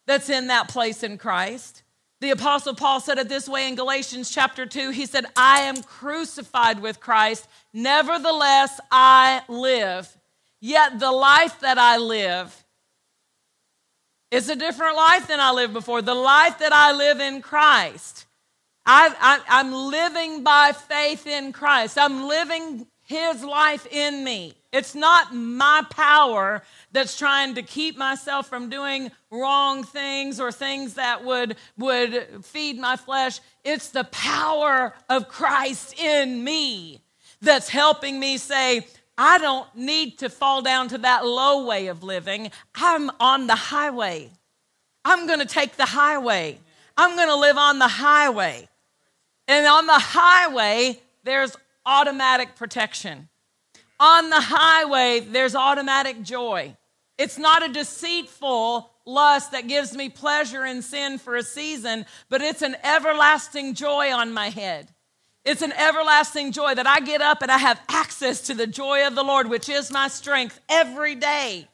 that's 0.05 0.29
in 0.29 0.47
that 0.47 0.69
place 0.69 1.01
in 1.01 1.17
Christ. 1.17 1.82
The 2.22 2.30
Apostle 2.30 2.76
Paul 2.76 2.99
said 2.99 3.17
it 3.17 3.30
this 3.30 3.49
way 3.49 3.67
in 3.67 3.76
Galatians 3.76 4.30
chapter 4.30 4.67
2. 4.67 4.91
He 4.91 5.07
said, 5.07 5.26
I 5.36 5.61
am 5.61 5.82
crucified 5.82 6.80
with 6.80 6.99
Christ. 6.99 7.47
Nevertheless, 7.74 8.80
I 8.91 9.41
live. 9.47 10.07
Yet 10.61 10.99
the 10.99 11.11
life 11.11 11.59
that 11.61 11.80
I 11.80 11.97
live 11.97 12.55
is 14.30 14.49
a 14.49 14.55
different 14.55 14.95
life 14.95 15.28
than 15.28 15.39
I 15.39 15.51
lived 15.51 15.74
before. 15.74 16.03
The 16.03 16.13
life 16.13 16.59
that 16.59 16.72
I 16.72 16.91
live 16.91 17.19
in 17.19 17.41
Christ. 17.41 18.28
I, 18.86 19.39
am 19.47 19.74
living 19.74 20.43
by 20.43 20.74
faith 20.74 21.26
in 21.26 21.51
Christ. 21.51 21.97
I'm 21.97 22.28
living 22.28 22.86
his 23.05 23.43
life 23.43 23.88
in 23.88 24.24
me. 24.24 24.53
It's 24.72 24.93
not 24.93 25.34
my 25.34 25.84
power 25.89 26.61
that's 26.92 27.18
trying 27.18 27.56
to 27.56 27.64
keep 27.64 27.98
myself 27.98 28.48
from 28.48 28.70
doing 28.70 29.12
wrong 29.30 29.84
things 29.84 30.39
or 30.39 30.52
things 30.52 30.96
that 30.96 31.24
would, 31.24 31.56
would 31.78 32.44
feed 32.44 32.80
my 32.80 32.96
flesh. 32.96 33.39
It's 33.64 33.89
the 33.89 34.04
power 34.06 34.94
of 35.10 35.28
Christ 35.28 35.98
in 36.00 36.44
me 36.44 37.02
that's 37.42 37.70
helping 37.70 38.20
me 38.20 38.38
say, 38.38 38.86
I 39.18 39.38
don't 39.38 39.68
need 39.76 40.20
to 40.20 40.30
fall 40.30 40.62
down 40.62 40.89
to 40.89 40.98
that 41.00 41.26
low 41.26 41.66
way 41.66 41.88
of 41.88 42.04
living. 42.04 42.52
I'm 42.76 43.12
on 43.20 43.48
the 43.48 43.56
highway. 43.56 44.30
I'm 45.04 45.28
going 45.28 45.39
to 45.39 45.46
take 45.46 45.76
the 45.76 45.86
highway. 45.86 46.60
I'm 46.98 47.16
going 47.16 47.28
to 47.28 47.36
live 47.36 47.58
on 47.58 47.80
the 47.80 47.88
highway. 47.88 48.68
And 49.48 49.66
on 49.66 49.88
the 49.88 49.94
highway, 49.94 51.02
there's 51.24 51.56
automatic 51.86 52.56
protection. 52.56 53.30
On 54.00 54.30
the 54.30 54.39
highway, 54.42 55.20
there's 55.20 55.56
automatic 55.56 56.22
joy. 56.22 56.76
It's 57.22 57.38
not 57.38 57.63
a 57.63 57.72
deceitful 57.72 58.89
lust 59.05 59.51
that 59.51 59.67
gives 59.67 59.95
me 59.95 60.09
pleasure 60.09 60.65
in 60.65 60.82
sin 60.82 61.19
for 61.19 61.36
a 61.36 61.43
season, 61.43 62.07
but 62.30 62.41
it's 62.41 62.63
an 62.63 62.76
everlasting 62.84 63.76
joy 63.76 64.11
on 64.11 64.34
my 64.34 64.49
head. 64.49 64.89
It's 65.45 65.61
an 65.61 65.72
everlasting 65.74 66.51
joy 66.51 66.74
that 66.74 66.88
I 66.88 66.99
get 66.99 67.22
up 67.22 67.43
and 67.43 67.51
I 67.51 67.59
have 67.59 67.80
access 67.89 68.41
to 68.47 68.55
the 68.55 68.65
joy 68.65 69.05
of 69.05 69.13
the 69.13 69.24
Lord, 69.24 69.51
which 69.51 69.69
is 69.69 69.91
my 69.91 70.07
strength 70.07 70.59
every 70.67 71.13
day. 71.13 71.67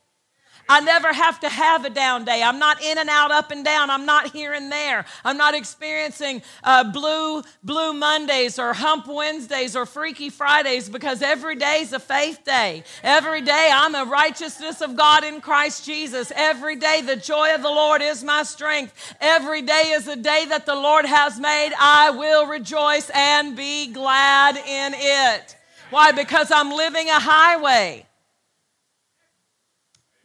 I 0.69 0.81
never 0.81 1.13
have 1.13 1.39
to 1.41 1.49
have 1.49 1.85
a 1.85 1.89
down 1.89 2.25
day. 2.25 2.43
I'm 2.43 2.59
not 2.59 2.81
in 2.81 2.97
and 2.97 3.09
out, 3.09 3.31
up 3.31 3.51
and 3.51 3.63
down. 3.63 3.89
I'm 3.89 4.05
not 4.05 4.31
here 4.31 4.53
and 4.53 4.71
there. 4.71 5.05
I'm 5.23 5.37
not 5.37 5.53
experiencing 5.53 6.41
uh, 6.63 6.91
blue 6.91 7.43
blue 7.63 7.93
Mondays 7.93 8.59
or 8.59 8.73
hump 8.73 9.07
Wednesdays 9.07 9.75
or 9.75 9.85
freaky 9.85 10.29
Fridays 10.29 10.89
because 10.89 11.21
every 11.21 11.55
day 11.55 11.79
is 11.81 11.93
a 11.93 11.99
faith 11.99 12.43
day. 12.43 12.83
Every 13.03 13.41
day 13.41 13.69
I'm 13.71 13.95
a 13.95 14.05
righteousness 14.05 14.81
of 14.81 14.95
God 14.95 15.23
in 15.23 15.41
Christ 15.41 15.85
Jesus. 15.85 16.31
Every 16.35 16.75
day 16.75 17.01
the 17.01 17.15
joy 17.15 17.53
of 17.53 17.61
the 17.61 17.69
Lord 17.69 18.01
is 18.01 18.23
my 18.23 18.43
strength. 18.43 19.15
Every 19.21 19.61
day 19.61 19.93
is 19.95 20.07
a 20.07 20.15
day 20.15 20.45
that 20.49 20.65
the 20.65 20.75
Lord 20.75 21.05
has 21.05 21.39
made. 21.39 21.71
I 21.79 22.09
will 22.11 22.47
rejoice 22.47 23.09
and 23.13 23.55
be 23.55 23.91
glad 23.91 24.57
in 24.57 24.93
it. 24.95 25.55
Why? 25.89 26.11
Because 26.11 26.51
I'm 26.51 26.71
living 26.71 27.07
a 27.07 27.19
highway. 27.19 28.06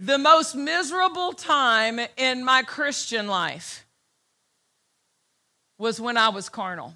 The 0.05 0.19
most 0.19 0.57
miserable 0.57 1.33
time 1.33 2.01
in 2.17 2.45
my 2.45 2.65
Christian 2.65 3.29
life 3.29 3.87
was 5.79 6.01
when 6.01 6.17
I 6.17 6.29
was 6.31 6.49
carnal 6.49 6.95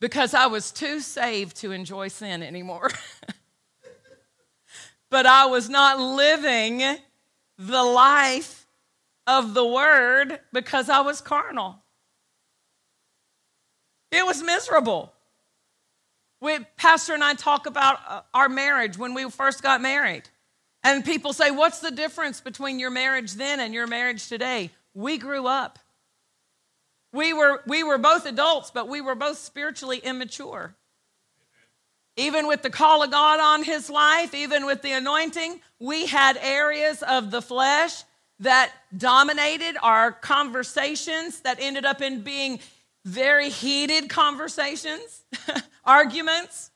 because 0.00 0.32
I 0.32 0.46
was 0.46 0.72
too 0.72 1.00
saved 1.00 1.56
to 1.56 1.72
enjoy 1.72 2.08
sin 2.08 2.42
anymore. 2.42 2.90
but 5.10 5.26
I 5.26 5.44
was 5.44 5.68
not 5.68 6.00
living 6.00 6.82
the 7.58 7.82
life 7.82 8.66
of 9.26 9.52
the 9.52 9.66
word 9.66 10.40
because 10.54 10.88
I 10.88 11.02
was 11.02 11.20
carnal. 11.20 11.82
It 14.10 14.24
was 14.24 14.42
miserable. 14.42 15.12
We, 16.40 16.60
Pastor 16.78 17.12
and 17.12 17.22
I 17.22 17.34
talk 17.34 17.66
about 17.66 17.98
uh, 18.08 18.22
our 18.32 18.48
marriage 18.48 18.96
when 18.96 19.12
we 19.12 19.28
first 19.28 19.62
got 19.62 19.82
married. 19.82 20.30
And 20.86 21.04
people 21.04 21.32
say, 21.32 21.50
What's 21.50 21.80
the 21.80 21.90
difference 21.90 22.40
between 22.40 22.78
your 22.78 22.90
marriage 22.90 23.32
then 23.32 23.58
and 23.58 23.74
your 23.74 23.88
marriage 23.88 24.28
today? 24.28 24.70
We 24.94 25.18
grew 25.18 25.48
up. 25.48 25.80
We 27.12 27.32
were, 27.32 27.60
we 27.66 27.82
were 27.82 27.98
both 27.98 28.24
adults, 28.24 28.70
but 28.70 28.86
we 28.86 29.00
were 29.00 29.16
both 29.16 29.38
spiritually 29.38 29.98
immature. 29.98 30.76
Even 32.16 32.46
with 32.46 32.62
the 32.62 32.70
call 32.70 33.02
of 33.02 33.10
God 33.10 33.40
on 33.40 33.64
his 33.64 33.90
life, 33.90 34.32
even 34.32 34.64
with 34.64 34.82
the 34.82 34.92
anointing, 34.92 35.60
we 35.80 36.06
had 36.06 36.38
areas 36.40 37.02
of 37.02 37.32
the 37.32 37.42
flesh 37.42 38.04
that 38.38 38.72
dominated 38.96 39.76
our 39.82 40.12
conversations 40.12 41.40
that 41.40 41.58
ended 41.58 41.84
up 41.84 42.00
in 42.00 42.20
being 42.20 42.60
very 43.04 43.50
heated 43.50 44.08
conversations, 44.08 45.24
arguments. 45.84 46.70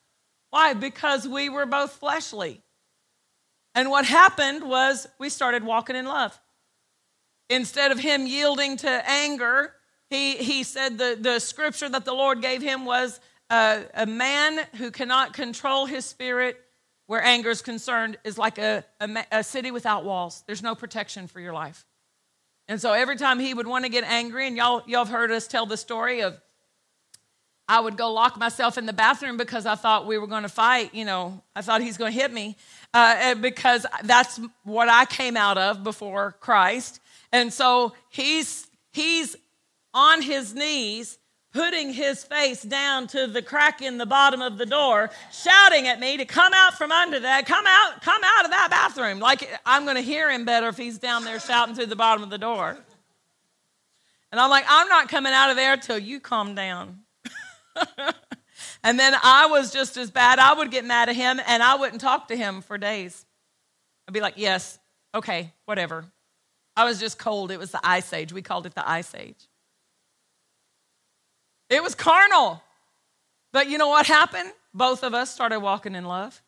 Why? 0.51 0.75
Because 0.75 1.29
we 1.29 1.49
were 1.49 1.67
both 1.67 1.93
fleshly. 1.93 2.61
And 3.75 3.91
what 3.91 4.05
happened 4.05 4.65
was 4.69 5.07
we 5.19 5.29
started 5.29 5.65
walking 5.65 5.97
in 5.97 6.07
love. 6.07 6.39
Instead 7.49 7.93
of 7.93 7.99
him 7.99 8.27
yielding 8.27 8.77
to 8.79 9.11
anger, 9.11 9.73
he, 10.09 10.37
he 10.37 10.63
said 10.63 10.99
the, 10.99 11.17
the 11.21 11.39
scripture 11.39 11.89
that 11.89 12.05
the 12.05 12.13
Lord 12.13 12.43
gave 12.43 12.63
him 12.63 12.85
was 12.85 13.21
uh, 13.49 13.83
a 13.95 14.07
man 14.07 14.61
who 14.77 14.91
cannot 14.91 15.33
control 15.33 15.87
his 15.87 16.05
spirit 16.05 16.61
where 17.07 17.23
anger 17.25 17.51
is 17.51 17.61
concerned 17.61 18.17
is 18.23 18.39
like 18.39 18.59
a, 18.59 18.85
a, 19.01 19.25
a 19.33 19.43
city 19.43 19.73
without 19.73 20.05
walls. 20.05 20.45
There's 20.47 20.63
no 20.63 20.77
protection 20.77 21.27
for 21.27 21.41
your 21.41 21.53
life. 21.53 21.85
And 22.69 22.81
so 22.81 22.93
every 22.93 23.17
time 23.17 23.41
he 23.41 23.53
would 23.53 23.67
want 23.67 23.85
to 23.85 23.91
get 23.91 24.05
angry, 24.05 24.47
and 24.47 24.57
y'all, 24.57 24.85
y'all 24.87 25.05
have 25.05 25.13
heard 25.13 25.33
us 25.33 25.49
tell 25.49 25.67
the 25.67 25.77
story 25.77 26.23
of 26.23 26.41
I 27.67 27.81
would 27.81 27.97
go 27.97 28.13
lock 28.13 28.37
myself 28.37 28.79
in 28.79 28.87
the 28.87 28.93
bathroom 28.93 29.37
because 29.37 29.67
I 29.67 29.77
thought 29.77 30.07
we 30.07 30.19
were 30.19 30.27
going 30.27 30.43
to 30.43 30.49
fight. 30.49 30.95
You 30.95 31.05
know, 31.05 31.43
I 31.55 31.63
thought 31.63 31.83
he's 31.83 31.97
going 31.97 32.13
to 32.13 32.19
hit 32.19 32.33
me 32.33 32.57
uh, 32.93 33.35
because 33.37 33.87
that's 34.05 34.41
what 34.65 34.89
I 34.89 35.05
came 35.05 35.37
out 35.37 35.59
of 35.59 35.83
before 35.83 36.37
Christ. 36.41 37.01
And 37.33 37.53
so 37.53 37.95
he's 38.09 38.67
he's 38.93 39.37
on 39.95 40.23
his 40.23 40.55
knees 40.55 41.19
putting 41.53 41.93
his 41.93 42.23
face 42.23 42.63
down 42.63 43.09
to 43.09 43.27
the 43.27 43.43
crack 43.43 43.83
in 43.83 43.99
the 43.99 44.07
bottom 44.07 44.41
of 44.41 44.57
the 44.57 44.67
door, 44.67 45.11
shouting 45.33 45.89
at 45.89 45.99
me 45.99 46.17
to 46.17 46.25
come 46.25 46.53
out 46.55 46.75
from 46.75 46.93
under 46.93 47.19
that, 47.19 47.45
come 47.45 47.65
out, 47.67 48.01
come 48.03 48.21
out 48.25 48.45
of 48.45 48.53
that 48.53 48.69
bathroom. 48.71 49.19
Like 49.19 49.49
I'm 49.67 49.85
going 49.85 49.97
to 49.97 50.03
hear 50.03 50.31
him 50.31 50.45
better 50.45 50.69
if 50.69 50.77
he's 50.77 50.99
down 50.99 51.25
there 51.25 51.41
shouting 51.41 51.75
through 51.75 51.87
the 51.87 51.97
bottom 51.97 52.23
of 52.23 52.31
the 52.31 52.39
door. 52.39 52.79
And 54.33 54.41
I'm 54.41 54.51
like, 54.51 54.65
I'm 54.69 54.89
not 54.89 55.09
coming 55.09 55.33
out 55.33 55.51
of 55.51 55.57
there 55.57 55.77
till 55.77 55.99
you 55.99 56.21
calm 56.21 56.55
down. 56.55 57.01
and 58.83 58.99
then 58.99 59.15
I 59.23 59.47
was 59.47 59.73
just 59.73 59.97
as 59.97 60.11
bad. 60.11 60.39
I 60.39 60.55
would 60.55 60.71
get 60.71 60.85
mad 60.85 61.09
at 61.09 61.17
him 61.17 61.41
and 61.47 61.63
I 61.63 61.77
wouldn't 61.77 62.01
talk 62.01 62.29
to 62.29 62.37
him 62.37 62.63
for 62.63 62.79
days. 62.79 63.25
I'd 64.09 64.15
be 64.15 64.21
like, 64.21 64.35
yes, 64.37 64.79
okay, 65.15 65.53
whatever. 65.67 66.05
I 66.77 66.85
was 66.85 66.99
just 66.99 67.19
cold. 67.19 67.51
It 67.51 67.59
was 67.59 67.71
the 67.73 67.81
ice 67.83 68.13
age. 68.13 68.33
We 68.33 68.43
called 68.43 68.67
it 68.67 68.75
the 68.75 68.89
ice 68.89 69.15
age. 69.15 69.49
It 71.69 71.83
was 71.83 71.95
carnal. 71.95 72.63
But 73.53 73.69
you 73.69 73.79
know 73.79 73.89
what 73.89 74.07
happened? 74.07 74.51
Both 74.73 75.03
of 75.03 75.15
us 75.15 75.33
started 75.33 75.61
walking 75.61 75.95
in 75.95 76.05
love. 76.05 76.41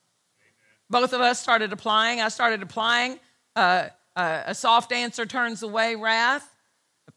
Both 0.89 1.12
of 1.12 1.20
us 1.20 1.41
started 1.41 1.72
applying. 1.72 2.20
I 2.20 2.28
started 2.28 2.62
applying. 2.62 3.18
Uh, 3.57 3.89
uh, 4.14 4.43
a 4.47 4.55
soft 4.55 4.93
answer 4.93 5.26
turns 5.26 5.62
away 5.62 5.97
wrath. 5.97 6.49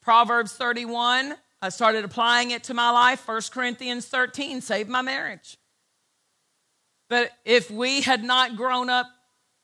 Proverbs 0.01 0.53
31. 0.53 1.35
I 1.65 1.69
started 1.69 2.05
applying 2.05 2.51
it 2.51 2.65
to 2.65 2.75
my 2.75 2.91
life. 2.91 3.27
1 3.27 3.41
Corinthians 3.51 4.05
13 4.05 4.61
saved 4.61 4.87
my 4.87 5.01
marriage. 5.01 5.57
But 7.09 7.31
if 7.43 7.71
we 7.71 8.01
had 8.01 8.23
not 8.23 8.55
grown 8.55 8.87
up 8.87 9.07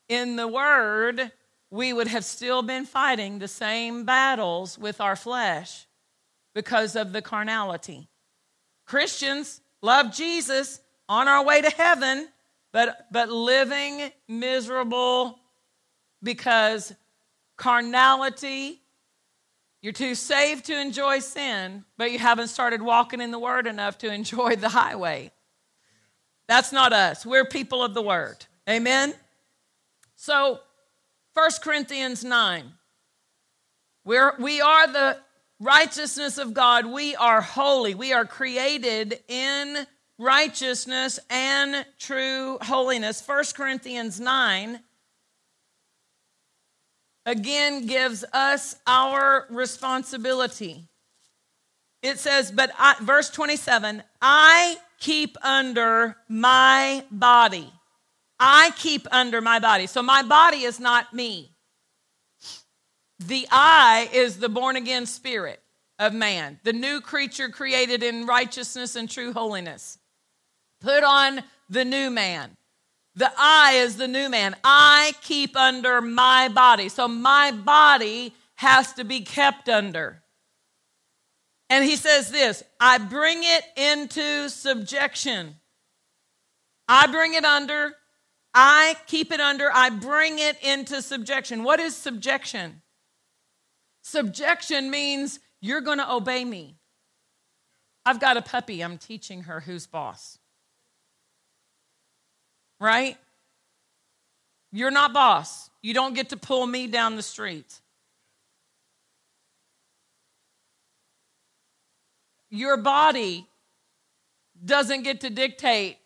in 0.08 0.34
the 0.34 0.48
Word, 0.48 1.30
we 1.70 1.92
would 1.92 2.08
have 2.08 2.24
still 2.24 2.62
been 2.62 2.86
fighting 2.86 3.38
the 3.38 3.46
same 3.46 4.04
battles 4.04 4.76
with 4.76 5.00
our 5.00 5.14
flesh 5.14 5.86
because 6.56 6.96
of 6.96 7.12
the 7.12 7.22
carnality. 7.22 8.08
Christians 8.84 9.60
love 9.80 10.12
Jesus 10.12 10.80
on 11.08 11.28
our 11.28 11.44
way 11.44 11.62
to 11.62 11.70
heaven, 11.70 12.26
but, 12.72 13.06
but 13.12 13.30
living 13.30 14.10
miserable 14.26 15.38
because 16.20 16.92
carnality, 17.56 18.81
you're 19.82 19.92
too 19.92 20.14
saved 20.14 20.66
to 20.66 20.80
enjoy 20.80 21.18
sin, 21.18 21.84
but 21.98 22.12
you 22.12 22.18
haven't 22.20 22.48
started 22.48 22.80
walking 22.80 23.20
in 23.20 23.32
the 23.32 23.38
Word 23.38 23.66
enough 23.66 23.98
to 23.98 24.12
enjoy 24.12 24.54
the 24.56 24.68
highway. 24.68 25.32
That's 26.46 26.72
not 26.72 26.92
us. 26.92 27.26
We're 27.26 27.44
people 27.44 27.82
of 27.82 27.92
the 27.92 28.02
Word. 28.02 28.46
Amen? 28.68 29.12
So, 30.14 30.60
1 31.34 31.50
Corinthians 31.62 32.22
9. 32.22 32.72
We're, 34.04 34.34
we 34.38 34.60
are 34.60 34.86
the 34.86 35.18
righteousness 35.58 36.38
of 36.38 36.54
God, 36.54 36.86
we 36.86 37.16
are 37.16 37.40
holy. 37.40 37.94
We 37.94 38.12
are 38.12 38.24
created 38.24 39.20
in 39.28 39.86
righteousness 40.18 41.18
and 41.30 41.84
true 41.98 42.58
holiness. 42.62 43.22
1 43.26 43.44
Corinthians 43.56 44.20
9 44.20 44.80
again 47.26 47.86
gives 47.86 48.24
us 48.32 48.76
our 48.86 49.46
responsibility. 49.50 50.88
It 52.02 52.18
says, 52.18 52.50
but 52.50 52.70
I, 52.78 52.96
verse 53.00 53.30
27 53.30 54.02
I 54.20 54.76
keep 54.98 55.36
under 55.44 56.16
my 56.28 57.04
body. 57.10 57.72
I 58.38 58.72
keep 58.76 59.06
under 59.12 59.40
my 59.40 59.60
body. 59.60 59.86
So 59.86 60.02
my 60.02 60.22
body 60.22 60.62
is 60.62 60.80
not 60.80 61.14
me. 61.14 61.52
The 63.20 63.46
I 63.50 64.08
is 64.12 64.38
the 64.38 64.48
born 64.48 64.74
again 64.74 65.06
spirit 65.06 65.62
of 65.98 66.12
man, 66.12 66.58
the 66.64 66.72
new 66.72 67.00
creature 67.00 67.48
created 67.48 68.02
in 68.02 68.26
righteousness 68.26 68.96
and 68.96 69.08
true 69.08 69.32
holiness. 69.32 69.98
Put 70.80 71.04
on 71.04 71.44
the 71.68 71.84
new 71.84 72.10
man. 72.10 72.56
The 73.14 73.30
I 73.36 73.74
is 73.74 73.96
the 73.96 74.08
new 74.08 74.28
man. 74.28 74.56
I 74.64 75.12
keep 75.22 75.56
under 75.56 76.00
my 76.00 76.48
body. 76.48 76.88
So 76.88 77.08
my 77.08 77.52
body 77.52 78.34
has 78.56 78.92
to 78.94 79.04
be 79.04 79.20
kept 79.20 79.68
under. 79.68 80.22
And 81.68 81.84
he 81.84 81.96
says 81.96 82.30
this 82.30 82.62
I 82.80 82.98
bring 82.98 83.38
it 83.42 83.64
into 83.76 84.48
subjection. 84.48 85.56
I 86.88 87.06
bring 87.06 87.34
it 87.34 87.44
under. 87.44 87.92
I 88.54 88.96
keep 89.06 89.32
it 89.32 89.40
under. 89.40 89.70
I 89.72 89.90
bring 89.90 90.38
it 90.38 90.62
into 90.62 91.00
subjection. 91.00 91.64
What 91.64 91.80
is 91.80 91.96
subjection? 91.96 92.82
Subjection 94.02 94.90
means 94.90 95.40
you're 95.60 95.80
going 95.80 95.98
to 95.98 96.12
obey 96.12 96.44
me. 96.44 96.76
I've 98.04 98.20
got 98.20 98.36
a 98.36 98.42
puppy, 98.42 98.82
I'm 98.82 98.98
teaching 98.98 99.44
her 99.44 99.60
who's 99.60 99.86
boss. 99.86 100.38
Right? 102.82 103.16
You're 104.72 104.90
not 104.90 105.12
boss. 105.12 105.70
You 105.82 105.94
don't 105.94 106.14
get 106.14 106.30
to 106.30 106.36
pull 106.36 106.66
me 106.66 106.86
down 106.86 107.16
the 107.16 107.22
street. 107.22 107.80
Your 112.50 112.76
body 112.76 113.46
doesn't 114.64 115.02
get 115.02 115.20
to 115.20 115.30
dictate 115.30 115.98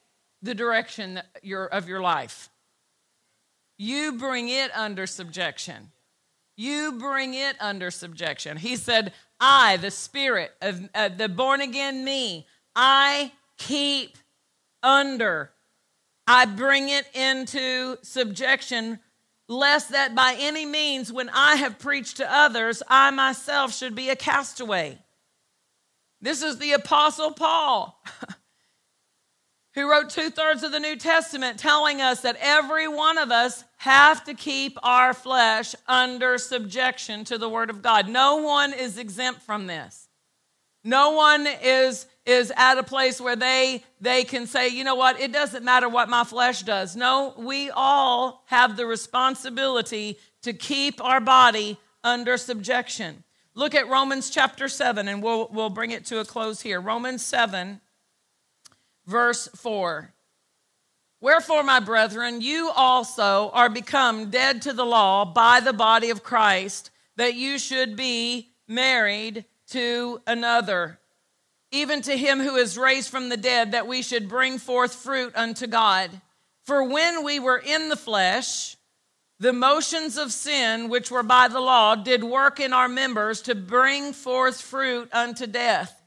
the 0.42 0.54
direction 0.54 1.22
of 1.72 1.88
your 1.88 2.00
life. 2.00 2.50
You 3.78 4.12
bring 4.12 4.48
it 4.48 4.70
under 4.76 5.06
subjection 5.06 5.90
you 6.56 6.92
bring 6.92 7.34
it 7.34 7.56
under 7.60 7.90
subjection. 7.90 8.56
He 8.56 8.76
said, 8.76 9.12
I, 9.38 9.76
the 9.76 9.90
spirit 9.90 10.52
of 10.62 10.88
uh, 10.94 11.10
the 11.10 11.28
born 11.28 11.60
again 11.60 12.04
me, 12.04 12.46
I 12.74 13.32
keep 13.58 14.16
under. 14.82 15.50
I 16.26 16.46
bring 16.46 16.88
it 16.88 17.06
into 17.14 17.96
subjection, 18.02 18.98
lest 19.48 19.90
that 19.90 20.14
by 20.14 20.36
any 20.38 20.66
means, 20.66 21.12
when 21.12 21.28
I 21.30 21.56
have 21.56 21.78
preached 21.78 22.18
to 22.18 22.32
others, 22.32 22.82
I 22.88 23.10
myself 23.10 23.74
should 23.74 23.94
be 23.94 24.10
a 24.10 24.16
castaway. 24.16 24.98
This 26.20 26.42
is 26.42 26.58
the 26.58 26.72
Apostle 26.72 27.32
Paul. 27.32 28.02
who 29.76 29.90
wrote 29.90 30.08
two 30.08 30.30
thirds 30.30 30.62
of 30.62 30.72
the 30.72 30.80
New 30.80 30.96
Testament, 30.96 31.58
telling 31.58 32.00
us 32.00 32.22
that 32.22 32.38
every 32.40 32.88
one 32.88 33.18
of 33.18 33.30
us 33.30 33.62
have 33.76 34.24
to 34.24 34.32
keep 34.32 34.78
our 34.82 35.12
flesh 35.12 35.74
under 35.86 36.38
subjection 36.38 37.24
to 37.26 37.36
the 37.36 37.48
Word 37.48 37.68
of 37.68 37.82
God. 37.82 38.08
No 38.08 38.36
one 38.36 38.72
is 38.72 38.96
exempt 38.96 39.42
from 39.42 39.66
this. 39.66 40.08
No 40.82 41.10
one 41.10 41.46
is 41.62 42.06
is 42.26 42.52
at 42.56 42.76
a 42.76 42.82
place 42.82 43.20
where 43.20 43.36
they 43.36 43.84
they 44.00 44.24
can 44.24 44.46
say, 44.46 44.68
you 44.68 44.84
know 44.84 44.96
what, 44.96 45.20
it 45.20 45.32
doesn't 45.32 45.64
matter 45.64 45.88
what 45.88 46.08
my 46.08 46.24
flesh 46.24 46.62
does. 46.62 46.96
No, 46.96 47.34
we 47.38 47.70
all 47.70 48.42
have 48.46 48.76
the 48.76 48.84
responsibility 48.84 50.18
to 50.42 50.52
keep 50.52 51.02
our 51.02 51.20
body 51.20 51.78
under 52.04 52.36
subjection. 52.36 53.22
Look 53.54 53.74
at 53.74 53.88
Romans 53.88 54.28
chapter 54.28 54.68
7 54.68 55.08
and 55.08 55.22
we'll 55.22 55.48
we'll 55.52 55.70
bring 55.70 55.92
it 55.92 56.04
to 56.06 56.18
a 56.18 56.24
close 56.24 56.60
here. 56.60 56.80
Romans 56.80 57.24
7 57.24 57.80
verse 59.06 59.48
4. 59.54 60.12
Wherefore, 61.20 61.62
my 61.62 61.80
brethren, 61.80 62.42
you 62.42 62.70
also 62.74 63.50
are 63.52 63.70
become 63.70 64.30
dead 64.30 64.62
to 64.62 64.72
the 64.72 64.84
law 64.84 65.24
by 65.24 65.60
the 65.60 65.72
body 65.72 66.10
of 66.10 66.22
Christ, 66.22 66.90
that 67.16 67.34
you 67.34 67.58
should 67.58 67.96
be 67.96 68.50
married 68.68 69.46
to 69.68 70.20
another, 70.26 70.98
even 71.70 72.02
to 72.02 72.16
him 72.16 72.40
who 72.40 72.56
is 72.56 72.78
raised 72.78 73.10
from 73.10 73.28
the 73.28 73.36
dead, 73.36 73.72
that 73.72 73.86
we 73.86 74.02
should 74.02 74.28
bring 74.28 74.58
forth 74.58 74.94
fruit 74.94 75.32
unto 75.34 75.66
God. 75.66 76.10
For 76.64 76.82
when 76.84 77.24
we 77.24 77.38
were 77.38 77.58
in 77.58 77.88
the 77.88 77.96
flesh, 77.96 78.76
the 79.38 79.52
motions 79.52 80.16
of 80.16 80.32
sin, 80.32 80.88
which 80.88 81.10
were 81.10 81.22
by 81.22 81.48
the 81.48 81.60
law, 81.60 81.94
did 81.94 82.24
work 82.24 82.58
in 82.58 82.72
our 82.72 82.88
members 82.88 83.42
to 83.42 83.54
bring 83.54 84.12
forth 84.12 84.60
fruit 84.60 85.08
unto 85.12 85.46
death. 85.46 86.02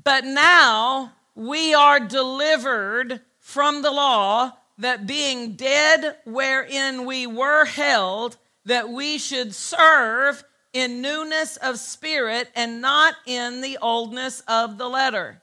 But 0.00 0.24
now, 0.24 1.12
we 1.34 1.74
are 1.74 2.00
delivered 2.00 3.20
from 3.38 3.82
the 3.82 3.90
law, 3.90 4.52
that 4.78 5.06
being 5.06 5.52
dead 5.52 6.16
wherein 6.24 7.04
we 7.04 7.26
were 7.26 7.64
held, 7.64 8.36
that 8.64 8.88
we 8.88 9.18
should 9.18 9.54
serve 9.54 10.42
in 10.72 11.02
newness 11.02 11.56
of 11.58 11.78
spirit 11.78 12.48
and 12.54 12.80
not 12.80 13.14
in 13.26 13.60
the 13.60 13.78
oldness 13.80 14.40
of 14.48 14.78
the 14.78 14.88
letter. 14.88 15.42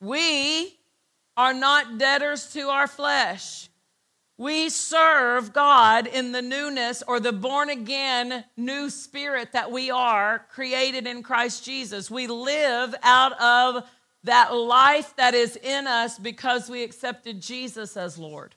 We 0.00 0.76
are 1.36 1.54
not 1.54 1.98
debtors 1.98 2.52
to 2.52 2.68
our 2.68 2.86
flesh. 2.86 3.68
We 4.38 4.70
serve 4.70 5.52
God 5.52 6.06
in 6.06 6.32
the 6.32 6.42
newness 6.42 7.02
or 7.06 7.20
the 7.20 7.32
born 7.32 7.70
again 7.70 8.44
new 8.56 8.90
spirit 8.90 9.52
that 9.52 9.70
we 9.70 9.90
are 9.90 10.46
created 10.50 11.06
in 11.06 11.22
Christ 11.22 11.64
Jesus. 11.64 12.10
We 12.10 12.26
live 12.26 12.94
out 13.02 13.40
of 13.40 13.84
that 14.24 14.54
life 14.54 15.14
that 15.16 15.34
is 15.34 15.56
in 15.56 15.86
us 15.86 16.18
because 16.18 16.68
we 16.68 16.82
accepted 16.82 17.40
Jesus 17.40 17.96
as 17.96 18.18
Lord. 18.18 18.54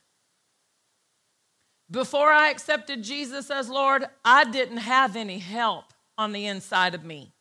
Before 1.90 2.30
I 2.30 2.50
accepted 2.50 3.02
Jesus 3.02 3.50
as 3.50 3.68
Lord, 3.68 4.06
I 4.24 4.44
didn't 4.44 4.78
have 4.78 5.14
any 5.14 5.38
help 5.38 5.84
on 6.18 6.32
the 6.32 6.46
inside 6.46 6.94
of 6.94 7.04
me. 7.04 7.32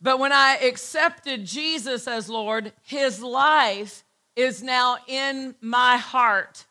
But 0.00 0.18
when 0.18 0.32
I 0.32 0.56
accepted 0.56 1.44
Jesus 1.44 2.08
as 2.08 2.28
Lord, 2.28 2.72
his 2.82 3.22
life 3.22 4.02
is 4.34 4.62
now 4.62 4.96
in 5.06 5.54
my 5.60 5.98
heart. 5.98 6.64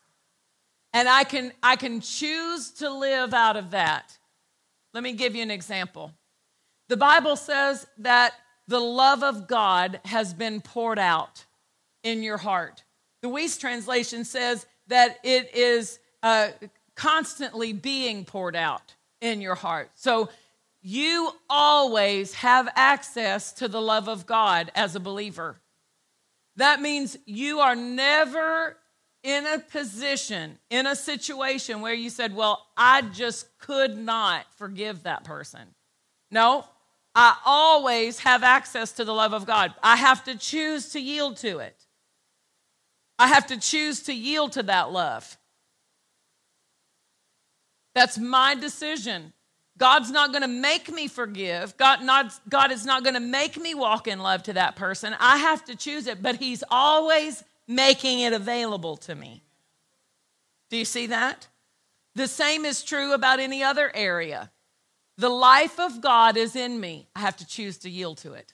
And 0.94 1.08
I 1.08 1.24
can, 1.24 1.54
I 1.62 1.76
can 1.76 2.02
choose 2.02 2.72
to 2.72 2.90
live 2.90 3.34
out 3.34 3.56
of 3.56 3.72
that. 3.72 4.18
Let 4.94 5.04
me 5.04 5.14
give 5.14 5.36
you 5.36 5.44
an 5.44 5.52
example. 5.52 6.12
The 6.88 6.98
Bible 6.98 7.36
says 7.36 7.86
that 8.00 8.34
the 8.68 8.80
love 8.80 9.24
of 9.24 9.48
God 9.48 10.00
has 10.06 10.34
been 10.34 10.62
poured 10.62 10.98
out 10.98 11.46
in 12.04 12.24
your 12.24 12.38
heart. 12.38 12.84
The 13.22 13.30
Wuest 13.30 13.60
translation 13.60 14.26
says 14.26 14.66
that 14.90 15.20
it 15.24 15.56
is 15.56 16.00
uh, 16.22 16.50
constantly 16.96 17.74
being 17.74 18.26
poured 18.26 18.56
out 18.56 18.94
in 19.22 19.42
your 19.42 19.56
heart. 19.56 19.90
So 19.96 20.30
you 20.82 21.32
always 21.50 22.34
have 22.36 22.70
access 22.76 23.54
to 23.54 23.68
the 23.68 23.82
love 23.82 24.08
of 24.08 24.26
God 24.26 24.72
as 24.76 24.96
a 24.96 25.00
believer. 25.00 25.60
That 26.58 26.82
means 26.82 27.18
you 27.26 27.60
are 27.60 27.76
never 27.76 28.78
in 29.24 29.46
a 29.46 29.60
position, 29.60 30.58
in 30.70 30.88
a 30.88 30.96
situation 30.96 31.82
where 31.82 31.94
you 31.94 32.10
said, 32.10 32.36
Well, 32.36 32.66
I 32.78 33.02
just 33.02 33.58
could 33.60 33.98
not 33.98 34.46
forgive 34.58 35.04
that 35.04 35.24
person. 35.24 35.62
No, 36.32 36.66
I 37.16 37.36
always 37.46 38.20
have 38.20 38.44
access 38.44 38.94
to 38.94 39.06
the 39.06 39.14
love 39.14 39.34
of 39.34 39.46
God. 39.46 39.74
I 39.84 39.98
have 39.98 40.24
to 40.26 40.38
choose 40.38 40.90
to 40.94 41.00
yield 41.02 41.38
to 41.38 41.60
it. 41.60 41.76
I 43.20 43.28
have 43.28 43.48
to 43.48 43.60
choose 43.60 44.04
to 44.04 44.14
yield 44.14 44.54
to 44.54 44.64
that 44.64 44.92
love. 44.92 45.38
That's 47.94 48.18
my 48.18 48.56
decision. 48.56 49.34
God's 49.78 50.10
not 50.10 50.32
going 50.32 50.42
to 50.42 50.48
make 50.48 50.92
me 50.92 51.08
forgive. 51.08 51.76
God, 51.78 52.04
not, 52.04 52.34
God 52.50 52.72
is 52.72 52.86
not 52.86 53.04
going 53.04 53.16
to 53.16 53.20
make 53.20 53.58
me 53.58 53.76
walk 53.76 54.08
in 54.08 54.20
love 54.20 54.44
to 54.44 54.54
that 54.54 54.76
person. 54.78 55.16
I 55.20 55.38
have 55.38 55.66
to 55.66 55.76
choose 55.76 56.08
it, 56.08 56.22
but 56.22 56.38
He's 56.38 56.64
always 56.72 57.44
making 57.68 58.22
it 58.22 58.34
available 58.34 58.98
to 58.98 59.16
me. 59.16 59.44
Do 60.70 60.78
you 60.78 60.86
see 60.86 61.08
that? 61.08 61.48
The 62.16 62.28
same 62.28 62.66
is 62.66 62.84
true 62.84 63.14
about 63.14 63.40
any 63.40 63.64
other 63.64 63.92
area. 63.94 64.52
The 65.18 65.30
life 65.30 65.80
of 65.80 66.02
God 66.02 66.38
is 66.38 66.56
in 66.56 66.80
me. 66.80 67.08
I 67.16 67.20
have 67.20 67.38
to 67.38 67.48
choose 67.48 67.78
to 67.80 67.90
yield 67.90 68.18
to 68.20 68.34
it. 68.34 68.54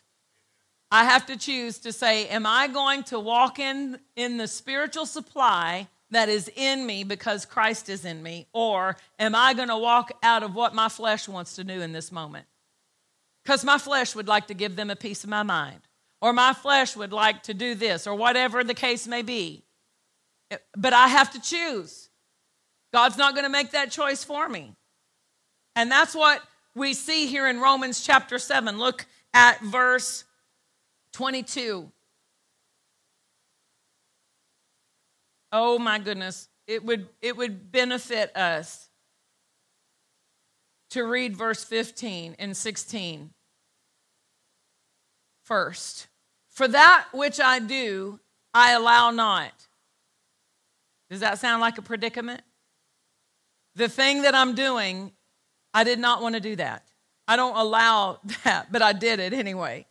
I 0.95 1.03
have 1.03 1.25
to 1.25 1.35
choose 1.35 1.79
to 1.79 1.91
say, 1.91 2.25
Am 2.29 2.45
I 2.45 2.69
going 2.69 3.03
to 3.05 3.19
walk 3.19 3.59
in, 3.59 3.99
in 4.15 4.37
the 4.37 4.47
spiritual 4.47 5.05
supply 5.05 5.89
that 6.11 6.29
is 6.29 6.49
in 6.55 6.85
me 6.85 7.03
because 7.03 7.45
Christ 7.45 7.89
is 7.89 8.05
in 8.05 8.23
me? 8.23 8.47
Or 8.53 8.95
am 9.19 9.35
I 9.35 9.53
going 9.53 9.67
to 9.67 9.77
walk 9.77 10.13
out 10.23 10.41
of 10.41 10.55
what 10.55 10.73
my 10.73 10.87
flesh 10.87 11.27
wants 11.27 11.57
to 11.57 11.65
do 11.65 11.81
in 11.81 11.91
this 11.91 12.13
moment? 12.13 12.45
Because 13.43 13.65
my 13.65 13.77
flesh 13.77 14.15
would 14.15 14.29
like 14.29 14.47
to 14.47 14.53
give 14.53 14.77
them 14.77 14.89
a 14.89 14.95
piece 14.95 15.25
of 15.25 15.29
my 15.29 15.43
mind, 15.43 15.81
or 16.21 16.31
my 16.31 16.53
flesh 16.53 16.95
would 16.95 17.11
like 17.11 17.43
to 17.43 17.53
do 17.53 17.75
this, 17.75 18.07
or 18.07 18.15
whatever 18.15 18.63
the 18.63 18.73
case 18.73 19.05
may 19.05 19.21
be. 19.21 19.65
Eh, 20.49 20.57
but 20.77 20.93
I 20.93 21.09
have 21.09 21.29
to 21.31 21.41
choose. 21.41 22.09
God's 22.93 23.17
not 23.17 23.33
going 23.33 23.43
to 23.43 23.51
make 23.51 23.71
that 23.71 23.91
choice 23.91 24.23
for 24.23 24.47
me. 24.47 24.77
And 25.75 25.91
that's 25.91 26.15
what 26.15 26.41
we 26.73 26.93
see 26.93 27.25
here 27.25 27.47
in 27.49 27.59
Romans 27.59 28.01
chapter 28.01 28.39
7. 28.39 28.79
Look 28.79 29.05
at 29.33 29.59
verse 29.61 30.23
22. 31.15 31.89
Oh 35.53 35.79
my 35.79 35.97
goodness. 35.97 36.49
It 36.67 36.83
would, 36.83 37.07
it 37.21 37.37
would 37.37 37.71
benefit 37.71 38.35
us 38.35 38.89
to 40.89 41.05
read 41.05 41.37
verse 41.37 41.63
15 41.63 42.35
and 42.37 42.55
16 42.55 43.31
first. 45.43 46.07
For 46.49 46.67
that 46.67 47.05
which 47.13 47.39
I 47.39 47.59
do, 47.59 48.19
I 48.53 48.73
allow 48.73 49.11
not. 49.11 49.53
Does 51.09 51.21
that 51.21 51.39
sound 51.39 51.61
like 51.61 51.77
a 51.77 51.81
predicament? 51.81 52.41
The 53.75 53.87
thing 53.87 54.23
that 54.23 54.35
I'm 54.35 54.53
doing 54.53 55.11
I 55.73 55.83
did 55.83 55.99
not 55.99 56.21
want 56.21 56.35
to 56.35 56.41
do 56.41 56.55
that. 56.55 56.87
I 57.27 57.35
don't 57.35 57.55
allow 57.55 58.19
that, 58.43 58.71
but 58.71 58.81
I 58.81 58.93
did 58.93 59.19
it 59.19 59.33
anyway. 59.33 59.85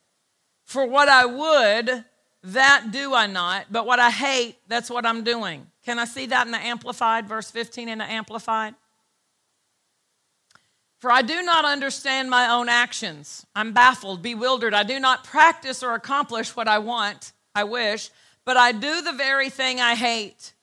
For 0.65 0.87
what 0.87 1.09
I 1.09 1.27
would, 1.27 2.05
that 2.45 2.91
do 2.91 3.15
I 3.15 3.27
not, 3.27 3.67
but 3.71 3.87
what 3.87 4.01
I 4.01 4.11
hate, 4.11 4.57
that's 4.69 4.91
what 4.91 5.07
I'm 5.07 5.25
doing. 5.25 5.67
Can 5.85 5.99
I 5.99 6.05
see 6.05 6.27
that 6.27 6.47
in 6.47 6.53
the 6.53 6.59
Amplified, 6.59 7.27
verse 7.27 7.51
15 7.51 7.89
in 7.89 7.99
the 7.99 8.05
Amplified? 8.05 8.75
For 10.99 11.11
I 11.11 11.23
do 11.23 11.43
not 11.43 11.67
understand 11.67 12.31
my 12.31 12.51
own 12.51 12.69
actions. 12.69 13.45
I'm 13.55 13.73
baffled, 13.73 14.23
bewildered. 14.23 14.73
I 14.73 14.85
do 14.85 14.99
not 14.99 15.25
practice 15.25 15.83
or 15.83 15.95
accomplish 15.95 16.57
what 16.57 16.67
I 16.67 16.79
want, 16.79 17.33
I 17.55 17.65
wish, 17.65 18.11
but 18.45 18.57
I 18.57 18.73
do 18.73 19.03
the 19.03 19.13
very 19.13 19.51
thing 19.51 19.81
I 19.81 19.95
hate, 19.95 20.55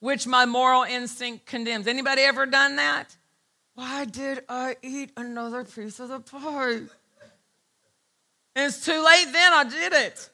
which 0.00 0.26
my 0.26 0.44
moral 0.44 0.82
instinct 0.82 1.46
condemns. 1.46 1.86
Anybody 1.86 2.22
ever 2.22 2.46
done 2.46 2.76
that? 2.76 3.16
Why 3.74 4.06
did 4.06 4.42
I 4.48 4.76
eat 4.82 5.12
another 5.16 5.62
piece 5.64 6.00
of 6.00 6.08
the 6.08 6.20
pie? 6.20 6.82
It's 8.64 8.84
too 8.84 9.04
late 9.04 9.32
then, 9.32 9.52
I 9.52 9.64
did 9.64 9.92
it. 9.92 10.30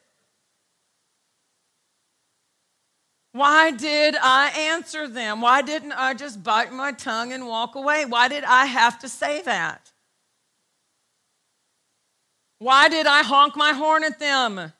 Why 3.33 3.71
did 3.71 4.15
I 4.21 4.49
answer 4.49 5.07
them? 5.07 5.41
Why 5.41 5.63
didn't 5.63 5.93
I 5.93 6.13
just 6.13 6.43
bite 6.43 6.71
my 6.71 6.91
tongue 6.91 7.33
and 7.33 7.47
walk 7.47 7.75
away? 7.75 8.05
Why 8.05 8.27
did 8.27 8.43
I 8.43 8.67
have 8.67 8.99
to 8.99 9.09
say 9.09 9.41
that? 9.41 9.91
Why 12.59 12.89
did 12.89 13.07
I 13.07 13.23
honk 13.23 13.55
my 13.57 13.73
horn 13.73 14.03
at 14.03 14.19
them? 14.19 14.71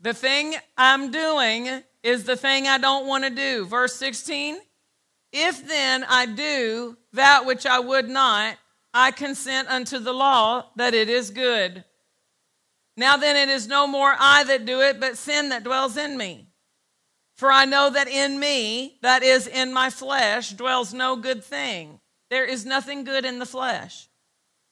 The 0.00 0.14
thing 0.14 0.54
I'm 0.78 1.10
doing 1.10 1.82
is 2.04 2.24
the 2.24 2.36
thing 2.36 2.68
I 2.68 2.78
don't 2.78 3.08
want 3.08 3.24
to 3.24 3.30
do. 3.30 3.66
Verse 3.66 3.96
16 3.96 4.58
If 5.32 5.66
then 5.66 6.04
I 6.08 6.26
do 6.26 6.96
that 7.12 7.44
which 7.44 7.66
I 7.66 7.80
would 7.80 8.08
not, 8.08 8.56
I 8.96 9.10
consent 9.10 9.68
unto 9.68 9.98
the 9.98 10.14
law 10.14 10.70
that 10.76 10.94
it 10.94 11.10
is 11.10 11.28
good. 11.30 11.84
Now 12.96 13.18
then, 13.18 13.36
it 13.36 13.52
is 13.52 13.68
no 13.68 13.86
more 13.86 14.16
I 14.18 14.42
that 14.44 14.64
do 14.64 14.80
it, 14.80 14.98
but 14.98 15.18
sin 15.18 15.50
that 15.50 15.64
dwells 15.64 15.98
in 15.98 16.16
me. 16.16 16.48
For 17.36 17.52
I 17.52 17.66
know 17.66 17.90
that 17.90 18.08
in 18.08 18.40
me, 18.40 18.96
that 19.02 19.22
is 19.22 19.46
in 19.46 19.74
my 19.74 19.90
flesh, 19.90 20.50
dwells 20.50 20.94
no 20.94 21.14
good 21.14 21.44
thing. 21.44 22.00
There 22.30 22.46
is 22.46 22.64
nothing 22.64 23.04
good 23.04 23.26
in 23.26 23.38
the 23.38 23.44
flesh. 23.44 24.08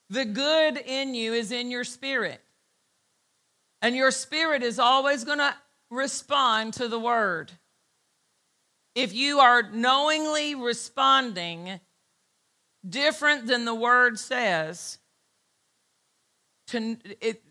The 0.09 0.25
good 0.25 0.79
in 0.79 1.15
you 1.15 1.35
is 1.35 1.53
in 1.53 1.71
your 1.71 1.85
spirit. 1.85 2.41
And 3.83 3.95
your 3.95 4.11
spirit 4.11 4.63
is 4.63 4.79
always 4.79 5.25
going 5.25 5.39
to 5.39 5.55
respond 5.91 6.73
to 6.75 6.89
the 6.89 6.99
word. 6.99 7.53
If 8.95 9.13
you 9.13 9.41
are 9.41 9.71
knowingly 9.71 10.55
responding 10.55 11.79
different 12.89 13.47
than 13.47 13.65
the 13.65 13.75
word 13.75 14.19
says, 14.19 14.99
to 16.69 16.97
it, 17.21 17.43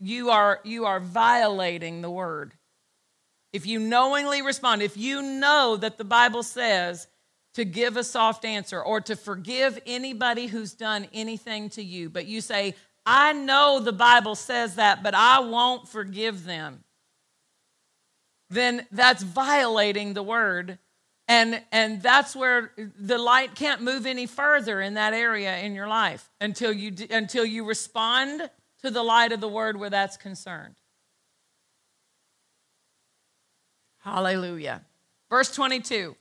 you 0.00 0.30
are 0.30 0.60
you 0.64 0.86
are 0.86 1.00
violating 1.00 2.02
the 2.02 2.10
word. 2.10 2.54
If 3.52 3.66
you 3.66 3.78
knowingly 3.78 4.42
respond, 4.42 4.82
if 4.82 4.96
you 4.96 5.22
know 5.22 5.76
that 5.76 5.98
the 5.98 6.04
Bible 6.04 6.42
says 6.42 7.06
to 7.54 7.64
give 7.64 7.96
a 7.96 8.04
soft 8.04 8.44
answer 8.44 8.80
or 8.82 9.00
to 9.02 9.16
forgive 9.16 9.80
anybody 9.86 10.46
who's 10.46 10.74
done 10.74 11.08
anything 11.12 11.70
to 11.70 11.82
you, 11.82 12.10
but 12.10 12.26
you 12.26 12.40
say, 12.40 12.74
I 13.06 13.32
know 13.32 13.80
the 13.80 13.92
Bible 13.92 14.34
says 14.34 14.74
that, 14.74 15.02
but 15.02 15.14
I 15.14 15.40
won't 15.40 15.88
forgive 15.88 16.44
them, 16.44 16.84
then 18.50 18.86
that's 18.92 19.22
violating 19.22 20.14
the 20.14 20.22
word. 20.22 20.78
And, 21.28 21.62
and 21.72 22.00
that's 22.00 22.34
where 22.34 22.72
the 22.98 23.18
light 23.18 23.54
can't 23.54 23.82
move 23.82 24.06
any 24.06 24.24
further 24.24 24.80
in 24.80 24.94
that 24.94 25.12
area 25.12 25.58
in 25.58 25.74
your 25.74 25.86
life 25.86 26.30
until 26.40 26.72
you, 26.72 26.94
until 27.10 27.44
you 27.44 27.66
respond 27.66 28.48
to 28.82 28.90
the 28.90 29.02
light 29.02 29.32
of 29.32 29.40
the 29.40 29.48
word 29.48 29.78
where 29.78 29.90
that's 29.90 30.16
concerned. 30.16 30.74
Hallelujah. 33.98 34.82
Verse 35.28 35.54
22 35.54 36.16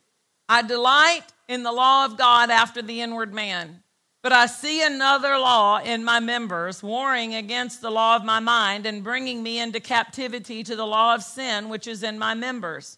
I 0.49 0.62
delight 0.62 1.24
in 1.47 1.64
the 1.64 1.72
law 1.72 2.03
of 2.03 2.18
God 2.18 2.49
after 2.49 2.82
the 2.82 2.99
inward 2.99 3.34
man, 3.34 3.84
but 4.22 4.34
I 4.34 4.45
see 4.47 4.84
another 4.84 5.38
law 5.38 5.80
in 5.80 6.03
my 6.03 6.20
members, 6.20 6.84
warring 6.84 7.34
against 7.34 7.82
the 7.82 7.91
law 7.91 8.18
of 8.18 8.26
my 8.26 8.41
mind 8.41 8.86
and 8.86 9.05
bringing 9.05 9.41
me 9.41 9.60
into 9.60 9.80
captivity 9.80 10.64
to 10.64 10.76
the 10.76 10.86
law 10.86 11.16
of 11.16 11.24
sin 11.24 11.70
which 11.70 11.88
is 11.88 12.03
in 12.03 12.20
my 12.20 12.34
members. 12.34 12.97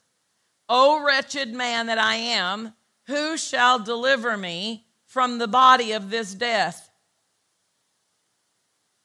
O 0.70 1.04
wretched 1.04 1.52
man 1.52 1.88
that 1.88 1.98
I 1.98 2.16
am, 2.16 2.74
who 3.08 3.38
shall 3.38 3.80
deliver 3.80 4.38
me 4.38 4.86
from 5.06 5.40
the 5.40 5.48
body 5.48 5.92
of 5.94 6.12
this 6.12 6.36
death? 6.36 6.92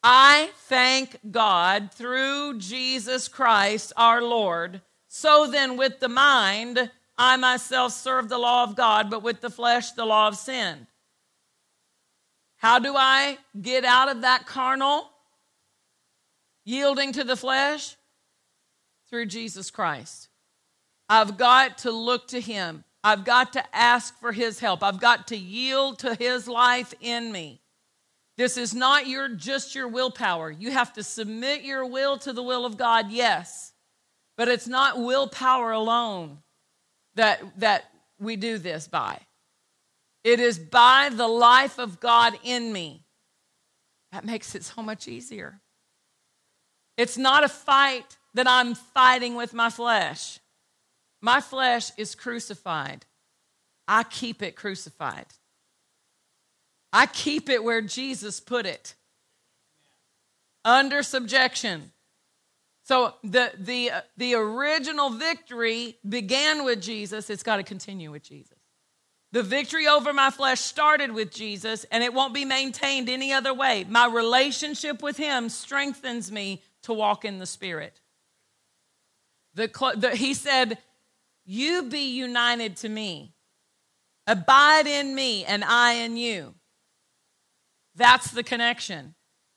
I 0.03 0.51
thank 0.57 1.19
God 1.31 1.91
through 1.91 2.59
Jesus 2.59 3.27
Christ 3.27 3.95
our 3.97 4.21
Lord. 4.21 4.83
So 5.09 5.47
then, 5.47 5.79
with 5.79 6.01
the 6.01 6.11
mind, 6.11 6.91
I 7.17 7.39
myself 7.39 7.93
serve 7.93 8.29
the 8.29 8.37
law 8.37 8.65
of 8.65 8.77
God, 8.77 9.09
but 9.09 9.23
with 9.23 9.41
the 9.41 9.49
flesh, 9.49 9.93
the 9.93 10.05
law 10.05 10.29
of 10.29 10.37
sin. 10.37 10.87
How 12.57 12.79
do 12.79 12.95
I 12.95 13.39
get 13.61 13.85
out 13.85 14.11
of 14.11 14.21
that 14.21 14.47
carnal 14.47 15.11
yielding 16.67 17.13
to 17.13 17.25
the 17.25 17.37
flesh? 17.37 17.97
Through 19.09 19.27
Jesus 19.27 19.71
Christ. 19.71 20.29
I've 21.09 21.37
got 21.37 21.79
to 21.79 21.91
look 21.91 22.29
to 22.29 22.41
Him. 22.41 22.85
I've 23.03 23.25
got 23.25 23.53
to 23.55 23.77
ask 23.77 24.19
for 24.19 24.33
His 24.33 24.59
help. 24.59 24.83
I've 24.83 25.01
got 25.01 25.29
to 25.29 25.37
yield 25.37 26.01
to 26.01 26.15
His 26.15 26.49
life 26.49 26.95
in 27.01 27.31
me. 27.31 27.61
This 28.37 28.57
is 28.57 28.75
not 28.75 29.07
your 29.07 29.29
just 29.29 29.75
your 29.75 29.89
willpower. 29.89 30.51
You 30.51 30.71
have 30.73 30.93
to 30.95 31.03
submit 31.03 31.63
your 31.63 31.87
will 31.87 32.19
to 32.19 32.33
the 32.33 32.43
will 32.43 32.67
of 32.67 32.77
God, 32.77 33.11
yes. 33.11 33.73
But 34.37 34.49
it's 34.49 34.67
not 34.67 34.99
willpower 34.99 35.71
alone 35.71 36.39
that 37.15 37.41
that 37.61 37.85
we 38.19 38.37
do 38.37 38.59
this 38.59 38.89
by. 38.89 39.21
It 40.25 40.41
is 40.41 40.59
by 40.59 41.11
the 41.13 41.29
life 41.29 41.79
of 41.79 42.01
God 42.01 42.35
in 42.43 42.73
me. 42.73 43.05
That 44.11 44.25
makes 44.25 44.55
it 44.55 44.65
so 44.65 44.83
much 44.83 45.07
easier. 45.07 45.61
It's 46.97 47.19
not 47.19 47.45
a 47.45 47.49
fight 47.49 48.17
that 48.35 48.49
I'm 48.49 48.75
fighting 48.75 49.35
with 49.35 49.53
my 49.53 49.71
flesh. 49.71 50.39
My 51.25 51.41
flesh 51.41 51.91
is 51.97 52.15
crucified. 52.15 53.07
I 53.89 54.03
keep 54.03 54.43
it 54.43 54.57
crucified. 54.57 55.25
I 56.93 57.07
keep 57.07 57.49
it 57.49 57.65
where 57.65 57.81
Jesus 57.81 58.41
put 58.41 58.67
it 58.67 58.95
under 60.67 61.03
subjection. 61.03 61.93
So 62.83 63.15
the, 63.25 63.51
the, 63.59 63.91
uh, 63.91 64.01
the 64.19 64.35
original 64.35 65.09
victory 65.09 65.97
began 66.07 66.63
with 66.63 66.83
Jesus. 66.83 67.31
It's 67.31 67.43
got 67.43 67.57
to 67.57 67.63
continue 67.63 68.11
with 68.11 68.23
Jesus. 68.23 68.59
The 69.33 69.43
victory 69.43 69.89
over 69.89 70.13
my 70.13 70.29
flesh 70.29 70.61
started 70.61 71.11
with 71.11 71.33
Jesus, 71.33 71.85
and 71.85 72.05
it 72.05 72.13
won't 72.13 72.35
be 72.35 72.45
maintained 72.45 73.09
any 73.09 73.33
other 73.33 73.55
way. 73.55 73.87
My 73.89 74.07
relationship 74.07 75.03
with 75.03 75.17
Him 75.17 75.49
strengthens 75.49 76.31
me 76.31 76.63
to 76.83 76.93
walk 76.93 77.25
in 77.25 77.39
the 77.39 77.47
Spirit. 77.47 78.03
The, 79.55 79.71
the, 79.97 80.11
he 80.11 80.35
said, 80.35 80.77
You 81.45 81.85
be 81.85 82.17
united 82.17 82.77
to 82.79 82.89
me, 82.89 83.35
abide 84.27 84.87
in 84.87 85.15
me, 85.15 85.45
and 85.45 85.65
I 85.65 85.95
in 85.95 86.17
you. 86.17 86.55
That's 87.95 88.31
the 88.31 88.43
connection. 88.43 89.15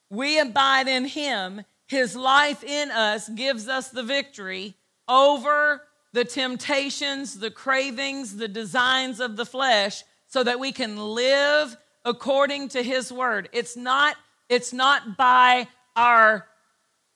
We 0.09 0.39
abide 0.39 0.87
in 0.87 1.05
Him. 1.05 1.63
His 1.87 2.15
life 2.15 2.63
in 2.63 2.91
us 2.91 3.29
gives 3.29 3.67
us 3.67 3.89
the 3.89 4.03
victory 4.03 4.75
over 5.07 5.83
the 6.13 6.25
temptations, 6.25 7.39
the 7.39 7.51
cravings, 7.51 8.35
the 8.35 8.47
designs 8.47 9.19
of 9.19 9.37
the 9.37 9.45
flesh 9.45 10.03
so 10.27 10.43
that 10.43 10.59
we 10.59 10.71
can 10.71 10.97
live 10.97 11.77
according 12.05 12.69
to 12.69 12.83
his 12.83 13.11
word. 13.11 13.49
It's 13.51 13.75
not 13.75 14.15
it's 14.49 14.71
not 14.71 15.17
by 15.17 15.67
our 15.95 16.47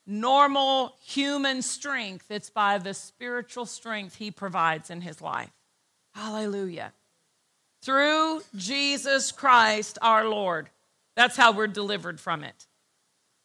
normal 0.06 0.94
human 1.02 1.62
strength, 1.62 2.30
it's 2.30 2.50
by 2.50 2.78
the 2.78 2.94
spiritual 2.94 3.66
strength 3.66 4.16
he 4.16 4.30
provides 4.30 4.90
in 4.90 5.00
his 5.00 5.20
life. 5.20 5.52
Hallelujah. 6.14 6.92
Through 7.82 8.42
Jesus 8.54 9.32
Christ 9.32 9.98
our 10.02 10.28
Lord. 10.28 10.70
That's 11.16 11.36
how 11.36 11.52
we're 11.52 11.66
delivered 11.66 12.20
from 12.20 12.44
it. 12.44 12.66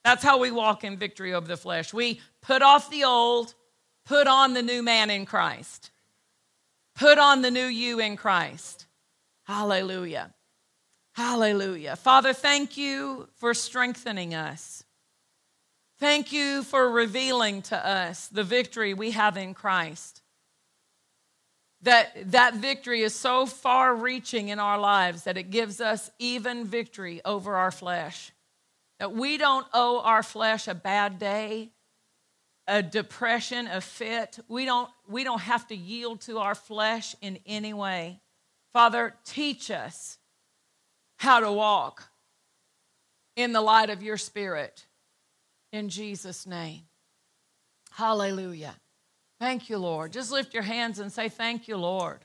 That's 0.03 0.23
how 0.23 0.39
we 0.39 0.51
walk 0.51 0.83
in 0.83 0.97
victory 0.97 1.33
over 1.33 1.47
the 1.47 1.57
flesh. 1.57 1.93
We 1.93 2.21
put 2.41 2.61
off 2.61 2.89
the 2.89 3.03
old, 3.03 3.53
put 4.05 4.27
on 4.27 4.53
the 4.53 4.61
new 4.61 4.81
man 4.81 5.09
in 5.09 5.25
Christ. 5.25 5.91
Put 6.95 7.17
on 7.17 7.41
the 7.41 7.51
new 7.51 7.65
you 7.65 7.99
in 7.99 8.15
Christ. 8.15 8.85
Hallelujah. 9.43 10.33
Hallelujah. 11.13 11.95
Father, 11.95 12.33
thank 12.33 12.77
you 12.77 13.27
for 13.35 13.53
strengthening 13.53 14.33
us. 14.33 14.83
Thank 15.99 16.31
you 16.31 16.63
for 16.63 16.89
revealing 16.89 17.61
to 17.63 17.87
us 17.87 18.27
the 18.27 18.43
victory 18.43 18.93
we 18.93 19.11
have 19.11 19.37
in 19.37 19.53
Christ. 19.53 20.21
That 21.81 22.31
that 22.31 22.55
victory 22.55 23.01
is 23.01 23.15
so 23.15 23.45
far 23.45 23.95
reaching 23.95 24.49
in 24.49 24.59
our 24.59 24.79
lives 24.79 25.23
that 25.23 25.37
it 25.37 25.51
gives 25.51 25.79
us 25.79 26.09
even 26.19 26.65
victory 26.65 27.21
over 27.23 27.55
our 27.55 27.71
flesh. 27.71 28.31
That 28.99 29.13
we 29.13 29.37
don't 29.37 29.67
owe 29.73 30.01
our 30.01 30.23
flesh 30.23 30.67
a 30.67 30.75
bad 30.75 31.19
day 31.19 31.71
a 32.67 32.83
depression 32.83 33.67
a 33.67 33.81
fit. 33.81 34.39
We 34.47 34.65
don't 34.65 34.89
we 35.07 35.23
don't 35.23 35.41
have 35.41 35.67
to 35.67 35.75
yield 35.75 36.21
to 36.21 36.39
our 36.39 36.55
flesh 36.55 37.15
in 37.21 37.39
any 37.45 37.73
way. 37.73 38.19
Father 38.73 39.15
teach 39.23 39.71
us 39.71 40.17
how 41.17 41.39
to 41.39 41.51
walk 41.51 42.09
in 43.35 43.53
the 43.53 43.61
light 43.61 43.89
of 43.89 44.03
your 44.03 44.17
spirit 44.17 44.86
in 45.71 45.89
jesus 45.89 46.45
name 46.47 46.81
hallelujah 47.91 48.75
Thank 49.39 49.69
you, 49.69 49.77
Lord. 49.77 50.13
Just 50.13 50.31
lift 50.31 50.53
your 50.53 50.63
hands 50.63 50.99
and 50.99 51.11
say, 51.11 51.29
Thank 51.29 51.67
you, 51.67 51.77
Lord. 51.77 52.19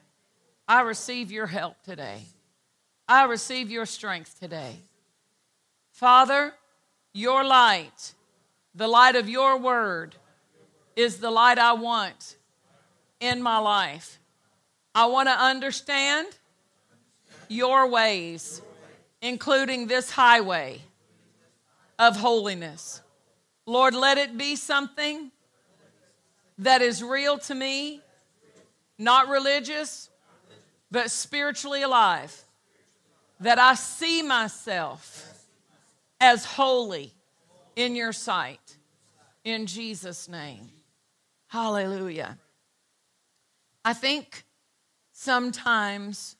I 0.67 0.81
receive 0.81 1.31
your 1.31 1.47
help 1.47 1.83
today. 1.83 2.23
I 3.07 3.25
receive 3.25 3.71
your 3.71 3.85
strength 3.85 4.39
today. 4.41 4.77
Father, 5.91 6.55
your 7.13 7.45
light, 7.45 8.15
the 8.75 8.89
light 8.89 9.17
of 9.17 9.29
your 9.29 9.59
word, 9.59 10.15
is 10.97 11.19
the 11.19 11.31
light 11.31 11.59
I 11.59 11.75
want 11.75 12.37
in 13.21 13.43
my 13.43 13.59
life. 13.59 14.19
I 14.95 15.07
want 15.07 15.29
to 15.29 15.33
understand 15.33 16.29
your 17.49 17.89
ways, 17.89 18.63
including 19.21 19.87
this 19.87 20.11
highway 20.11 20.81
of 21.99 22.17
holiness. 22.17 23.03
Lord, 23.67 23.95
let 23.95 24.19
it 24.19 24.37
be 24.37 24.57
something 24.57 25.31
that 26.59 26.83
is 26.83 27.03
real 27.03 27.39
to 27.39 27.55
me, 27.55 28.01
not 28.99 29.29
religious, 29.29 30.11
but 30.91 31.11
spiritually 31.11 31.83
alive. 31.83 32.45
That 33.41 33.59
I 33.59 33.75
see 33.75 34.23
myself 34.23 35.47
as 36.21 36.45
holy 36.45 37.13
in 37.75 37.97
your 37.97 38.13
sight. 38.13 38.77
in 39.45 39.67
Jesus' 39.67 40.29
name. 40.29 40.71
Hallelujah. 41.49 42.39
I 43.85 43.93
think 43.93 44.45
sometimes 45.13 46.37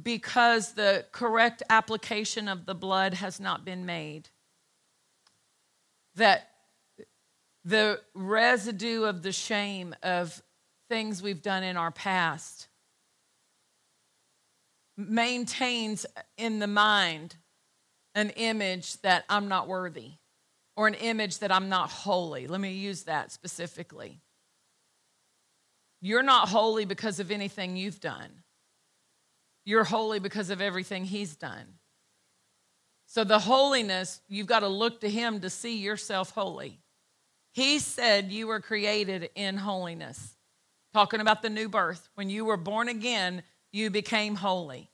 because 0.00 0.74
the 0.74 1.06
correct 1.10 1.62
application 1.68 2.46
of 2.48 2.66
the 2.66 2.74
blood 2.74 3.14
has 3.14 3.40
not 3.40 3.64
been 3.64 3.84
made, 3.84 4.28
that 6.16 6.48
the 7.64 8.00
residue 8.14 9.04
of 9.04 9.22
the 9.22 9.32
shame 9.32 9.94
of 10.02 10.42
things 10.88 11.22
we've 11.22 11.42
done 11.42 11.62
in 11.62 11.76
our 11.76 11.90
past 11.90 12.68
maintains 14.96 16.06
in 16.36 16.58
the 16.58 16.66
mind 16.66 17.36
an 18.14 18.30
image 18.30 19.00
that 19.02 19.24
I'm 19.28 19.48
not 19.48 19.68
worthy 19.68 20.12
or 20.76 20.86
an 20.88 20.94
image 20.94 21.38
that 21.38 21.52
I'm 21.52 21.68
not 21.68 21.90
holy. 21.90 22.46
Let 22.46 22.60
me 22.60 22.72
use 22.72 23.04
that 23.04 23.30
specifically. 23.30 24.20
You're 26.00 26.22
not 26.22 26.48
holy 26.48 26.86
because 26.86 27.20
of 27.20 27.30
anything 27.30 27.76
you've 27.76 28.00
done. 28.00 28.42
You're 29.64 29.84
holy 29.84 30.18
because 30.18 30.50
of 30.50 30.60
everything 30.60 31.04
He's 31.04 31.36
done. 31.36 31.74
So, 33.10 33.24
the 33.24 33.40
holiness, 33.40 34.20
you've 34.28 34.46
got 34.46 34.60
to 34.60 34.68
look 34.68 35.00
to 35.00 35.10
Him 35.10 35.40
to 35.40 35.50
see 35.50 35.78
yourself 35.78 36.30
holy. 36.30 36.78
He 37.50 37.80
said 37.80 38.30
you 38.30 38.46
were 38.46 38.60
created 38.60 39.30
in 39.34 39.56
holiness. 39.56 40.36
Talking 40.94 41.18
about 41.18 41.42
the 41.42 41.50
new 41.50 41.68
birth. 41.68 42.08
When 42.14 42.30
you 42.30 42.44
were 42.44 42.56
born 42.56 42.88
again, 42.88 43.42
you 43.72 43.90
became 43.90 44.36
holy. 44.36 44.92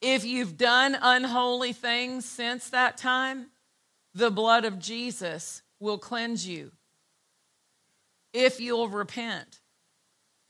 If 0.00 0.24
you've 0.24 0.56
done 0.56 0.96
unholy 0.98 1.74
things 1.74 2.24
since 2.24 2.70
that 2.70 2.96
time, 2.96 3.48
the 4.14 4.30
blood 4.30 4.64
of 4.64 4.78
Jesus 4.78 5.60
will 5.78 5.98
cleanse 5.98 6.48
you. 6.48 6.72
If 8.32 8.60
you'll 8.60 8.88
repent 8.88 9.60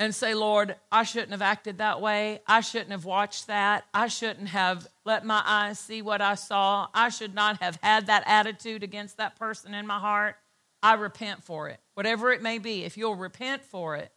and 0.02 0.12
say, 0.12 0.34
Lord, 0.34 0.74
I 0.90 1.04
shouldn't 1.04 1.30
have 1.30 1.42
acted 1.42 1.78
that 1.78 2.00
way. 2.00 2.40
I 2.44 2.60
shouldn't 2.60 2.90
have 2.90 3.04
watched 3.04 3.46
that. 3.46 3.84
I 3.94 4.08
shouldn't 4.08 4.48
have 4.48 4.88
let 5.04 5.24
my 5.24 5.40
eyes 5.46 5.78
see 5.78 6.02
what 6.02 6.20
I 6.20 6.34
saw. 6.34 6.88
I 6.92 7.08
should 7.08 7.34
not 7.36 7.62
have 7.62 7.78
had 7.80 8.06
that 8.06 8.24
attitude 8.26 8.82
against 8.82 9.18
that 9.18 9.38
person 9.38 9.74
in 9.74 9.86
my 9.86 10.00
heart. 10.00 10.34
I 10.82 10.94
repent 10.94 11.44
for 11.44 11.68
it. 11.68 11.78
Whatever 11.94 12.32
it 12.32 12.42
may 12.42 12.58
be, 12.58 12.82
if 12.82 12.96
you'll 12.96 13.14
repent 13.14 13.64
for 13.64 13.94
it, 13.94 14.10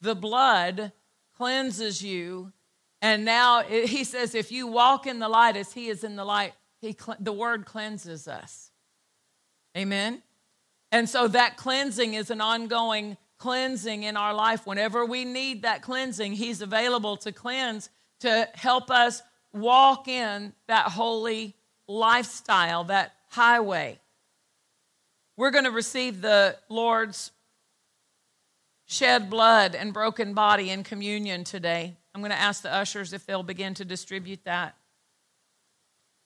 the 0.00 0.14
blood 0.14 0.92
cleanses 1.36 2.02
you 2.02 2.52
and 3.00 3.24
now 3.24 3.62
he 3.62 4.02
says, 4.02 4.34
if 4.34 4.50
you 4.50 4.66
walk 4.66 5.06
in 5.06 5.18
the 5.18 5.28
light 5.28 5.56
as 5.56 5.72
he 5.72 5.88
is 5.88 6.02
in 6.02 6.16
the 6.16 6.24
light, 6.24 6.54
he, 6.80 6.96
the 7.20 7.32
word 7.32 7.64
cleanses 7.64 8.26
us. 8.26 8.72
Amen? 9.76 10.22
And 10.90 11.08
so 11.08 11.28
that 11.28 11.56
cleansing 11.56 12.14
is 12.14 12.30
an 12.30 12.40
ongoing 12.40 13.16
cleansing 13.38 14.02
in 14.02 14.16
our 14.16 14.34
life. 14.34 14.66
Whenever 14.66 15.04
we 15.04 15.24
need 15.24 15.62
that 15.62 15.82
cleansing, 15.82 16.32
he's 16.32 16.60
available 16.60 17.16
to 17.18 17.32
cleanse, 17.32 17.88
to 18.20 18.48
help 18.54 18.90
us 18.90 19.22
walk 19.52 20.08
in 20.08 20.52
that 20.66 20.86
holy 20.86 21.54
lifestyle, 21.86 22.84
that 22.84 23.12
highway. 23.28 23.98
We're 25.36 25.50
going 25.52 25.64
to 25.64 25.70
receive 25.70 26.20
the 26.20 26.56
Lord's 26.68 27.30
shed 28.86 29.30
blood 29.30 29.74
and 29.74 29.92
broken 29.92 30.34
body 30.34 30.70
in 30.70 30.82
communion 30.82 31.44
today. 31.44 31.94
I'm 32.14 32.20
going 32.20 32.32
to 32.32 32.40
ask 32.40 32.62
the 32.62 32.74
ushers 32.74 33.12
if 33.12 33.24
they'll 33.24 33.42
begin 33.42 33.74
to 33.74 33.84
distribute 33.84 34.40
that. 34.44 34.74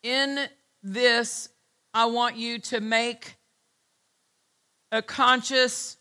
In 0.02 0.46
this, 0.82 1.48
I 1.92 2.06
want 2.06 2.36
you 2.36 2.58
to 2.58 2.80
make 2.80 3.34
a 4.90 5.02
conscious 5.02 5.96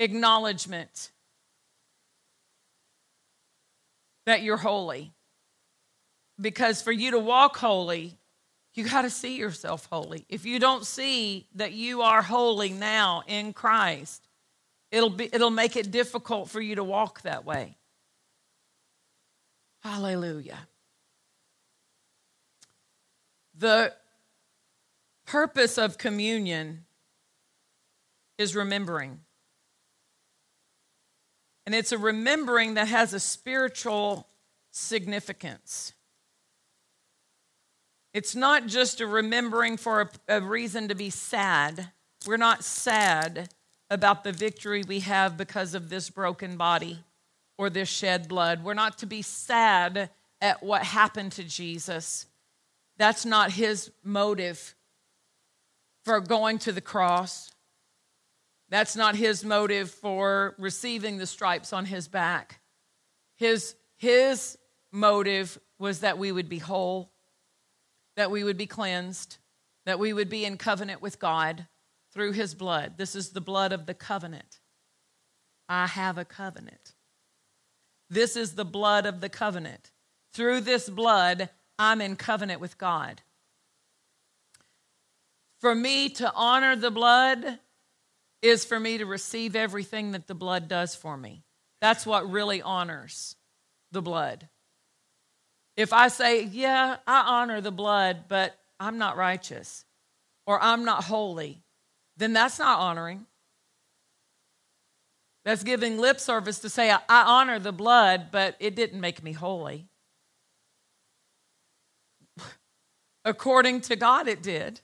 acknowledgement 0.00 1.12
that 4.26 4.42
you're 4.42 4.56
holy. 4.56 5.12
Because 6.40 6.82
for 6.82 6.90
you 6.90 7.12
to 7.12 7.18
walk 7.18 7.58
holy, 7.58 8.18
you 8.74 8.84
got 8.84 9.02
to 9.02 9.10
see 9.10 9.36
yourself 9.36 9.86
holy. 9.92 10.24
If 10.28 10.46
you 10.46 10.58
don't 10.58 10.86
see 10.86 11.46
that 11.54 11.72
you 11.72 12.02
are 12.02 12.22
holy 12.22 12.70
now 12.70 13.22
in 13.26 13.52
Christ, 13.52 14.26
it'll 14.90 15.10
be 15.10 15.28
it'll 15.32 15.50
make 15.50 15.76
it 15.76 15.90
difficult 15.90 16.48
for 16.48 16.60
you 16.60 16.76
to 16.76 16.84
walk 16.84 17.22
that 17.22 17.44
way. 17.44 17.76
Hallelujah. 19.82 20.68
The 23.58 23.92
purpose 25.26 25.76
of 25.76 25.98
communion 25.98 26.84
is 28.38 28.56
remembering. 28.56 29.20
And 31.66 31.74
it's 31.74 31.92
a 31.92 31.98
remembering 31.98 32.74
that 32.74 32.88
has 32.88 33.14
a 33.14 33.20
spiritual 33.20 34.26
significance. 34.70 35.92
It's 38.12 38.34
not 38.34 38.66
just 38.66 39.00
a 39.00 39.06
remembering 39.06 39.76
for 39.76 40.00
a, 40.00 40.36
a, 40.36 40.40
reason 40.40 40.88
to 40.88 40.94
be 40.94 41.10
sad. 41.10 41.90
We're 42.26 42.36
not 42.36 42.64
sad 42.64 43.50
about 43.88 44.24
the 44.24 44.32
victory 44.32 44.82
we 44.86 45.00
have 45.00 45.36
because 45.36 45.74
of 45.74 45.90
this 45.90 46.10
broken 46.10 46.56
body 46.56 46.98
or 47.56 47.70
this 47.70 47.88
shed 47.88 48.28
blood. 48.28 48.64
We're 48.64 48.74
not 48.74 48.98
to 48.98 49.06
be 49.06 49.22
sad 49.22 50.10
at 50.40 50.62
what 50.62 50.82
happened 50.82 51.32
to 51.32 51.44
Jesus. 51.44 52.26
That's 52.96 53.24
not 53.24 53.52
his 53.52 53.90
motive 54.02 54.74
for 56.04 56.20
going 56.20 56.58
to 56.60 56.72
the 56.72 56.80
cross. 56.80 57.49
That's 58.70 58.94
not 58.94 59.16
his 59.16 59.44
motive 59.44 59.90
for 59.90 60.54
receiving 60.58 61.18
the 61.18 61.26
stripes 61.26 61.72
on 61.72 61.84
his 61.86 62.06
back. 62.06 62.60
His, 63.36 63.74
his 63.96 64.56
motive 64.92 65.58
was 65.78 66.00
that 66.00 66.18
we 66.18 66.30
would 66.30 66.48
be 66.48 66.58
whole, 66.58 67.10
that 68.16 68.30
we 68.30 68.44
would 68.44 68.56
be 68.56 68.66
cleansed, 68.66 69.38
that 69.86 69.98
we 69.98 70.12
would 70.12 70.28
be 70.28 70.44
in 70.44 70.56
covenant 70.56 71.02
with 71.02 71.18
God 71.18 71.66
through 72.12 72.32
his 72.32 72.54
blood. 72.54 72.94
This 72.96 73.16
is 73.16 73.30
the 73.30 73.40
blood 73.40 73.72
of 73.72 73.86
the 73.86 73.94
covenant. 73.94 74.60
I 75.68 75.86
have 75.86 76.18
a 76.18 76.24
covenant. 76.24 76.94
This 78.08 78.36
is 78.36 78.54
the 78.54 78.64
blood 78.64 79.06
of 79.06 79.20
the 79.20 79.28
covenant. 79.28 79.90
Through 80.32 80.60
this 80.60 80.88
blood, 80.88 81.48
I'm 81.78 82.00
in 82.00 82.16
covenant 82.16 82.60
with 82.60 82.78
God. 82.78 83.22
For 85.60 85.74
me 85.74 86.08
to 86.10 86.32
honor 86.34 86.76
the 86.76 86.90
blood 86.90 87.58
is 88.42 88.64
for 88.64 88.80
me 88.80 88.98
to 88.98 89.06
receive 89.06 89.54
everything 89.54 90.12
that 90.12 90.26
the 90.26 90.34
blood 90.34 90.68
does 90.68 90.94
for 90.94 91.16
me. 91.16 91.42
That's 91.80 92.06
what 92.06 92.30
really 92.30 92.62
honors 92.62 93.36
the 93.92 94.02
blood. 94.02 94.48
If 95.76 95.92
I 95.92 96.08
say, 96.08 96.44
Yeah, 96.44 96.96
I 97.06 97.20
honor 97.26 97.60
the 97.60 97.70
blood, 97.70 98.24
but 98.28 98.56
I'm 98.78 98.98
not 98.98 99.16
righteous 99.16 99.84
or 100.46 100.62
I'm 100.62 100.84
not 100.84 101.04
holy, 101.04 101.62
then 102.16 102.32
that's 102.32 102.58
not 102.58 102.80
honoring. 102.80 103.26
That's 105.44 105.62
giving 105.62 105.98
lip 105.98 106.20
service 106.20 106.58
to 106.60 106.68
say, 106.68 106.90
I, 106.90 107.00
honor 107.08 107.58
the 107.58 107.72
blood, 107.72 108.28
but 108.30 108.56
it 108.60 108.74
didn't 108.74 109.00
make 109.00 109.22
me 109.22 109.32
holy. 109.32 109.88
According 113.24 113.80
to 113.82 113.96
God, 113.96 114.28
it 114.28 114.42
did. 114.42 114.80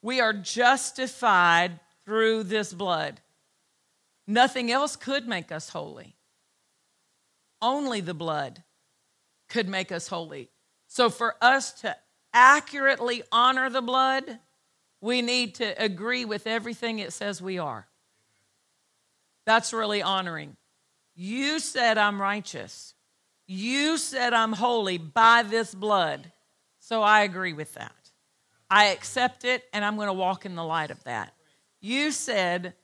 We 0.00 0.20
are 0.20 0.32
justified 0.32 1.80
through 2.08 2.42
this 2.42 2.72
blood. 2.72 3.20
Nothing 4.26 4.72
else 4.72 4.96
could 4.96 5.28
make 5.28 5.52
us 5.52 5.68
holy. 5.68 6.16
Only 7.60 8.00
the 8.00 8.14
blood 8.14 8.62
could 9.50 9.68
make 9.68 9.92
us 9.92 10.08
holy. 10.08 10.48
So, 10.86 11.10
for 11.10 11.34
us 11.42 11.72
to 11.82 11.94
accurately 12.32 13.22
honor 13.30 13.68
the 13.68 13.82
blood, 13.82 14.38
we 15.02 15.20
need 15.20 15.56
to 15.56 15.82
agree 15.82 16.24
with 16.24 16.46
everything 16.46 16.98
it 16.98 17.12
says 17.12 17.42
we 17.42 17.58
are. 17.58 17.86
That's 19.44 19.74
really 19.74 20.00
honoring. 20.00 20.56
You 21.14 21.58
said 21.58 21.98
I'm 21.98 22.22
righteous. 22.22 22.94
You 23.46 23.98
said 23.98 24.32
I'm 24.32 24.54
holy 24.54 24.96
by 24.96 25.42
this 25.42 25.74
blood. 25.74 26.32
So 26.80 27.02
I 27.02 27.20
agree 27.24 27.52
with 27.52 27.74
that. 27.74 27.92
I 28.70 28.86
accept 28.86 29.44
it 29.44 29.64
and 29.74 29.84
I'm 29.84 29.96
going 29.96 30.08
to 30.08 30.14
walk 30.14 30.46
in 30.46 30.54
the 30.54 30.64
light 30.64 30.90
of 30.90 31.04
that. 31.04 31.34
You 31.80 32.10
said 32.12 32.74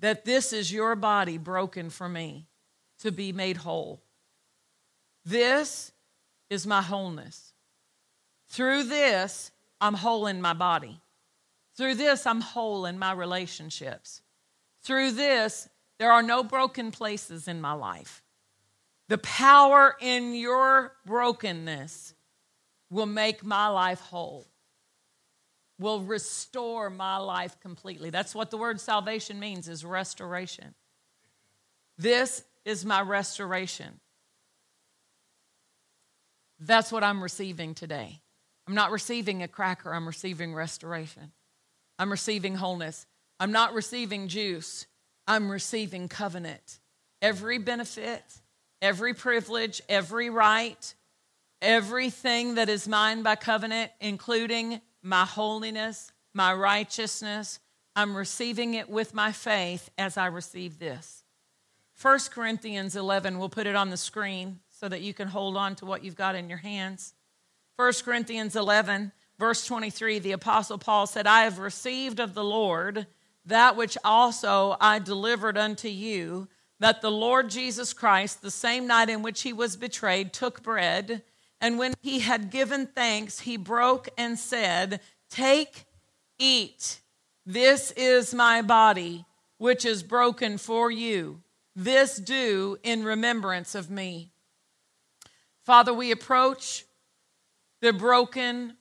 that 0.00 0.24
this 0.24 0.52
is 0.52 0.72
your 0.72 0.94
body 0.96 1.38
broken 1.38 1.90
for 1.90 2.08
me 2.08 2.46
to 3.00 3.10
be 3.10 3.32
made 3.32 3.58
whole. 3.58 4.02
This 5.24 5.92
is 6.50 6.66
my 6.66 6.82
wholeness. 6.82 7.52
Through 8.48 8.84
this, 8.84 9.50
I'm 9.80 9.94
whole 9.94 10.26
in 10.26 10.42
my 10.42 10.52
body. 10.52 11.00
Through 11.76 11.94
this, 11.94 12.26
I'm 12.26 12.40
whole 12.40 12.84
in 12.84 12.98
my 12.98 13.12
relationships. 13.12 14.20
Through 14.82 15.12
this, 15.12 15.68
there 15.98 16.12
are 16.12 16.22
no 16.22 16.42
broken 16.42 16.90
places 16.90 17.48
in 17.48 17.60
my 17.60 17.72
life. 17.72 18.22
The 19.08 19.18
power 19.18 19.96
in 20.00 20.34
your 20.34 20.92
brokenness 21.06 22.14
will 22.90 23.06
make 23.06 23.44
my 23.44 23.68
life 23.68 24.00
whole. 24.00 24.46
Will 25.82 26.00
restore 26.00 26.88
my 26.88 27.18
life 27.18 27.60
completely. 27.60 28.08
That's 28.08 28.34
what 28.34 28.50
the 28.50 28.56
word 28.56 28.80
salvation 28.80 29.38
means 29.38 29.68
is 29.68 29.84
restoration. 29.84 30.74
This 31.98 32.42
is 32.64 32.84
my 32.84 33.02
restoration. 33.02 34.00
That's 36.58 36.92
what 36.92 37.04
I'm 37.04 37.22
receiving 37.22 37.74
today. 37.74 38.20
I'm 38.66 38.74
not 38.74 38.92
receiving 38.92 39.42
a 39.42 39.48
cracker, 39.48 39.92
I'm 39.92 40.06
receiving 40.06 40.54
restoration. 40.54 41.32
I'm 41.98 42.10
receiving 42.10 42.54
wholeness. 42.54 43.06
I'm 43.38 43.52
not 43.52 43.74
receiving 43.74 44.28
juice, 44.28 44.86
I'm 45.26 45.50
receiving 45.50 46.08
covenant. 46.08 46.78
Every 47.20 47.58
benefit, 47.58 48.22
every 48.80 49.14
privilege, 49.14 49.82
every 49.88 50.30
right, 50.30 50.94
everything 51.60 52.54
that 52.54 52.68
is 52.68 52.86
mine 52.86 53.22
by 53.22 53.34
covenant, 53.36 53.90
including 54.00 54.80
my 55.02 55.24
holiness, 55.24 56.12
my 56.32 56.52
righteousness, 56.54 57.58
I'm 57.94 58.16
receiving 58.16 58.74
it 58.74 58.88
with 58.88 59.14
my 59.14 59.32
faith 59.32 59.90
as 59.98 60.16
I 60.16 60.26
receive 60.26 60.78
this. 60.78 61.22
1 62.00 62.18
Corinthians 62.30 62.96
11, 62.96 63.38
we'll 63.38 63.48
put 63.48 63.66
it 63.66 63.76
on 63.76 63.90
the 63.90 63.96
screen 63.96 64.60
so 64.70 64.88
that 64.88 65.02
you 65.02 65.14
can 65.14 65.28
hold 65.28 65.56
on 65.56 65.76
to 65.76 65.86
what 65.86 66.02
you've 66.02 66.16
got 66.16 66.34
in 66.34 66.48
your 66.48 66.58
hands. 66.58 67.14
1 67.76 67.92
Corinthians 68.04 68.56
11, 68.56 69.12
verse 69.38 69.66
23, 69.66 70.18
the 70.18 70.32
Apostle 70.32 70.78
Paul 70.78 71.06
said, 71.06 71.26
I 71.26 71.42
have 71.42 71.58
received 71.58 72.18
of 72.18 72.34
the 72.34 72.44
Lord 72.44 73.06
that 73.44 73.76
which 73.76 73.98
also 74.04 74.76
I 74.80 74.98
delivered 74.98 75.58
unto 75.58 75.88
you, 75.88 76.48
that 76.80 77.02
the 77.02 77.10
Lord 77.10 77.50
Jesus 77.50 77.92
Christ, 77.92 78.42
the 78.42 78.50
same 78.50 78.86
night 78.86 79.08
in 79.08 79.22
which 79.22 79.42
he 79.42 79.52
was 79.52 79.76
betrayed, 79.76 80.32
took 80.32 80.62
bread, 80.62 81.22
and 81.62 81.78
when 81.78 81.94
he 82.02 82.18
had 82.18 82.50
given 82.50 82.88
thanks, 82.88 83.38
he 83.38 83.56
broke 83.56 84.08
and 84.18 84.36
said, 84.36 85.00
Take, 85.30 85.84
eat. 86.36 87.00
This 87.46 87.92
is 87.92 88.34
my 88.34 88.62
body, 88.62 89.24
which 89.58 89.84
is 89.84 90.02
broken 90.02 90.58
for 90.58 90.90
you. 90.90 91.40
This 91.76 92.16
do 92.16 92.78
in 92.82 93.04
remembrance 93.04 93.76
of 93.76 93.90
me. 93.90 94.32
Father, 95.64 95.94
we 95.94 96.10
approach 96.10 96.84
the 97.80 97.92
broken 97.92 98.76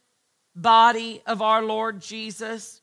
body 0.55 1.21
of 1.27 1.39
our 1.41 1.63
Lord 1.63 2.01
Jesus 2.01 2.81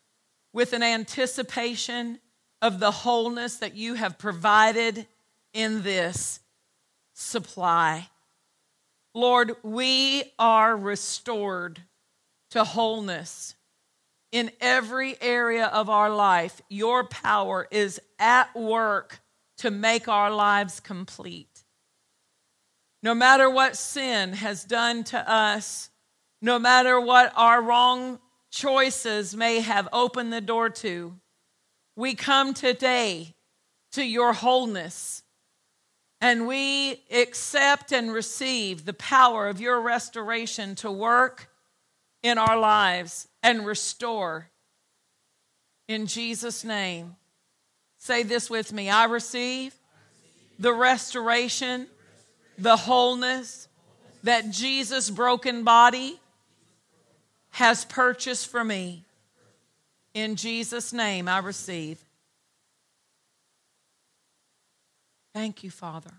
with 0.53 0.73
an 0.73 0.85
anticipation 0.85 2.20
of 2.62 2.79
the 2.79 2.93
wholeness 2.93 3.57
that 3.57 3.75
you 3.75 3.95
have 3.95 4.16
provided 4.16 5.09
in 5.53 5.83
this 5.83 6.39
supply. 7.15 8.09
Lord, 9.19 9.57
we 9.65 10.23
are 10.39 10.77
restored 10.77 11.82
to 12.53 12.62
wholeness 12.62 13.57
in 14.31 14.53
every 14.61 15.20
area 15.20 15.66
of 15.66 15.90
our 15.90 16.09
life. 16.09 16.62
Your 16.69 17.03
power 17.03 17.66
is 17.73 18.01
at 18.20 18.55
work 18.55 19.19
to 19.57 19.73
make 19.73 20.07
our 20.07 20.31
lives 20.31 20.78
complete. 20.78 21.65
No 23.03 23.12
matter 23.12 23.51
what 23.51 23.77
sin 23.77 24.35
has 24.35 24.62
done 24.62 25.03
to 25.05 25.28
us, 25.28 25.90
no 26.40 26.61
matter 26.61 27.01
what 27.01 27.32
our 27.35 27.61
wrong 27.61 28.20
choices 28.53 29.35
may 29.35 29.59
have 29.59 29.89
opened 29.93 30.32
the 30.32 30.40
door 30.40 30.70
to, 30.70 31.12
we 31.97 32.15
come 32.15 32.55
today 32.55 33.35
to 33.90 34.05
your 34.05 34.32
wholeness 34.32 35.24
and 36.20 36.47
we 36.47 37.03
accept 37.11 37.93
and 37.93 38.12
receive 38.12 38.85
the 38.85 38.93
power 38.95 39.49
of 39.49 39.61
your 39.61 39.81
restoration 39.81 40.74
to 40.77 40.90
work 40.90 41.49
in 42.23 42.39
our 42.39 42.59
lives 42.59 43.28
and 43.43 43.65
restore. 43.65 44.49
In 45.86 46.07
Jesus' 46.07 46.65
name. 46.65 47.16
Say 47.99 48.23
this 48.23 48.49
with 48.49 48.73
me 48.73 48.90
I 48.90 49.05
receive 49.05 49.74
the 50.59 50.73
restoration 50.73 51.86
the 52.59 52.77
wholeness 52.77 53.69
that 54.24 54.51
Jesus' 54.51 55.11
broken 55.11 55.62
body 55.62 56.19
has 57.51 57.85
purchased 57.85 58.49
for 58.49 58.65
me. 58.65 59.05
In 60.12 60.36
Jesus' 60.36 60.93
name, 60.93 61.28
I 61.28 61.39
receive. 61.39 61.99
Thank 65.34 65.62
you, 65.62 65.70
Father. 65.70 66.12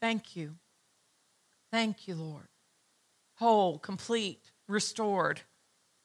Thank 0.00 0.36
you. 0.36 0.56
Thank 1.70 2.08
you, 2.08 2.14
Lord. 2.14 2.48
Whole, 3.36 3.78
complete, 3.78 4.50
restored. 4.68 5.40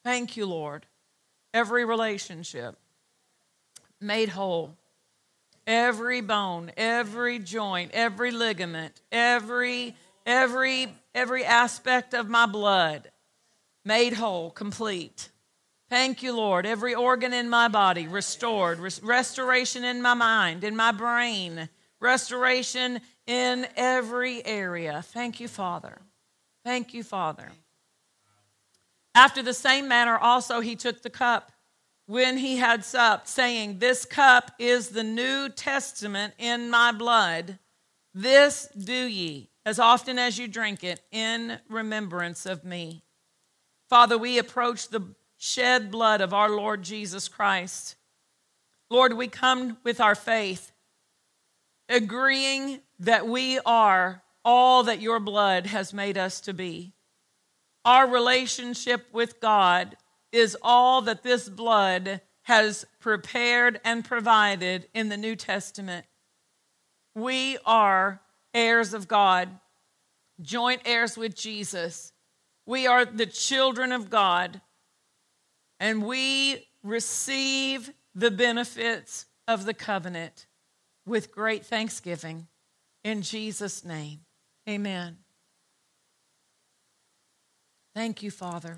Thank 0.03 0.38
you, 0.38 0.45
Lord. 0.45 0.85
Every 1.53 1.85
relationship 1.85 2.77
made 3.99 4.30
whole 4.30 4.76
every 5.68 6.22
bone, 6.22 6.72
every 6.77 7.38
joint, 7.38 7.91
every 7.94 8.31
ligament, 8.31 9.02
every 9.11 9.95
every 10.26 10.88
every 11.14 11.44
aspect 11.44 12.14
of 12.14 12.30
my 12.30 12.45
blood 12.45 13.11
made 13.85 14.14
whole, 14.14 14.49
complete. 14.49 15.30
Thank 15.89 16.22
you, 16.23 16.35
Lord. 16.35 16.65
Every 16.65 16.95
organ 16.95 17.34
in 17.34 17.49
my 17.49 17.68
body 17.68 18.07
restored, 18.07 18.80
restoration 18.80 19.84
in 19.84 20.02
my 20.02 20.14
mind, 20.14 20.64
in 20.64 20.76
my 20.76 20.91
brain, 20.91 21.69
restoration 21.99 23.02
in 23.26 23.68
every 23.76 24.45
area. 24.45 25.02
Thank 25.02 25.40
you, 25.40 25.48
Father. 25.48 25.99
Thank 26.64 26.94
you, 26.94 27.03
Father. 27.03 27.49
After 29.15 29.41
the 29.41 29.53
same 29.53 29.88
manner, 29.88 30.18
also, 30.18 30.60
he 30.60 30.76
took 30.76 31.02
the 31.02 31.10
cup 31.10 31.52
when 32.06 32.38
he 32.38 32.57
had 32.57 32.84
supped, 32.84 33.28
saying, 33.28 33.80
This 33.80 34.06
cup 34.06 34.52
is 34.60 34.90
the 34.90 35.03
New 35.03 35.49
Testament 35.49 36.34
in 36.38 36.69
my 36.69 36.91
blood. 36.91 37.60
This 38.14 38.68
do 38.68 38.94
ye 38.94 39.49
as 39.65 39.80
often 39.80 40.18
as 40.18 40.40
you 40.40 40.48
drink 40.48 40.84
it 40.84 41.02
in 41.11 41.60
remembrance 41.68 42.45
of 42.45 42.64
me. 42.64 43.03
Father, 43.90 44.18
we 44.18 44.38
approach 44.38 44.88
the 44.88 45.02
shed 45.38 45.91
blood 45.91 46.22
of 46.22 46.34
our 46.34 46.49
Lord 46.49 46.84
Jesus 46.84 47.28
Christ. 47.28 47.95
Lord, 48.90 49.14
we 49.14 49.28
come 49.28 49.78
with 49.84 49.99
our 49.99 50.15
faith, 50.15 50.72
agreeing 51.90 52.80
that 53.00 53.28
we 53.28 53.60
are 53.66 54.24
all 54.44 54.84
that 54.84 55.02
your 55.02 55.20
blood 55.20 55.68
has 55.68 55.94
made 55.94 56.18
us 56.18 56.42
to 56.42 56.54
be. 56.54 56.94
Our 57.86 58.08
relationship 58.08 59.08
with 59.12 59.40
God 59.40 59.96
is 60.32 60.58
all 60.62 61.02
that 61.04 61.24
this 61.24 61.48
blood 61.48 62.22
has 62.44 62.86
prepared 63.00 63.80
and 63.84 64.06
provided 64.06 64.88
in 64.94 65.10
the 65.10 65.18
New 65.18 65.36
Testament. 65.36 66.06
We 67.16 67.58
are 67.66 68.22
heirs 68.54 68.94
of 68.94 69.08
God, 69.08 69.50
joint 70.42 70.82
heirs 70.86 71.18
with 71.18 71.36
Jesus. 71.36 72.14
We 72.66 72.88
are 72.88 73.06
the 73.06 73.26
children 73.26 73.92
of 73.92 74.10
God, 74.10 74.62
and 75.80 76.06
we 76.06 76.68
receive 76.84 77.92
the 78.16 78.32
benefits 78.32 79.26
of 79.48 79.66
the 79.66 79.74
covenant 79.74 80.47
with 81.08 81.32
great 81.32 81.66
thanksgiving. 81.66 82.48
In 83.04 83.22
Jesus' 83.22 83.86
name, 83.86 84.20
amen. 84.70 85.18
Thank 87.96 88.22
you, 88.22 88.30
Father. 88.30 88.78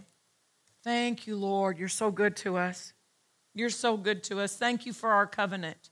Thank 0.83 1.27
you, 1.27 1.35
Lord. 1.35 1.77
You're 1.77 1.89
so 1.89 2.11
good 2.11 2.37
to 2.37 2.55
us. 2.57 2.93
You're 3.53 3.69
so 3.69 3.97
good 3.97 4.23
to 4.25 4.39
us. 4.39 4.55
Thank 4.55 4.85
you 4.85 4.93
for 4.93 5.11
our 5.11 5.27
covenant. 5.27 5.89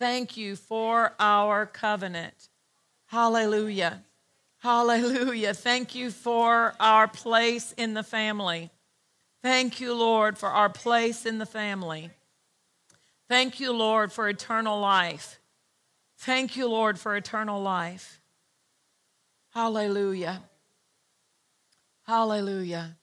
Thank 0.00 0.36
you 0.36 0.56
for 0.56 1.12
our 1.20 1.66
covenant. 1.66 2.48
Hallelujah. 3.06 4.02
Hallelujah. 4.58 5.54
Thank 5.54 5.94
you 5.94 6.10
for 6.10 6.74
our 6.80 7.06
place 7.06 7.72
in 7.76 7.94
the 7.94 8.02
family. 8.02 8.70
Thank 9.42 9.78
you, 9.78 9.94
Lord, 9.94 10.38
for 10.38 10.48
our 10.48 10.70
place 10.70 11.26
in 11.26 11.38
the 11.38 11.46
family. 11.46 12.10
Thank 13.28 13.60
you, 13.60 13.72
Lord, 13.72 14.12
for 14.12 14.28
eternal 14.28 14.80
life. 14.80 15.40
Thank 16.18 16.56
you, 16.56 16.68
Lord, 16.68 16.98
for 16.98 17.16
eternal 17.16 17.62
life. 17.62 18.20
Hallelujah. 19.52 20.42
Hallelujah 22.06 22.96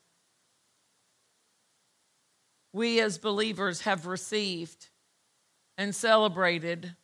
we 2.73 3.01
as 3.01 3.17
believers 3.17 3.81
have 3.81 4.05
received 4.05 4.87
and 5.77 5.93
celebrated 5.93 6.95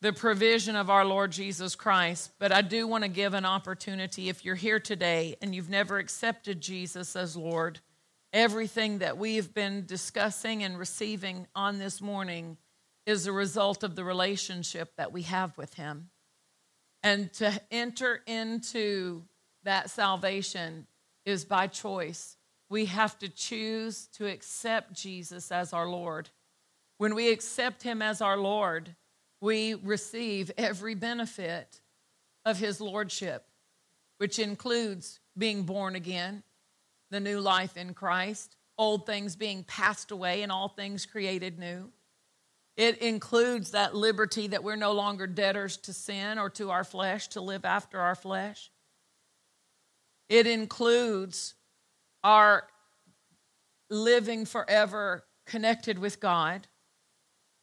the 0.00 0.12
provision 0.12 0.76
of 0.76 0.90
our 0.90 1.04
Lord 1.04 1.32
Jesus 1.32 1.74
Christ. 1.74 2.30
But 2.38 2.52
I 2.52 2.62
do 2.62 2.86
want 2.86 3.04
to 3.04 3.08
give 3.08 3.34
an 3.34 3.44
opportunity 3.44 4.28
if 4.28 4.44
you're 4.44 4.54
here 4.54 4.80
today 4.80 5.36
and 5.40 5.54
you've 5.54 5.70
never 5.70 5.98
accepted 5.98 6.60
Jesus 6.60 7.16
as 7.16 7.36
Lord, 7.36 7.80
everything 8.34 8.98
that 8.98 9.16
we've 9.16 9.54
been 9.54 9.86
discussing 9.86 10.62
and 10.62 10.78
receiving 10.78 11.46
on 11.54 11.78
this 11.78 12.02
morning 12.02 12.58
is 13.06 13.26
a 13.26 13.32
result 13.32 13.82
of 13.82 13.96
the 13.96 14.04
relationship 14.04 14.92
that 14.98 15.12
we 15.12 15.22
have 15.22 15.56
with 15.56 15.72
Him. 15.74 16.10
And 17.02 17.32
to 17.34 17.52
enter 17.70 18.20
into 18.26 19.22
that 19.62 19.88
salvation 19.88 20.86
is 21.24 21.46
by 21.46 21.68
choice 21.68 22.36
we 22.74 22.86
have 22.86 23.16
to 23.18 23.28
choose 23.28 24.08
to 24.14 24.26
accept 24.26 24.94
Jesus 24.94 25.52
as 25.52 25.72
our 25.72 25.88
Lord. 25.88 26.30
When 26.98 27.14
we 27.14 27.30
accept 27.30 27.82
Him 27.82 28.02
as 28.02 28.20
our 28.20 28.36
Lord, 28.36 28.96
we 29.40 29.74
receive 29.74 30.50
every 30.56 30.94
benefit 30.94 31.80
of 32.44 32.58
His 32.58 32.80
Lordship, 32.80 33.46
which 34.18 34.38
includes 34.38 35.20
being 35.36 35.62
born 35.62 35.94
again, 35.94 36.42
the 37.10 37.20
new 37.20 37.40
life 37.40 37.76
in 37.76 37.94
Christ, 37.94 38.56
old 38.78 39.06
things 39.06 39.36
being 39.36 39.64
passed 39.64 40.10
away, 40.10 40.42
and 40.42 40.50
all 40.50 40.68
things 40.68 41.06
created 41.06 41.58
new. 41.58 41.90
It 42.76 42.98
includes 42.98 43.70
that 43.70 43.94
liberty 43.94 44.48
that 44.48 44.64
we're 44.64 44.76
no 44.76 44.92
longer 44.92 45.26
debtors 45.26 45.76
to 45.78 45.92
sin 45.92 46.38
or 46.38 46.50
to 46.50 46.70
our 46.70 46.84
flesh 46.84 47.28
to 47.28 47.40
live 47.40 47.64
after 47.64 48.00
our 48.00 48.16
flesh. 48.16 48.70
It 50.28 50.46
includes 50.46 51.54
our 52.24 52.66
living 53.90 54.44
forever 54.44 55.24
connected 55.46 55.98
with 55.98 56.20
God. 56.20 56.66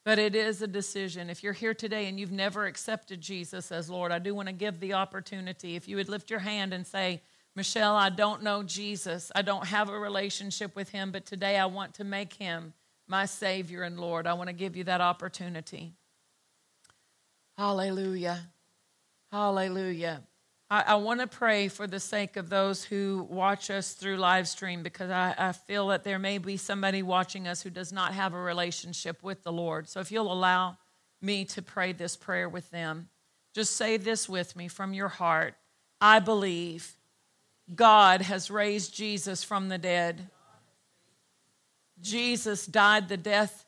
But 0.03 0.17
it 0.17 0.35
is 0.35 0.61
a 0.61 0.67
decision. 0.67 1.29
If 1.29 1.43
you're 1.43 1.53
here 1.53 1.75
today 1.75 2.07
and 2.07 2.19
you've 2.19 2.31
never 2.31 2.65
accepted 2.65 3.21
Jesus 3.21 3.71
as 3.71 3.89
Lord, 3.89 4.11
I 4.11 4.17
do 4.17 4.33
want 4.33 4.47
to 4.47 4.53
give 4.53 4.79
the 4.79 4.93
opportunity. 4.93 5.75
If 5.75 5.87
you 5.87 5.95
would 5.97 6.09
lift 6.09 6.31
your 6.31 6.39
hand 6.39 6.73
and 6.73 6.87
say, 6.87 7.21
Michelle, 7.55 7.95
I 7.95 8.09
don't 8.09 8.43
know 8.43 8.63
Jesus. 8.63 9.31
I 9.35 9.41
don't 9.41 9.65
have 9.65 9.89
a 9.89 9.99
relationship 9.99 10.75
with 10.75 10.89
him, 10.89 11.11
but 11.11 11.25
today 11.25 11.57
I 11.57 11.65
want 11.65 11.95
to 11.95 12.03
make 12.03 12.33
him 12.33 12.73
my 13.07 13.25
Savior 13.25 13.83
and 13.83 13.99
Lord. 13.99 14.25
I 14.25 14.33
want 14.33 14.47
to 14.47 14.53
give 14.53 14.77
you 14.77 14.85
that 14.85 15.01
opportunity. 15.01 15.93
Hallelujah. 17.57 18.39
Hallelujah. 19.31 20.21
I, 20.69 20.83
I 20.87 20.95
want 20.95 21.19
to 21.19 21.27
pray 21.27 21.67
for 21.67 21.87
the 21.87 21.99
sake 21.99 22.37
of 22.37 22.49
those 22.49 22.85
who 22.85 23.27
watch 23.29 23.69
us 23.69 23.93
through 23.93 24.15
live 24.15 24.47
stream 24.47 24.81
because 24.81 25.11
I, 25.11 25.35
I 25.37 25.51
feel 25.51 25.89
that 25.89 26.05
there 26.05 26.19
may 26.19 26.37
be 26.37 26.55
somebody 26.55 27.03
watching 27.03 27.47
us 27.49 27.61
who 27.61 27.69
does 27.69 27.91
not 27.91 28.13
have 28.13 28.33
a 28.33 28.39
relationship 28.39 29.21
with 29.21 29.43
the 29.43 29.51
Lord. 29.51 29.89
So 29.89 29.99
if 29.99 30.11
you'll 30.11 30.31
allow 30.31 30.77
me 31.21 31.43
to 31.45 31.61
pray 31.61 31.91
this 31.91 32.15
prayer 32.15 32.47
with 32.47 32.71
them, 32.71 33.09
just 33.53 33.75
say 33.75 33.97
this 33.97 34.29
with 34.29 34.55
me 34.55 34.69
from 34.69 34.93
your 34.93 35.09
heart 35.09 35.55
I 36.03 36.17
believe 36.17 36.97
God 37.73 38.21
has 38.21 38.51
raised 38.51 38.93
Jesus 38.93 39.43
from 39.43 39.69
the 39.69 39.77
dead. 39.77 40.29
Jesus 42.01 42.65
died 42.65 43.07
the 43.07 43.17
death 43.17 43.65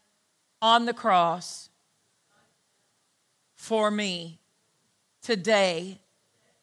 on 0.61 0.85
the 0.85 0.93
cross 0.93 1.69
for 3.55 3.91
me. 3.91 4.39
Today, 5.21 5.99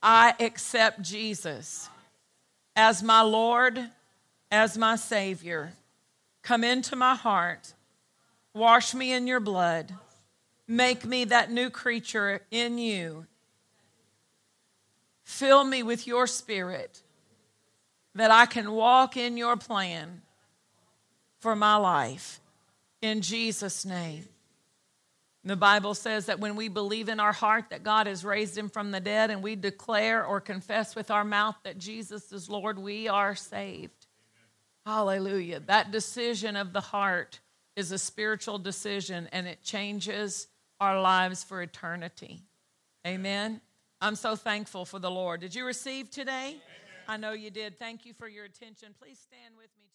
I 0.02 0.34
accept 0.40 1.02
Jesus 1.02 1.88
as 2.76 3.02
my 3.02 3.22
Lord, 3.22 3.90
as 4.50 4.76
my 4.76 4.96
Savior. 4.96 5.72
Come 6.42 6.64
into 6.64 6.96
my 6.96 7.14
heart, 7.14 7.74
wash 8.54 8.94
me 8.94 9.12
in 9.12 9.26
your 9.26 9.40
blood, 9.40 9.94
make 10.66 11.04
me 11.04 11.24
that 11.26 11.50
new 11.50 11.70
creature 11.70 12.42
in 12.50 12.78
you. 12.78 13.26
Fill 15.22 15.64
me 15.64 15.82
with 15.82 16.06
your 16.06 16.26
spirit 16.26 17.02
that 18.14 18.30
I 18.30 18.46
can 18.46 18.72
walk 18.72 19.16
in 19.16 19.36
your 19.36 19.56
plan 19.56 20.22
for 21.40 21.56
my 21.56 21.76
life. 21.76 22.40
In 23.00 23.20
Jesus' 23.22 23.84
name. 23.84 24.28
The 25.42 25.56
Bible 25.56 25.94
says 25.94 26.26
that 26.26 26.38
when 26.38 26.54
we 26.54 26.68
believe 26.68 27.08
in 27.08 27.18
our 27.18 27.32
heart 27.32 27.70
that 27.70 27.82
God 27.82 28.06
has 28.06 28.24
raised 28.26 28.58
him 28.58 28.68
from 28.68 28.90
the 28.90 29.00
dead 29.00 29.30
and 29.30 29.42
we 29.42 29.56
declare 29.56 30.24
or 30.24 30.38
confess 30.38 30.94
with 30.94 31.10
our 31.10 31.24
mouth 31.24 31.56
that 31.64 31.78
Jesus 31.78 32.30
is 32.30 32.50
Lord, 32.50 32.78
we 32.78 33.08
are 33.08 33.34
saved. 33.34 34.06
Hallelujah. 34.84 35.60
That 35.60 35.92
decision 35.92 36.56
of 36.56 36.74
the 36.74 36.80
heart 36.80 37.40
is 37.74 37.90
a 37.90 37.98
spiritual 37.98 38.58
decision 38.58 39.28
and 39.32 39.46
it 39.46 39.62
changes 39.62 40.48
our 40.78 41.00
lives 41.00 41.42
for 41.42 41.62
eternity. 41.62 42.42
Amen. 43.06 43.62
I'm 44.02 44.16
so 44.16 44.36
thankful 44.36 44.84
for 44.84 44.98
the 44.98 45.10
Lord. 45.10 45.40
Did 45.40 45.54
you 45.54 45.64
receive 45.64 46.10
today? 46.10 46.56
I 47.10 47.16
know 47.16 47.32
you 47.32 47.50
did. 47.50 47.76
Thank 47.76 48.06
you 48.06 48.14
for 48.14 48.28
your 48.28 48.44
attention. 48.44 48.94
Please 48.96 49.18
stand 49.18 49.56
with 49.56 49.70
me. 49.82 49.89